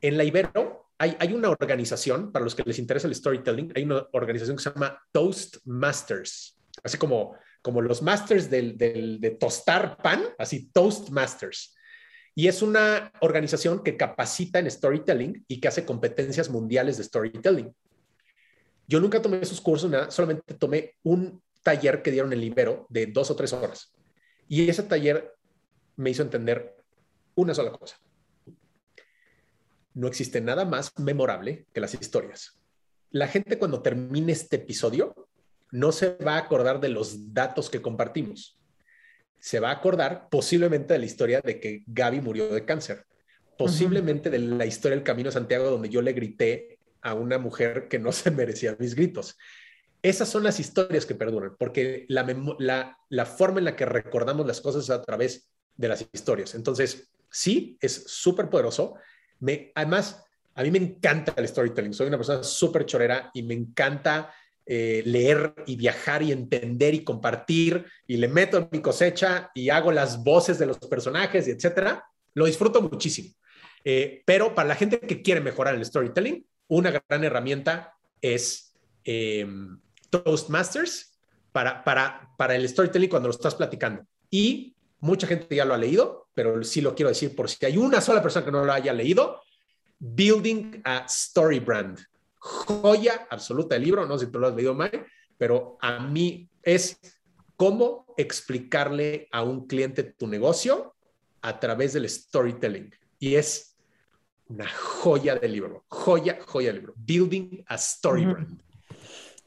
[0.00, 3.82] En la Ibero hay, hay una organización, para los que les interesa el storytelling, hay
[3.82, 9.96] una organización que se llama Toastmasters, así como, como los masters del, del, de tostar
[9.96, 11.74] pan, así Toastmasters.
[12.34, 17.74] Y es una organización que capacita en storytelling y que hace competencias mundiales de storytelling.
[18.86, 23.06] Yo nunca tomé esos cursos, nada, solamente tomé un taller que dieron en Libero de
[23.06, 23.92] dos o tres horas.
[24.48, 25.34] Y ese taller
[25.96, 26.76] me hizo entender
[27.34, 27.98] una sola cosa.
[29.94, 32.58] No existe nada más memorable que las historias.
[33.10, 35.28] La gente cuando termine este episodio
[35.70, 38.58] no se va a acordar de los datos que compartimos.
[39.38, 43.06] Se va a acordar posiblemente de la historia de que Gaby murió de cáncer,
[43.58, 47.98] posiblemente de la historia del Camino Santiago donde yo le grité a una mujer que
[47.98, 49.36] no se merecía mis gritos.
[50.02, 54.60] Esas son las historias que perduran, porque la, la, forma en la que recordamos las
[54.60, 56.56] cosas es a través de las historias.
[56.56, 58.94] Entonces, sí, es súper poderoso.
[59.38, 60.24] Me, además,
[60.54, 61.94] a mí me encanta el storytelling.
[61.94, 64.34] Soy una persona súper chorera y me encanta
[64.66, 69.70] eh, leer y viajar y entender y compartir y le meto en mi cosecha y
[69.70, 72.04] hago las voces de los personajes y etcétera.
[72.34, 73.30] Lo disfruto muchísimo.
[73.84, 78.74] Eh, pero para la gente que quiere mejorar el storytelling, una gran herramienta es
[79.04, 79.80] em,
[80.12, 81.18] Toastmasters
[81.52, 84.04] para, para, para el storytelling cuando lo estás platicando.
[84.30, 87.76] Y mucha gente ya lo ha leído, pero sí lo quiero decir por si hay
[87.78, 89.40] una sola persona que no lo haya leído.
[89.98, 91.98] Building a Story Brand.
[92.38, 95.06] Joya absoluta del libro, no sé si tú lo has leído, Mike,
[95.38, 96.98] pero a mí es
[97.56, 100.94] cómo explicarle a un cliente tu negocio
[101.40, 102.92] a través del storytelling.
[103.18, 103.76] Y es
[104.48, 106.94] una joya del libro, joya, joya del libro.
[106.96, 108.60] Building a Story Brand.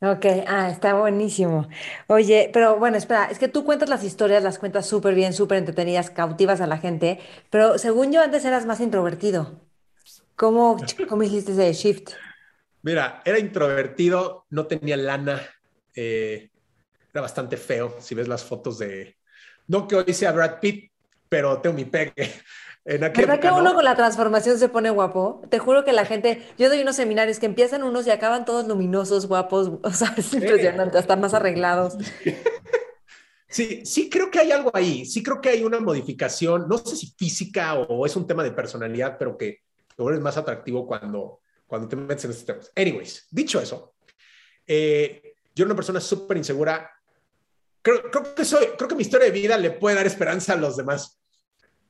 [0.02, 1.68] Ok, ah, está buenísimo.
[2.08, 5.58] Oye, pero bueno, espera, es que tú cuentas las historias, las cuentas súper bien, súper
[5.58, 7.20] entretenidas, cautivas a la gente,
[7.50, 9.62] pero según yo antes eras más introvertido.
[10.36, 10.78] ¿Cómo,
[11.10, 12.12] cómo hiciste ese shift?
[12.82, 15.42] Mira, era introvertido, no tenía lana,
[15.96, 16.52] eh,
[17.12, 19.18] era bastante feo, si ves las fotos de...
[19.68, 20.92] No que hoy sea Brad Pitt,
[21.30, 22.14] pero tengo mi pegue.
[22.86, 25.42] ¿Verdad que uno con la transformación se pone guapo?
[25.50, 28.68] Te juro que la gente, yo doy unos seminarios que empiezan unos y acaban todos
[28.68, 31.98] luminosos, guapos, o sea, es impresionante, hasta más arreglados.
[33.48, 36.96] Sí, sí creo que hay algo ahí, sí creo que hay una modificación, no sé
[36.96, 39.62] si física o es un tema de personalidad, pero que
[39.98, 42.72] es más atractivo cuando, cuando te metes en estos temas.
[42.76, 43.96] Anyways, dicho eso,
[44.68, 46.92] eh, yo era una persona súper insegura.
[47.82, 50.58] Creo, creo, que soy, creo que mi historia de vida le puede dar esperanza a
[50.58, 51.22] los demás.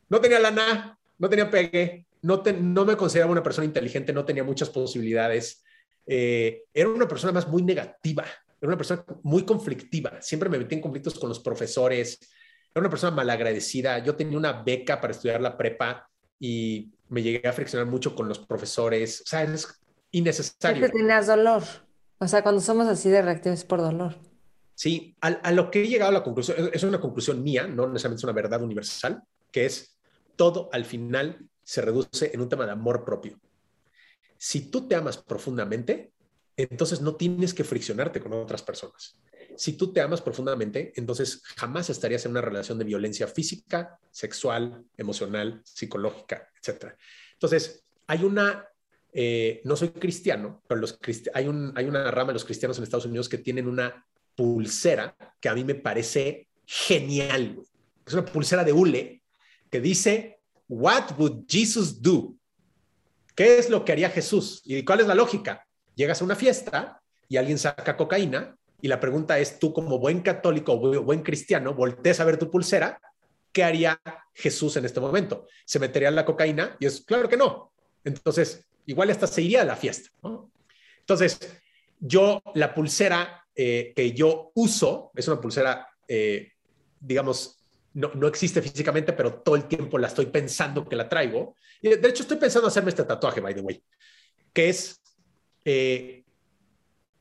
[0.09, 4.43] No tenía lana, no tenía pegue, no, no me consideraba una persona inteligente, no tenía
[4.43, 5.63] muchas posibilidades.
[6.07, 8.23] eh, era una persona más muy negativa,
[8.61, 12.19] era una persona muy conflictiva, siempre me metí en conflictos con los profesores,
[12.73, 16.09] era una persona malagradecida, yo tenía una beca para estudiar la prepa
[16.39, 19.67] y me llegué a friccionar mucho con los profesores, o sea, es
[20.11, 20.77] innecesario.
[20.77, 21.63] Siempre tenías dolor,
[22.19, 24.17] o sea, cuando somos así de reactivos es por dolor.
[24.73, 27.87] Sí, a, a, lo que he llegado a la conclusión, es una conclusión mía, no
[27.87, 29.94] necesariamente es una verdad universal, que es
[30.35, 33.39] todo al final se reduce en un tema de amor propio.
[34.37, 36.11] Si tú te amas profundamente,
[36.57, 39.17] entonces no tienes que friccionarte con otras personas.
[39.57, 44.83] Si tú te amas profundamente, entonces jamás estarías en una relación de violencia física, sexual,
[44.97, 46.93] emocional, psicológica, etc.
[47.33, 48.67] Entonces, hay una,
[49.13, 50.99] eh, no soy cristiano, pero los
[51.33, 54.05] hay, un, hay una rama de los cristianos en Estados Unidos que tienen una
[54.35, 57.57] pulsera que a mí me parece genial.
[58.05, 59.23] Es una pulsera de hule
[59.75, 60.39] que dice,
[60.69, 62.37] What would Jesus do?
[63.35, 64.61] ¿Qué es lo que haría Jesús?
[64.63, 65.67] ¿Y cuál es la lógica?
[65.95, 70.21] Llegas a una fiesta y alguien saca cocaína y la pregunta es, tú como buen
[70.21, 73.01] católico o buen cristiano, voltees a ver tu pulsera,
[73.51, 73.99] ¿qué haría
[74.33, 75.45] Jesús en este momento?
[75.65, 76.77] ¿Se metería en la cocaína?
[76.79, 77.73] Y es claro que no.
[78.05, 80.09] Entonces, igual hasta se iría a la fiesta.
[80.99, 81.37] Entonces,
[81.99, 86.53] yo la pulsera eh, que yo uso, es una pulsera, eh,
[87.01, 87.64] digamos,
[87.95, 91.55] no, no, existe físicamente, pero todo el tiempo la estoy pensando que la traigo.
[91.81, 93.83] Y de hecho, estoy pensando hacerme este tatuaje, by the way,
[94.53, 95.01] que es,
[95.63, 96.23] eh,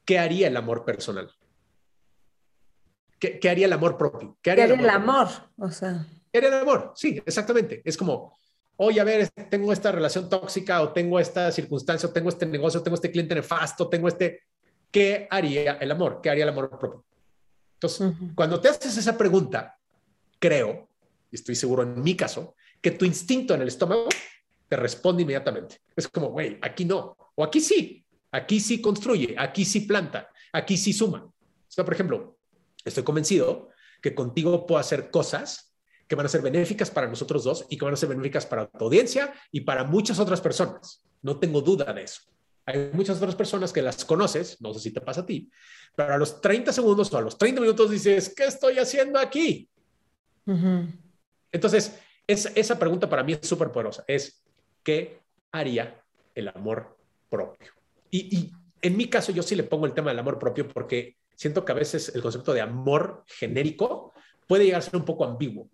[0.05, 1.31] ¿qué haría el amor personal?
[3.19, 4.37] ¿Qué, haría el amor propio?
[4.43, 5.29] ¿Qué haría, el amor?
[5.57, 6.07] O sea.
[6.31, 6.93] ¿Qué haría el amor?
[6.95, 7.81] Sí, exactamente.
[7.83, 8.37] Es como,
[8.77, 12.83] oye, a ver, tengo esta relación tóxica o tengo esta circunstancia o tengo este negocio,
[12.83, 14.43] tengo este cliente nefasto, tengo este
[14.95, 16.21] ¿qué haría el amor?
[16.23, 17.05] ¿Qué haría el amor propio?
[17.75, 19.77] Entonces, cuando te haces esa pregunta,
[20.39, 20.89] creo,
[21.31, 24.09] y estoy seguro en mi caso, que tu instinto en el estómago
[24.69, 25.81] te responde inmediatamente.
[25.97, 30.77] Es como, güey, aquí no, o aquí sí, aquí sí construye, aquí sí planta, aquí
[30.77, 31.25] sí suma.
[31.25, 31.33] O
[31.69, 32.39] sea, por ejemplo,
[32.85, 33.71] estoy convencido
[34.03, 35.75] que contigo puedo hacer cosas
[36.07, 38.69] que van a ser benéficas para nosotros dos y que van a ser benéficas para
[38.69, 41.03] tu audiencia y para muchas otras personas.
[41.23, 42.21] No tengo duda de eso.
[42.67, 45.51] Hay muchas otras personas que las conoces, no sé si te pasa a ti,
[45.95, 49.69] pero a los 30 segundos o a los 30 minutos dices, ¿qué estoy haciendo aquí?
[51.53, 54.05] Entonces, esa pregunta para mí es súper poderosa.
[54.07, 54.43] Es,
[54.83, 55.21] ¿qué
[55.53, 56.03] haría
[56.35, 56.97] el amor
[57.29, 57.73] propio?
[58.11, 61.65] Y, en mi caso, yo sí le pongo el tema del amor propio porque siento
[61.65, 64.13] que a veces el concepto de amor genérico
[64.47, 65.71] puede llegar a ser un poco ambiguo.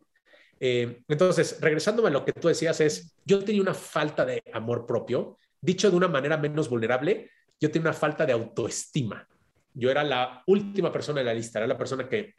[0.61, 4.87] Eh, entonces, regresándome a lo que tú decías, es, yo tenía una falta de amor
[4.87, 7.31] propio Dicho de una manera menos vulnerable,
[7.61, 9.29] yo tenía una falta de autoestima.
[9.75, 12.37] Yo era la última persona en la lista, era la persona que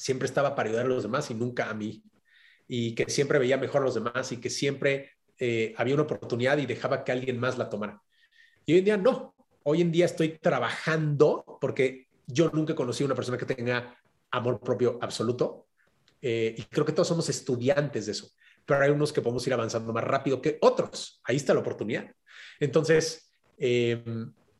[0.00, 2.02] siempre estaba para ayudar a los demás y nunca a mí.
[2.66, 6.56] Y que siempre veía mejor a los demás y que siempre eh, había una oportunidad
[6.56, 8.00] y dejaba que alguien más la tomara.
[8.64, 9.34] Y hoy en día no.
[9.62, 13.94] Hoy en día estoy trabajando porque yo nunca he conocido una persona que tenga
[14.30, 15.66] amor propio absoluto.
[16.22, 18.30] Eh, y creo que todos somos estudiantes de eso.
[18.64, 21.20] Pero hay unos que podemos ir avanzando más rápido que otros.
[21.24, 22.10] Ahí está la oportunidad.
[22.58, 24.02] Entonces, eh,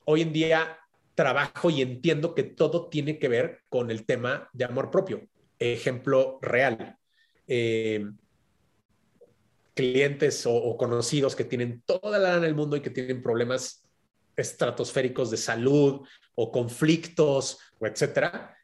[0.05, 0.79] hoy en día
[1.15, 5.27] trabajo y entiendo que todo tiene que ver con el tema de amor propio.
[5.59, 6.97] Ejemplo real.
[7.47, 8.07] Eh,
[9.75, 13.83] clientes o, conocidos que tienen toda la lana en el mundo y que tienen problemas
[14.37, 18.57] estratosféricos de salud o conflictos o etcétera,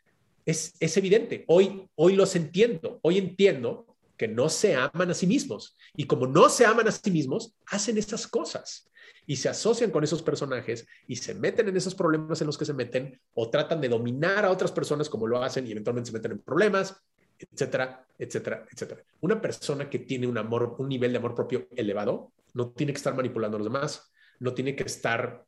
[0.44, 1.44] es, es evidente.
[1.48, 3.01] Hoy, hoy los entiendo.
[3.02, 5.76] Hoy entiendo que no se aman a sí mismos.
[5.94, 8.90] Y como no se aman a sí mismos, hacen esas cosas
[9.26, 12.64] y se asocian con esos personajes y se meten en esos problemas en los que
[12.64, 16.16] se meten o tratan de dominar a otras personas como lo hacen y eventualmente se
[16.16, 16.97] meten en problemas,
[17.38, 19.02] etcétera, etcétera, etcétera.
[19.20, 22.98] Una persona que tiene un amor, un nivel de amor propio elevado, no tiene que
[22.98, 25.44] estar manipulando a los demás, no tiene que estar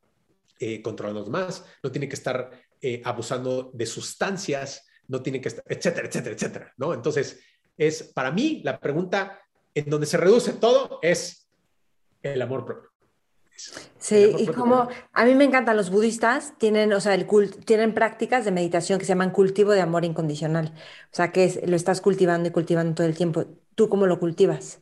[0.58, 2.50] eh, controlando a los demás, no tiene que estar
[2.80, 6.92] eh, abusando de sustancias, no tiene que estar, etcétera, etcétera, etcétera, ¿no?
[6.92, 7.40] Entonces,
[7.78, 9.40] es para mí la pregunta
[9.74, 11.48] en donde se reduce todo es
[12.22, 12.90] el amor propio.
[13.98, 17.26] Sí, y como a mí me encantan los budistas, tienen, o sea, el
[17.64, 20.72] tienen prácticas de meditación que se llaman cultivo de amor incondicional.
[21.12, 23.46] O sea, que es, lo estás cultivando y cultivando todo el tiempo.
[23.74, 24.80] ¿Tú cómo lo cultivas?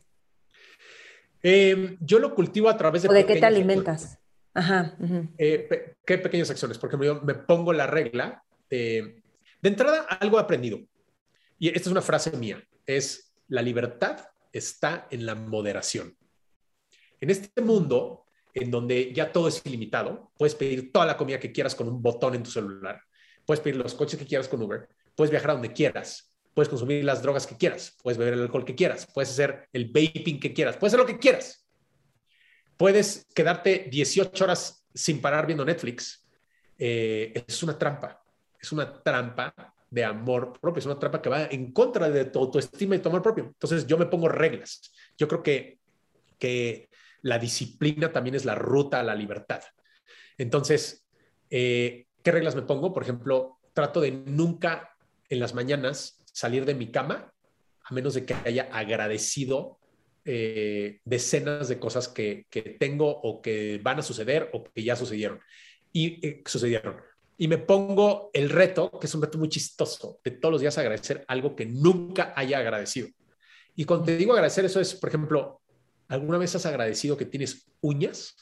[1.41, 3.09] Em, yo lo cultivo a través de...
[3.09, 4.19] ¿O de qué te alimentas?
[4.53, 4.95] Ajá.
[5.37, 6.77] Eh, ¿Qué pequeñas acciones?
[6.77, 8.43] Porque yo me pongo la regla.
[8.69, 9.21] de
[9.63, 10.79] entrada, algo he aprendido.
[11.57, 12.63] Y esta es una frase mía.
[12.87, 16.17] Es la libertad está en la moderación.
[17.21, 18.27] En este mundo
[18.61, 20.31] en donde ya todo es ilimitado.
[20.37, 23.01] Puedes pedir toda la comida que quieras con un botón en tu celular.
[23.45, 24.89] Puedes pedir los coches que quieras con Uber.
[25.15, 26.33] Puedes viajar a donde quieras.
[26.53, 27.95] Puedes consumir las drogas que quieras.
[28.01, 29.07] Puedes beber el alcohol que quieras.
[29.13, 30.75] Puedes hacer el vaping que quieras.
[30.77, 31.67] Puedes hacer lo que quieras.
[32.77, 36.27] Puedes quedarte 18 horas sin parar viendo Netflix
[36.77, 38.23] eh, es una trampa.
[38.59, 39.53] Es una trampa
[39.89, 43.09] de amor propio, es una trampa que va en contra de tu autoestima y tu
[43.09, 43.45] amor propio.
[43.45, 44.81] Entonces yo me pongo reglas.
[45.17, 45.79] Yo creo que,
[46.37, 46.89] que
[47.21, 49.61] la disciplina también es la ruta a la libertad.
[50.37, 51.05] Entonces,
[51.49, 52.93] eh, ¿qué reglas me pongo?
[52.93, 54.95] Por ejemplo, trato de nunca
[55.29, 57.33] en las mañanas salir de mi cama
[57.83, 59.79] a menos de que haya agradecido
[60.25, 62.45] eh, decenas de cosas que,
[62.79, 65.39] tengo o que van a suceder o que ya sucedieron.
[65.93, 66.97] Y eh, sucedieron.
[67.37, 70.77] Y me pongo el reto, que es un reto muy chistoso, de todos los días
[70.77, 73.09] agradecer algo que nunca haya agradecido.
[73.75, 75.61] Y cuando te digo agradecer, eso es, por ejemplo,
[76.07, 78.35] ¿alguna vez has agradecido que tienes uñas?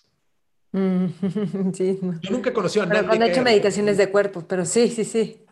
[0.72, 1.08] Mm,
[1.74, 2.00] sí.
[2.22, 3.08] Yo nunca he conocido a nadie.
[3.08, 5.46] Cuando he hecho meditaciones de cuerpo, pero sí, sí, sí.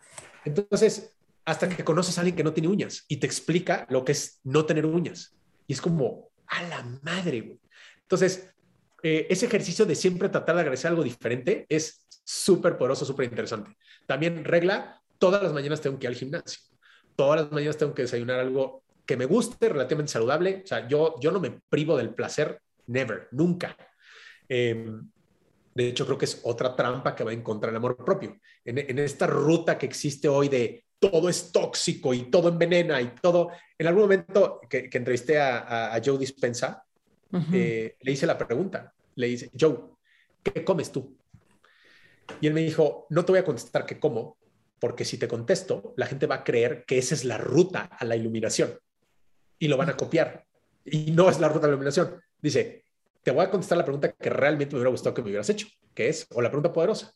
[0.46, 1.14] Entonces,
[1.46, 4.40] hasta que conoces a alguien que no tiene uñas y te explica lo que es
[4.44, 5.36] no tener uñas.
[5.68, 7.60] Y es como, a la madre, güey.
[8.02, 8.50] Entonces,
[9.02, 13.76] eh, ese ejercicio de siempre tratar de agradecer algo diferente es súper poderoso, súper interesante.
[14.06, 16.60] También regla, todas las mañanas tengo que ir al gimnasio.
[17.16, 20.62] Todas las mañanas tengo que desayunar algo que me guste, relativamente saludable.
[20.64, 23.76] O sea, yo, yo no me privo del placer, never, nunca.
[24.48, 25.10] Em,
[25.76, 28.38] de hecho, creo que es otra trampa que va en contra del amor propio.
[28.64, 33.14] En, en, esta ruta que existe hoy de todo es tóxico y todo envenena y
[33.22, 33.50] todo.
[33.78, 36.86] En algún momento que, entrevisté a, Joe Dispensa,
[37.52, 38.94] eh, le hice la pregunta.
[39.16, 39.80] Le dice, Joe,
[40.42, 41.18] ¿qué comes tú?
[42.42, 44.38] Y él me dijo, no te voy a contestar qué como,
[44.80, 48.06] porque si te contesto, la gente va a creer que esa es la ruta a
[48.06, 48.78] la iluminación
[49.60, 50.46] y lo van a copiar.
[50.86, 52.22] Y no es la ruta a la iluminación.
[52.42, 52.86] Dice,
[53.24, 55.68] te voy a contestar la pregunta que realmente me hubiera gustado que me hubieras hecho,
[55.94, 57.14] que es, o la pregunta poderosa,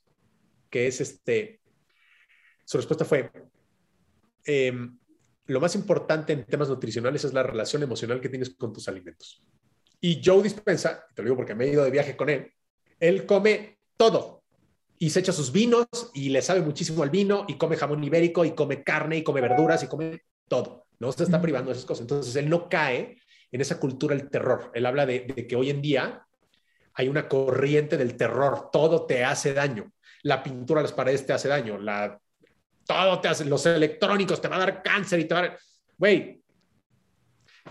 [0.70, 1.60] que es este,
[2.64, 3.30] su respuesta fue,
[4.48, 4.98] Em,
[5.48, 9.44] lo más importante en temas nutricionales es la relación emocional que tienes con tus alimentos.
[10.00, 12.52] Y Joe Dispensa, te lo digo porque me he ido de viaje con él,
[13.00, 14.36] él come todo
[14.99, 18.45] y se echa sus vinos y le sabe muchísimo al vino y come jamón ibérico
[18.45, 20.86] y come carne y come verduras y come todo.
[20.99, 22.02] No se está privando de esas cosas.
[22.02, 23.18] Entonces él no cae
[23.52, 24.72] en esa cultura del terror.
[24.74, 26.26] Él habla de, de que hoy en día
[26.94, 28.69] hay una corriente del terror.
[28.72, 29.91] Todo te hace daño.
[30.24, 31.78] La pintura a las paredes te hace daño.
[31.78, 32.19] La
[32.88, 35.57] todo te hace, los electrónicos te va a dar cáncer y te va a
[35.98, 36.41] güey,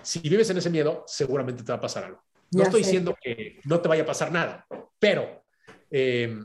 [0.02, 2.22] si vives en ese miedo, seguramente te va a pasar algo.
[2.52, 4.66] No estoy diciendo que no te vaya a pasar nada,
[4.98, 5.44] pero
[5.90, 6.44] eh,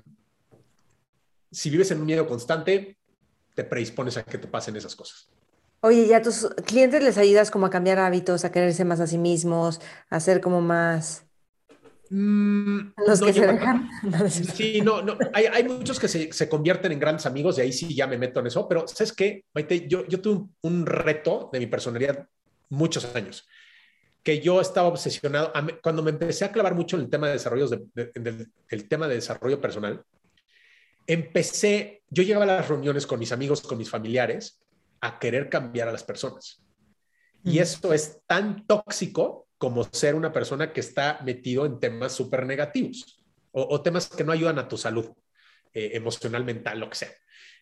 [1.51, 2.97] si vives en un miedo constante,
[3.55, 5.29] te predispones a que te pasen esas cosas.
[5.81, 9.07] Oye, ¿y a tus clientes les ayudas como a cambiar hábitos, a quererse más a
[9.07, 11.25] sí mismos, a ser como más
[12.13, 13.89] Mm, Los que se dejan.
[14.29, 15.17] Sí, no, no.
[15.33, 18.47] Hay, muchos que se, convierten en grandes amigos y ahí sí ya me meto en
[18.47, 18.67] eso.
[18.67, 19.45] Pero, ¿sabes qué?
[19.53, 22.27] Maite, yo, yo tuve un, reto de mi personalidad
[22.69, 23.47] muchos años
[24.21, 25.53] que yo estaba obsesionado.
[25.81, 29.15] Cuando me empecé a clavar mucho en el tema de desarrollo, de, el tema de
[29.15, 30.03] desarrollo personal,
[31.07, 34.61] empecé, yo llegaba a las reuniones con mis amigos, con mis familiares,
[35.01, 36.63] a querer cambiar a las personas.
[37.43, 37.61] Y mm.
[37.61, 43.23] eso es tan tóxico como ser una persona que está metido en temas súper negativos
[43.51, 45.09] o, temas que no ayudan a tu salud
[45.73, 47.11] eh, emocional, mental, lo que sea.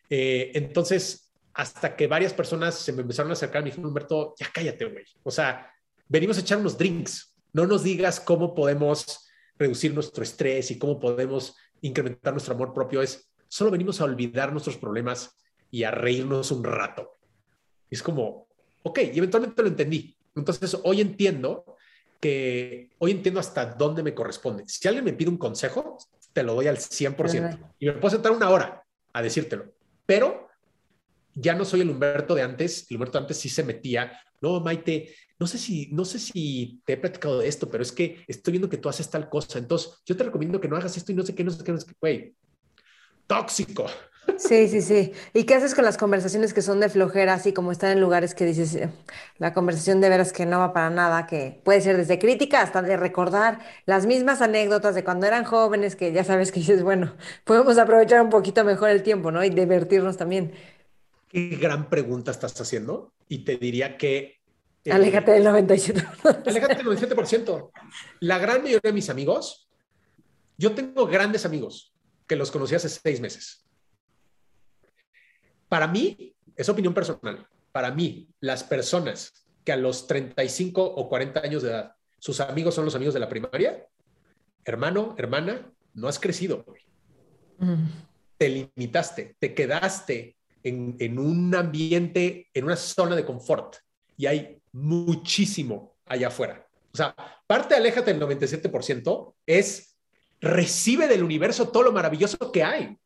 [0.10, 4.52] Eh, entonces, hasta que varias personas se me empezaron a acercar, me dijeron, Humberto, ya
[4.54, 5.04] cállate, güey.
[5.24, 5.74] O sea,
[6.08, 7.36] venimos a echar unos drinks.
[7.54, 13.02] No nos digas cómo podemos reducir nuestro estrés y cómo podemos incrementar nuestro amor propio.
[13.02, 15.36] Es solo venimos a olvidar nuestros problemas
[15.70, 17.18] y a reírnos un rato.
[17.90, 18.48] es como,
[18.84, 20.16] ok, y eventualmente lo entendí.
[20.36, 21.76] Entonces, hoy entiendo
[22.20, 24.64] que hoy entiendo hasta dónde me corresponde.
[24.68, 25.98] Si alguien me pide un consejo,
[26.34, 27.74] te lo doy al 100%.
[27.80, 29.74] Y me puedo sentar una hora a decírtelo.
[30.06, 30.48] Pero
[31.34, 32.86] ya no soy el Humberto de antes.
[32.90, 34.20] El Humberto antes sí se metía.
[34.42, 37.92] No, Maite, no sé si, no sé si te he platicado de esto, pero es
[37.92, 39.58] que estoy viendo que tú haces tal cosa.
[39.58, 41.72] Entonces, yo te recomiendo que no hagas esto y no sé qué, no sé qué,
[41.72, 41.96] no sé qué.
[42.00, 42.36] Güey,
[43.30, 43.86] tóxico.
[44.38, 45.14] Sí, sí, sí.
[45.34, 48.34] ¿Y qué haces con las conversaciones que son de flojera, así como están en lugares
[48.36, 48.90] que dices, eh,
[49.38, 52.82] la conversación de veras que no va para nada, que puede ser desde crítica hasta
[52.82, 57.16] de recordar las mismas anécdotas de cuando eran jóvenes, que ya sabes que dices, bueno,
[57.44, 59.44] podemos aprovechar un poquito mejor el tiempo, ¿no?
[59.44, 60.54] Y divertirnos también.
[61.28, 64.40] Qué gran pregunta estás haciendo y te diría que...
[64.86, 66.48] Eh, aléjate del 97%.
[66.48, 67.72] Aléjate del 97%.
[68.22, 69.70] La gran mayoría de mis amigos,
[70.58, 71.94] yo tengo grandes amigos
[72.30, 73.66] que los conocí hace seis meses
[75.70, 81.40] para mí, es opinión personal, para mí, las personas que a los 35 o 40
[81.42, 83.88] años de edad, sus amigos son los amigos de la primaria,
[84.66, 86.66] hermano, hermana, no has crecido.
[87.60, 87.86] Mm.
[88.38, 93.76] Te limitaste, te quedaste en, en un ambiente, en una zona de confort
[94.18, 96.68] y hay muchísimo allá afuera.
[96.92, 97.16] O sea,
[97.46, 99.89] parte aléjate del 97% es
[100.42, 102.98] recibe del universo todo lo maravilloso que hay.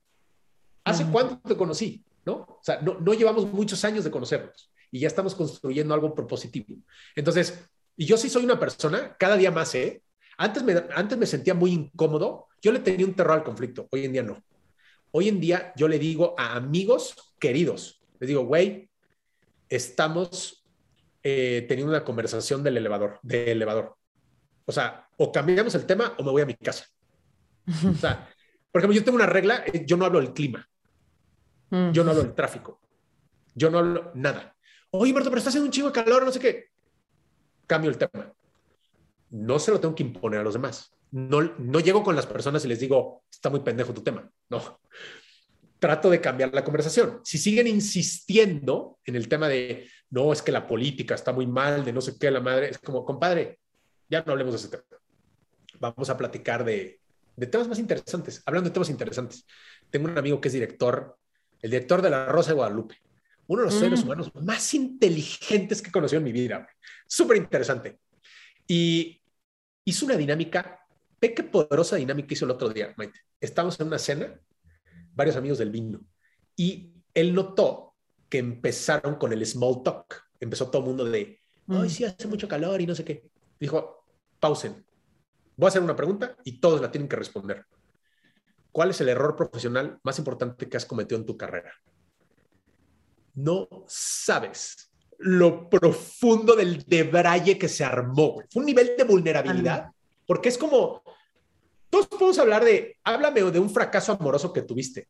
[0.83, 2.03] ¿Hace cuánto te conocí?
[2.25, 2.33] ¿No?
[2.33, 6.81] O sea, no, no llevamos muchos años de conocernos y ya estamos construyendo algo propositivo.
[7.15, 10.03] Entonces, y yo sí soy una persona, cada día más, ¿eh?
[10.37, 14.05] Antes me, antes me sentía muy incómodo, yo le tenía un terror al conflicto, hoy
[14.05, 14.43] en día no.
[15.11, 18.89] Hoy en día yo le digo a amigos queridos, les digo, güey,
[19.67, 20.63] estamos
[21.23, 23.95] eh, teniendo una conversación del elevador, del elevador.
[24.65, 26.85] O sea, o cambiamos el tema o me voy a mi casa.
[27.89, 28.29] O sea,
[28.71, 30.67] por ejemplo, yo tengo una regla, eh, yo no hablo del clima,
[31.91, 32.81] yo no hablo del tráfico,
[33.55, 34.55] yo no hablo nada.
[34.91, 36.69] Oye, Marta, pero está haciendo un chingo de calor, no sé qué.
[37.65, 38.31] Cambio el tema.
[39.31, 40.93] No se lo tengo que imponer a los demás.
[41.11, 44.29] No, no llego con las personas y les digo, está muy pendejo tu tema.
[44.49, 44.79] No.
[45.79, 47.21] Trato de cambiar la conversación.
[47.23, 51.83] Si siguen insistiendo en el tema de, no, es que la política está muy mal,
[51.83, 53.59] de no sé qué, la madre, es como, compadre,
[54.09, 54.83] ya no hablemos de ese tema.
[55.79, 56.99] Vamos a platicar de,
[57.35, 58.41] de temas más interesantes.
[58.45, 59.45] Hablando de temas interesantes,
[59.89, 61.17] tengo un amigo que es director,
[61.61, 62.97] el director de La Rosa de Guadalupe,
[63.47, 64.03] uno de los seres mm.
[64.05, 66.67] humanos más inteligentes que he conocido en mi vida.
[67.07, 67.99] Súper interesante.
[68.67, 69.21] Y
[69.85, 70.79] hizo una dinámica,
[71.19, 73.19] ve qué poderosa dinámica hizo el otro día, Maite.
[73.39, 74.39] Estamos en una cena,
[75.13, 75.99] varios amigos del vino,
[76.55, 77.95] y él notó
[78.29, 80.23] que empezaron con el small talk.
[80.39, 83.29] Empezó todo el mundo de, ay, sí, hace mucho calor y no sé qué.
[83.59, 84.05] Dijo,
[84.39, 84.85] pausen.
[85.55, 87.65] Voy a hacer una pregunta y todos la tienen que responder.
[88.71, 91.71] ¿Cuál es el error profesional más importante que has cometido en tu carrera?
[93.35, 98.41] No sabes lo profundo del debraye que se armó.
[98.51, 99.91] Fue un nivel de vulnerabilidad,
[100.25, 101.03] porque es como,
[101.89, 105.07] todos podemos hablar de, háblame de un fracaso amoroso que tuviste,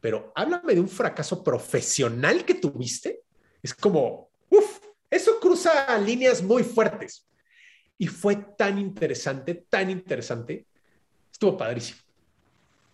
[0.00, 3.22] pero háblame de un fracaso profesional que tuviste.
[3.62, 7.26] Es como, uff, eso cruza líneas muy fuertes.
[7.98, 10.66] Y fue tan interesante, tan interesante.
[11.32, 12.00] Estuvo padrísimo.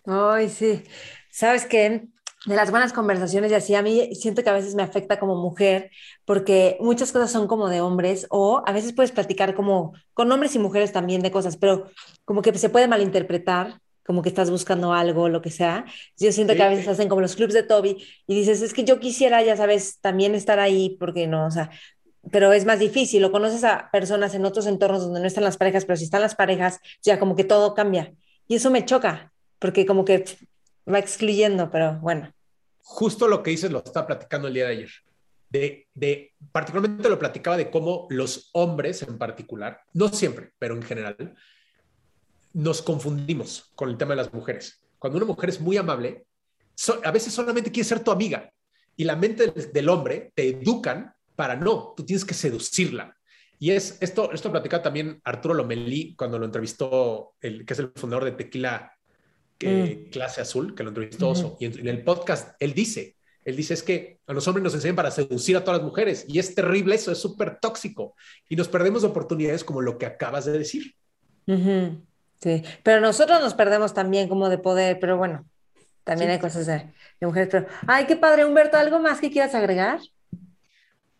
[0.05, 0.83] Ay, sí.
[1.29, 2.07] ¿Sabes qué?
[2.45, 5.35] De las buenas conversaciones y así, a mí siento que a veces me afecta como
[5.35, 5.91] mujer
[6.25, 10.53] porque muchas cosas son como de hombres o a veces puedes platicar como con hombres
[10.55, 11.89] y mujeres también de cosas, pero
[12.25, 15.85] como que se puede malinterpretar como que estás buscando algo, lo que sea.
[16.17, 18.83] Yo siento que a veces hacen como los clubs de Toby y dices, es que
[18.83, 21.69] yo quisiera, ya sabes, también estar ahí, porque no, o sea,
[22.31, 25.57] pero es más difícil, o conoces a personas en otros entornos donde no están las
[25.57, 28.13] parejas, pero si están las parejas, ya como que todo cambia.
[28.47, 30.25] Y eso me choca, porque como que
[30.91, 32.33] va excluyendo, pero bueno.
[32.81, 34.89] Justo lo que dices lo estaba platicando el día de ayer.
[35.49, 40.81] De, de, particularmente lo platicaba de cómo los hombres en particular, no siempre, pero en
[40.81, 41.35] general,
[42.53, 44.83] nos confundimos con el tema de las mujeres.
[44.97, 46.25] Cuando una mujer es muy amable,
[47.03, 48.51] a veces solamente quiere ser tu amiga
[48.95, 53.15] y la mente del, del hombre te educan para no, tú tienes que seducirla.
[53.59, 57.91] Y es esto, esto platicaba también Arturo Lomelí cuando lo entrevistó, el, que es el
[57.95, 58.91] fundador de Tequila
[59.57, 60.11] que, mm.
[60.11, 63.15] Clase Azul, que lo entrevistó Y en, el podcast, él dice,
[63.45, 66.25] él dice es que a los hombres nos enseñan para seducir a todas las mujeres
[66.27, 68.15] y es terrible eso, es súper tóxico
[68.49, 70.95] y nos perdemos oportunidades como lo que acabas de decir.
[71.45, 75.45] Sí, pero nosotros nos perdemos también como de poder, pero bueno,
[76.03, 79.55] también hay cosas de, de, mujeres, pero, ay, qué padre, Humberto, ¿algo más que quieras
[79.55, 79.99] agregar?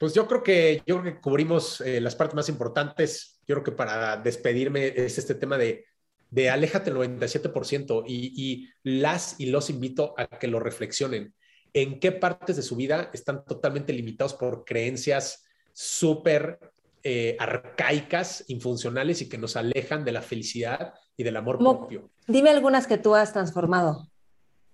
[0.03, 3.39] Pues yo creo que, yo creo que cubrimos eh, las partes más importantes.
[3.47, 5.85] Yo creo que para despedirme es este tema de,
[6.29, 11.33] de aléjate el 97% y, y las y los invito a que lo reflexionen.
[11.71, 16.59] ¿En qué partes de su vida están totalmente limitados por creencias súper
[17.01, 22.09] eh, arcaicas, infuncionales y que nos alejan de la felicidad y del amor propio?
[22.27, 24.09] Dime algunas que tú has transformado.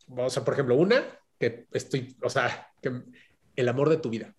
[0.07, 1.03] O sea, por ejemplo, una
[1.37, 3.03] que estoy, o sea, que
[3.55, 4.33] el amor de tu vida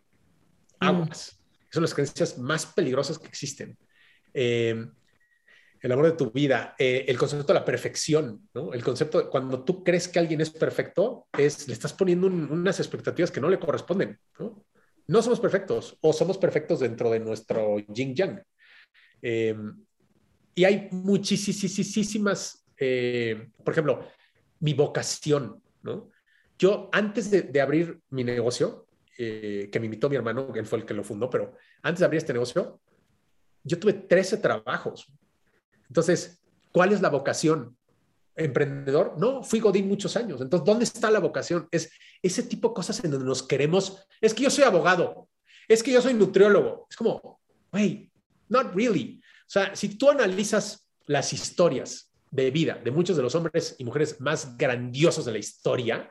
[0.80, 1.40] aguas.
[1.70, 3.78] Son las creencias más peligrosas que existen.
[4.34, 4.86] Eh,
[5.82, 8.72] el amor de tu vida, eh, el concepto de la perfección, ¿no?
[8.72, 12.80] El concepto de cuando tú crees que alguien es perfecto, es, le estás poniendo unas
[12.80, 14.64] expectativas que no le corresponden, ¿no?
[15.06, 18.42] No somos perfectos o somos perfectos dentro de nuestro yin yang.
[19.22, 19.56] Eh,
[20.54, 24.06] y hay muchísimas, por ejemplo,
[24.60, 26.10] mi vocación, ¿no?
[26.58, 28.86] Yo antes de, de abrir mi negocio,
[29.22, 31.98] eh, que me invitó mi hermano, que él fue el que lo fundó, pero antes
[32.00, 32.80] de abrir este negocio,
[33.62, 35.12] yo tuve 13 trabajos.
[35.88, 36.40] Entonces,
[36.72, 37.76] ¿cuál es la vocación?
[38.34, 39.18] ¿Emprendedor?
[39.18, 40.40] No, fui Godín muchos años.
[40.40, 41.68] Entonces, ¿dónde está la vocación?
[41.70, 41.90] Es
[42.22, 44.06] ese tipo de cosas en donde nos queremos.
[44.22, 45.28] Es que yo soy abogado,
[45.68, 46.86] es que yo soy nutriólogo.
[46.88, 47.40] Es como,
[47.72, 48.10] hey,
[48.48, 49.20] not really.
[49.22, 53.84] O sea, si tú analizas las historias de vida de muchos de los hombres y
[53.84, 56.10] mujeres más grandiosos de la historia,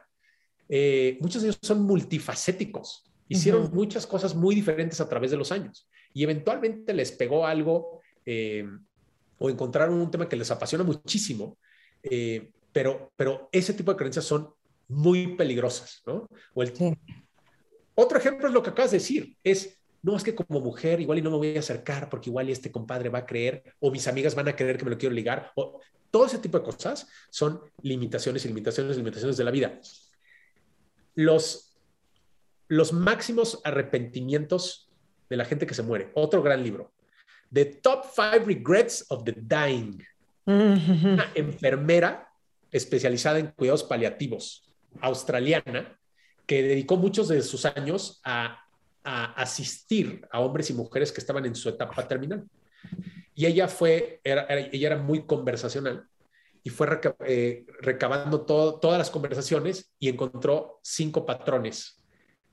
[0.69, 5.51] eh, muchos de ellos son multifacéticos, hicieron muchas cosas muy diferentes a través de los
[5.51, 8.67] años y eventualmente les pegó algo eh,
[9.39, 11.57] o encontraron un tema que les apasiona muchísimo,
[12.03, 14.53] eh, pero, pero ese tipo de creencias son
[14.87, 16.27] muy peligrosas, ¿no?
[17.95, 21.19] Otro ejemplo es lo que acabas de decir, es, no, es que como mujer igual
[21.19, 23.91] y no me voy a acercar porque igual y este compadre va a creer o
[23.91, 25.79] mis amigas van a creer que me lo quiero ligar, o
[26.11, 29.79] todo ese tipo de cosas son limitaciones y limitaciones y limitaciones de la vida.
[31.19, 31.75] Los,
[32.69, 34.89] los máximos arrepentimientos
[35.29, 36.93] de la gente que se muere, otro gran libro,
[37.51, 40.01] The Top Five Regrets of the Dying.
[40.45, 42.31] Una enfermera
[42.71, 44.71] especializada en cuidados paliativos
[45.01, 45.99] australiana
[46.47, 48.63] que dedicó muchos de sus años a,
[49.03, 52.45] asistir a hombres y mujeres que estaban en su etapa terminal.
[53.35, 56.08] Y ella fue, ella era muy conversacional
[56.63, 56.87] y fue
[57.25, 62.03] eh, recabando todas las conversaciones y encontró cinco patrones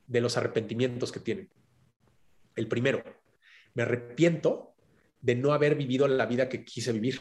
[0.07, 1.51] de los arrepentimientos que tienen.
[2.55, 3.03] El primero,
[3.75, 4.75] me arrepiento
[5.21, 7.21] de no haber vivido la vida que quise vivir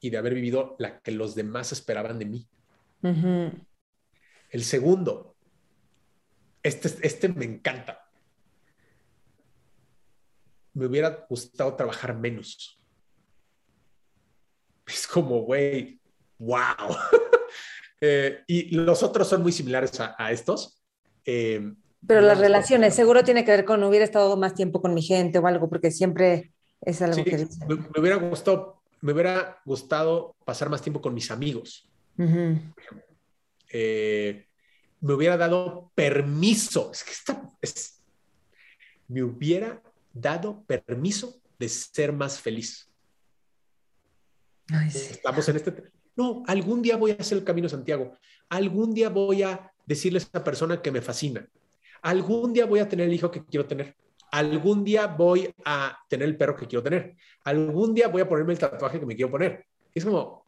[0.00, 2.48] y de haber vivido la que los demás esperaban de mí.
[4.50, 5.36] El segundo,
[6.62, 8.08] este, este me encanta.
[10.72, 12.80] Me hubiera gustado trabajar menos.
[14.94, 16.00] Es como, güey,
[16.38, 16.96] wow.
[17.98, 20.82] Eh, y los otros son muy similares a, estos.
[21.24, 21.72] Eh,
[22.06, 25.38] Pero las relaciones, seguro tiene que ver con hubiera estado más tiempo con mi gente
[25.38, 26.52] o algo, porque siempre
[26.82, 27.64] es algo que dice.
[27.66, 31.90] Me, hubiera gustado, me hubiera gustado pasar más tiempo con mis amigos.
[33.72, 34.46] Eh,
[35.00, 36.90] me hubiera dado permiso.
[36.92, 37.50] Es que está,
[39.08, 39.82] me hubiera
[40.12, 42.85] dado permiso de ser más feliz.
[44.68, 45.74] Estamos en este.
[46.16, 48.16] No, algún día voy a hacer el camino Santiago.
[48.48, 51.46] Algún día voy a decirle a esa persona que me fascina.
[52.02, 53.96] Algún día voy a tener el hijo que quiero tener
[54.30, 58.52] algún día voy a tener el perro que quiero tener, algún día voy a ponerme
[58.52, 59.64] el tatuaje que me quiero poner.
[59.94, 60.44] Es como,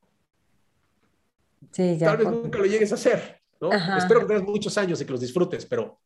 [1.74, 3.70] tal vez nunca lo llegues a hacer, ¿no?
[3.96, 5.98] Espero que tengas muchos años y que los disfrutes, pero...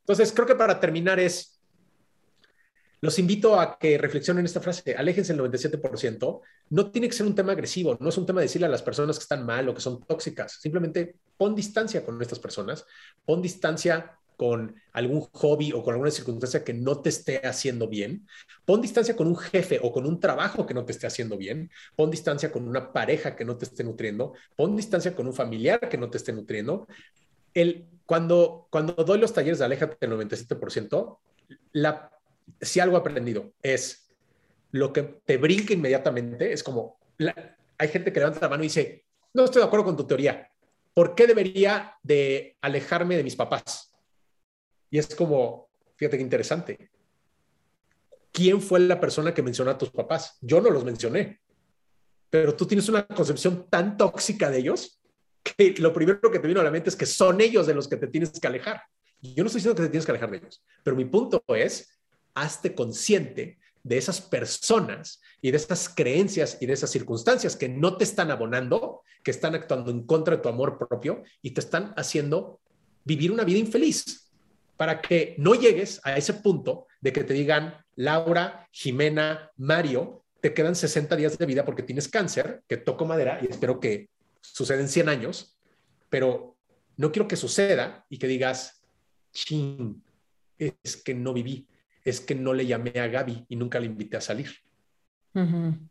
[0.00, 1.55] Entonces, creo que para terminar es,
[3.00, 6.40] los invito a que reflexionen esta frase, aléjense el 97%,
[6.70, 8.82] no tiene que ser un tema agresivo, no es un tema de decirle a las
[8.82, 12.86] personas que están mal o que son tóxicas, simplemente pon distancia con estas personas,
[13.24, 18.26] pon distancia con algún hobby o con alguna circunstancia que no te esté haciendo bien.
[18.64, 21.70] Pon distancia con un jefe o con un trabajo que no te esté haciendo bien.
[21.96, 24.34] Pon distancia con una pareja que no te esté nutriendo.
[24.54, 26.86] Pon distancia con un familiar que no te esté nutriendo.
[27.54, 31.18] El, cuando, cuando doy los talleres de Aléjate del 97%,
[31.72, 32.10] la,
[32.60, 34.08] si algo aprendido es
[34.72, 36.98] lo que te brinca inmediatamente, es como,
[37.78, 40.50] hay gente que levanta la mano y dice, no estoy de acuerdo con tu teoría.
[40.94, 43.92] ¿Por qué debería de alejarme de mis papás?
[44.90, 46.90] Y es como, fíjate qué interesante.
[48.32, 50.38] ¿Quién fue la persona que mencionó a tus papás?
[50.40, 51.40] Yo no los mencioné.
[52.30, 55.00] Pero tú tienes una concepción tan tóxica de ellos
[55.42, 57.88] que lo primero que te vino a la mente es que son ellos de los
[57.88, 58.82] que te tienes que alejar.
[59.20, 61.95] Yo no estoy diciendo que te tienes que alejar de ellos, pero mi punto es,
[62.36, 67.96] hazte consciente de esas personas y de esas creencias y de esas circunstancias que no
[67.96, 71.94] te están abonando, que están actuando en contra de tu amor propio y te están
[71.96, 72.60] haciendo
[73.04, 74.30] vivir una vida infeliz
[74.76, 80.52] para que no llegues a ese punto de que te digan, Laura, Jimena, Mario, te
[80.52, 84.10] quedan 60 días de vida porque tienes cáncer, que toco madera y espero que
[84.40, 85.56] suceda en 100 años,
[86.10, 86.56] pero
[86.96, 88.82] no quiero que suceda y que digas,
[89.32, 90.02] ching,
[90.58, 91.66] es que no viví,
[92.06, 94.50] es que no le llamé a Gaby y nunca le invité a salir.
[95.34, 95.90] Muy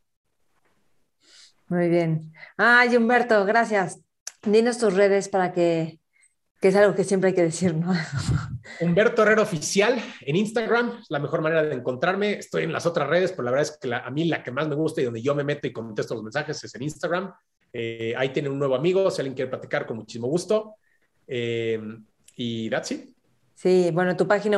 [1.89, 2.33] bien.
[2.57, 4.01] Ay, Humberto, gracias.
[4.43, 5.99] Dinos tus redes para que
[6.65, 7.93] que es algo que siempre hay que decir, ¿no?
[8.81, 12.39] Humberto Herrera Oficial en Instagram, es la mejor manera de encontrarme.
[12.39, 14.67] Estoy en las otras redes, pero la verdad es que a mí la que más
[14.67, 17.31] me gusta y donde yo me meto y contesto los mensajes es en Instagram.
[17.71, 20.75] Eh, ahí tienen un nuevo amigo, si alguien quiere platicar, con muchísimo gusto.
[21.27, 21.79] Eh,
[22.35, 23.15] y that's it.
[23.53, 24.57] Sí, bueno, tu página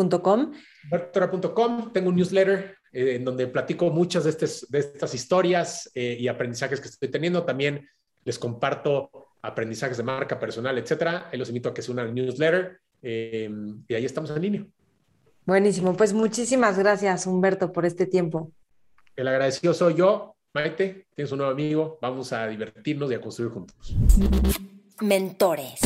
[0.00, 0.52] humbertoherrera.com.
[0.84, 6.80] Humbertoherrera.com, tengo un newsletter eh, en donde platico muchas de, de estas historias y aprendizajes
[6.80, 7.44] que estoy teniendo.
[7.44, 7.88] También
[8.24, 9.10] les comparto
[9.42, 11.28] aprendizajes de marca personal, etcétera.
[11.32, 13.50] Ahí los invito a que se unan al newsletter eh,
[13.88, 14.66] y ahí estamos en línea.
[15.46, 18.52] Buenísimo, pues muchísimas gracias Humberto por este tiempo.
[19.16, 23.52] El agradecido soy yo, Maite, tienes un nuevo amigo, vamos a divertirnos y a construir
[23.52, 23.94] juntos.
[25.00, 25.80] Mentores.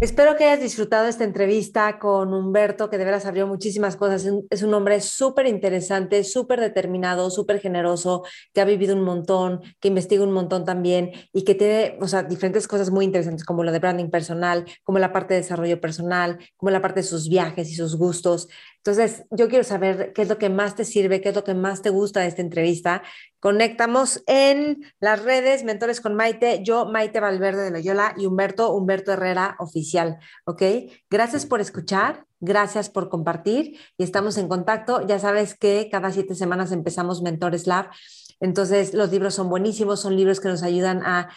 [0.00, 4.28] Espero que hayas disfrutado esta entrevista con Humberto, que de veras abrió muchísimas cosas.
[4.48, 8.22] Es un hombre súper interesante, súper determinado, súper generoso,
[8.52, 12.22] que ha vivido un montón, que investiga un montón también y que tiene, o sea,
[12.22, 16.38] diferentes cosas muy interesantes como lo de branding personal, como la parte de desarrollo personal,
[16.56, 18.48] como la parte de sus viajes y sus gustos.
[18.76, 21.54] Entonces, yo quiero saber qué es lo que más te sirve, qué es lo que
[21.54, 23.02] más te gusta de esta entrevista.
[23.40, 28.72] Conectamos en las redes Mentores con Maite, yo Maite Valverde de Loyola y Humberto Humberto
[28.88, 30.62] Herrera oficial, ¿ok?
[31.10, 35.06] Gracias por escuchar, gracias por compartir y estamos en contacto.
[35.06, 37.90] Ya sabes que cada siete semanas empezamos Mentores Lab
[38.40, 41.28] entonces, los libros son buenísimos, son libros que nos ayudan a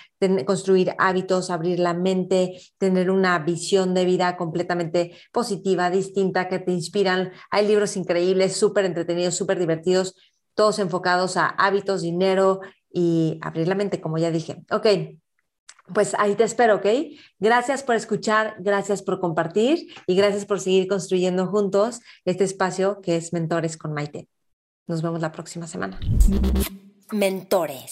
[0.45, 6.71] construir hábitos, abrir la mente, tener una visión de vida completamente positiva, distinta, que te
[6.71, 7.31] inspiran.
[7.49, 10.15] Hay libros increíbles, súper entretenidos, súper divertidos,
[10.53, 12.59] todos enfocados a hábitos, dinero
[12.93, 14.63] y abrir la mente, como ya dije.
[14.69, 14.85] Ok,
[15.93, 16.85] pues ahí te espero, ¿ok?
[17.39, 23.17] Gracias por escuchar, gracias por compartir y gracias por seguir construyendo juntos este espacio que
[23.17, 24.27] es Mentores con Maite.
[24.87, 25.99] Nos vemos la próxima semana.
[27.11, 27.91] Mentores.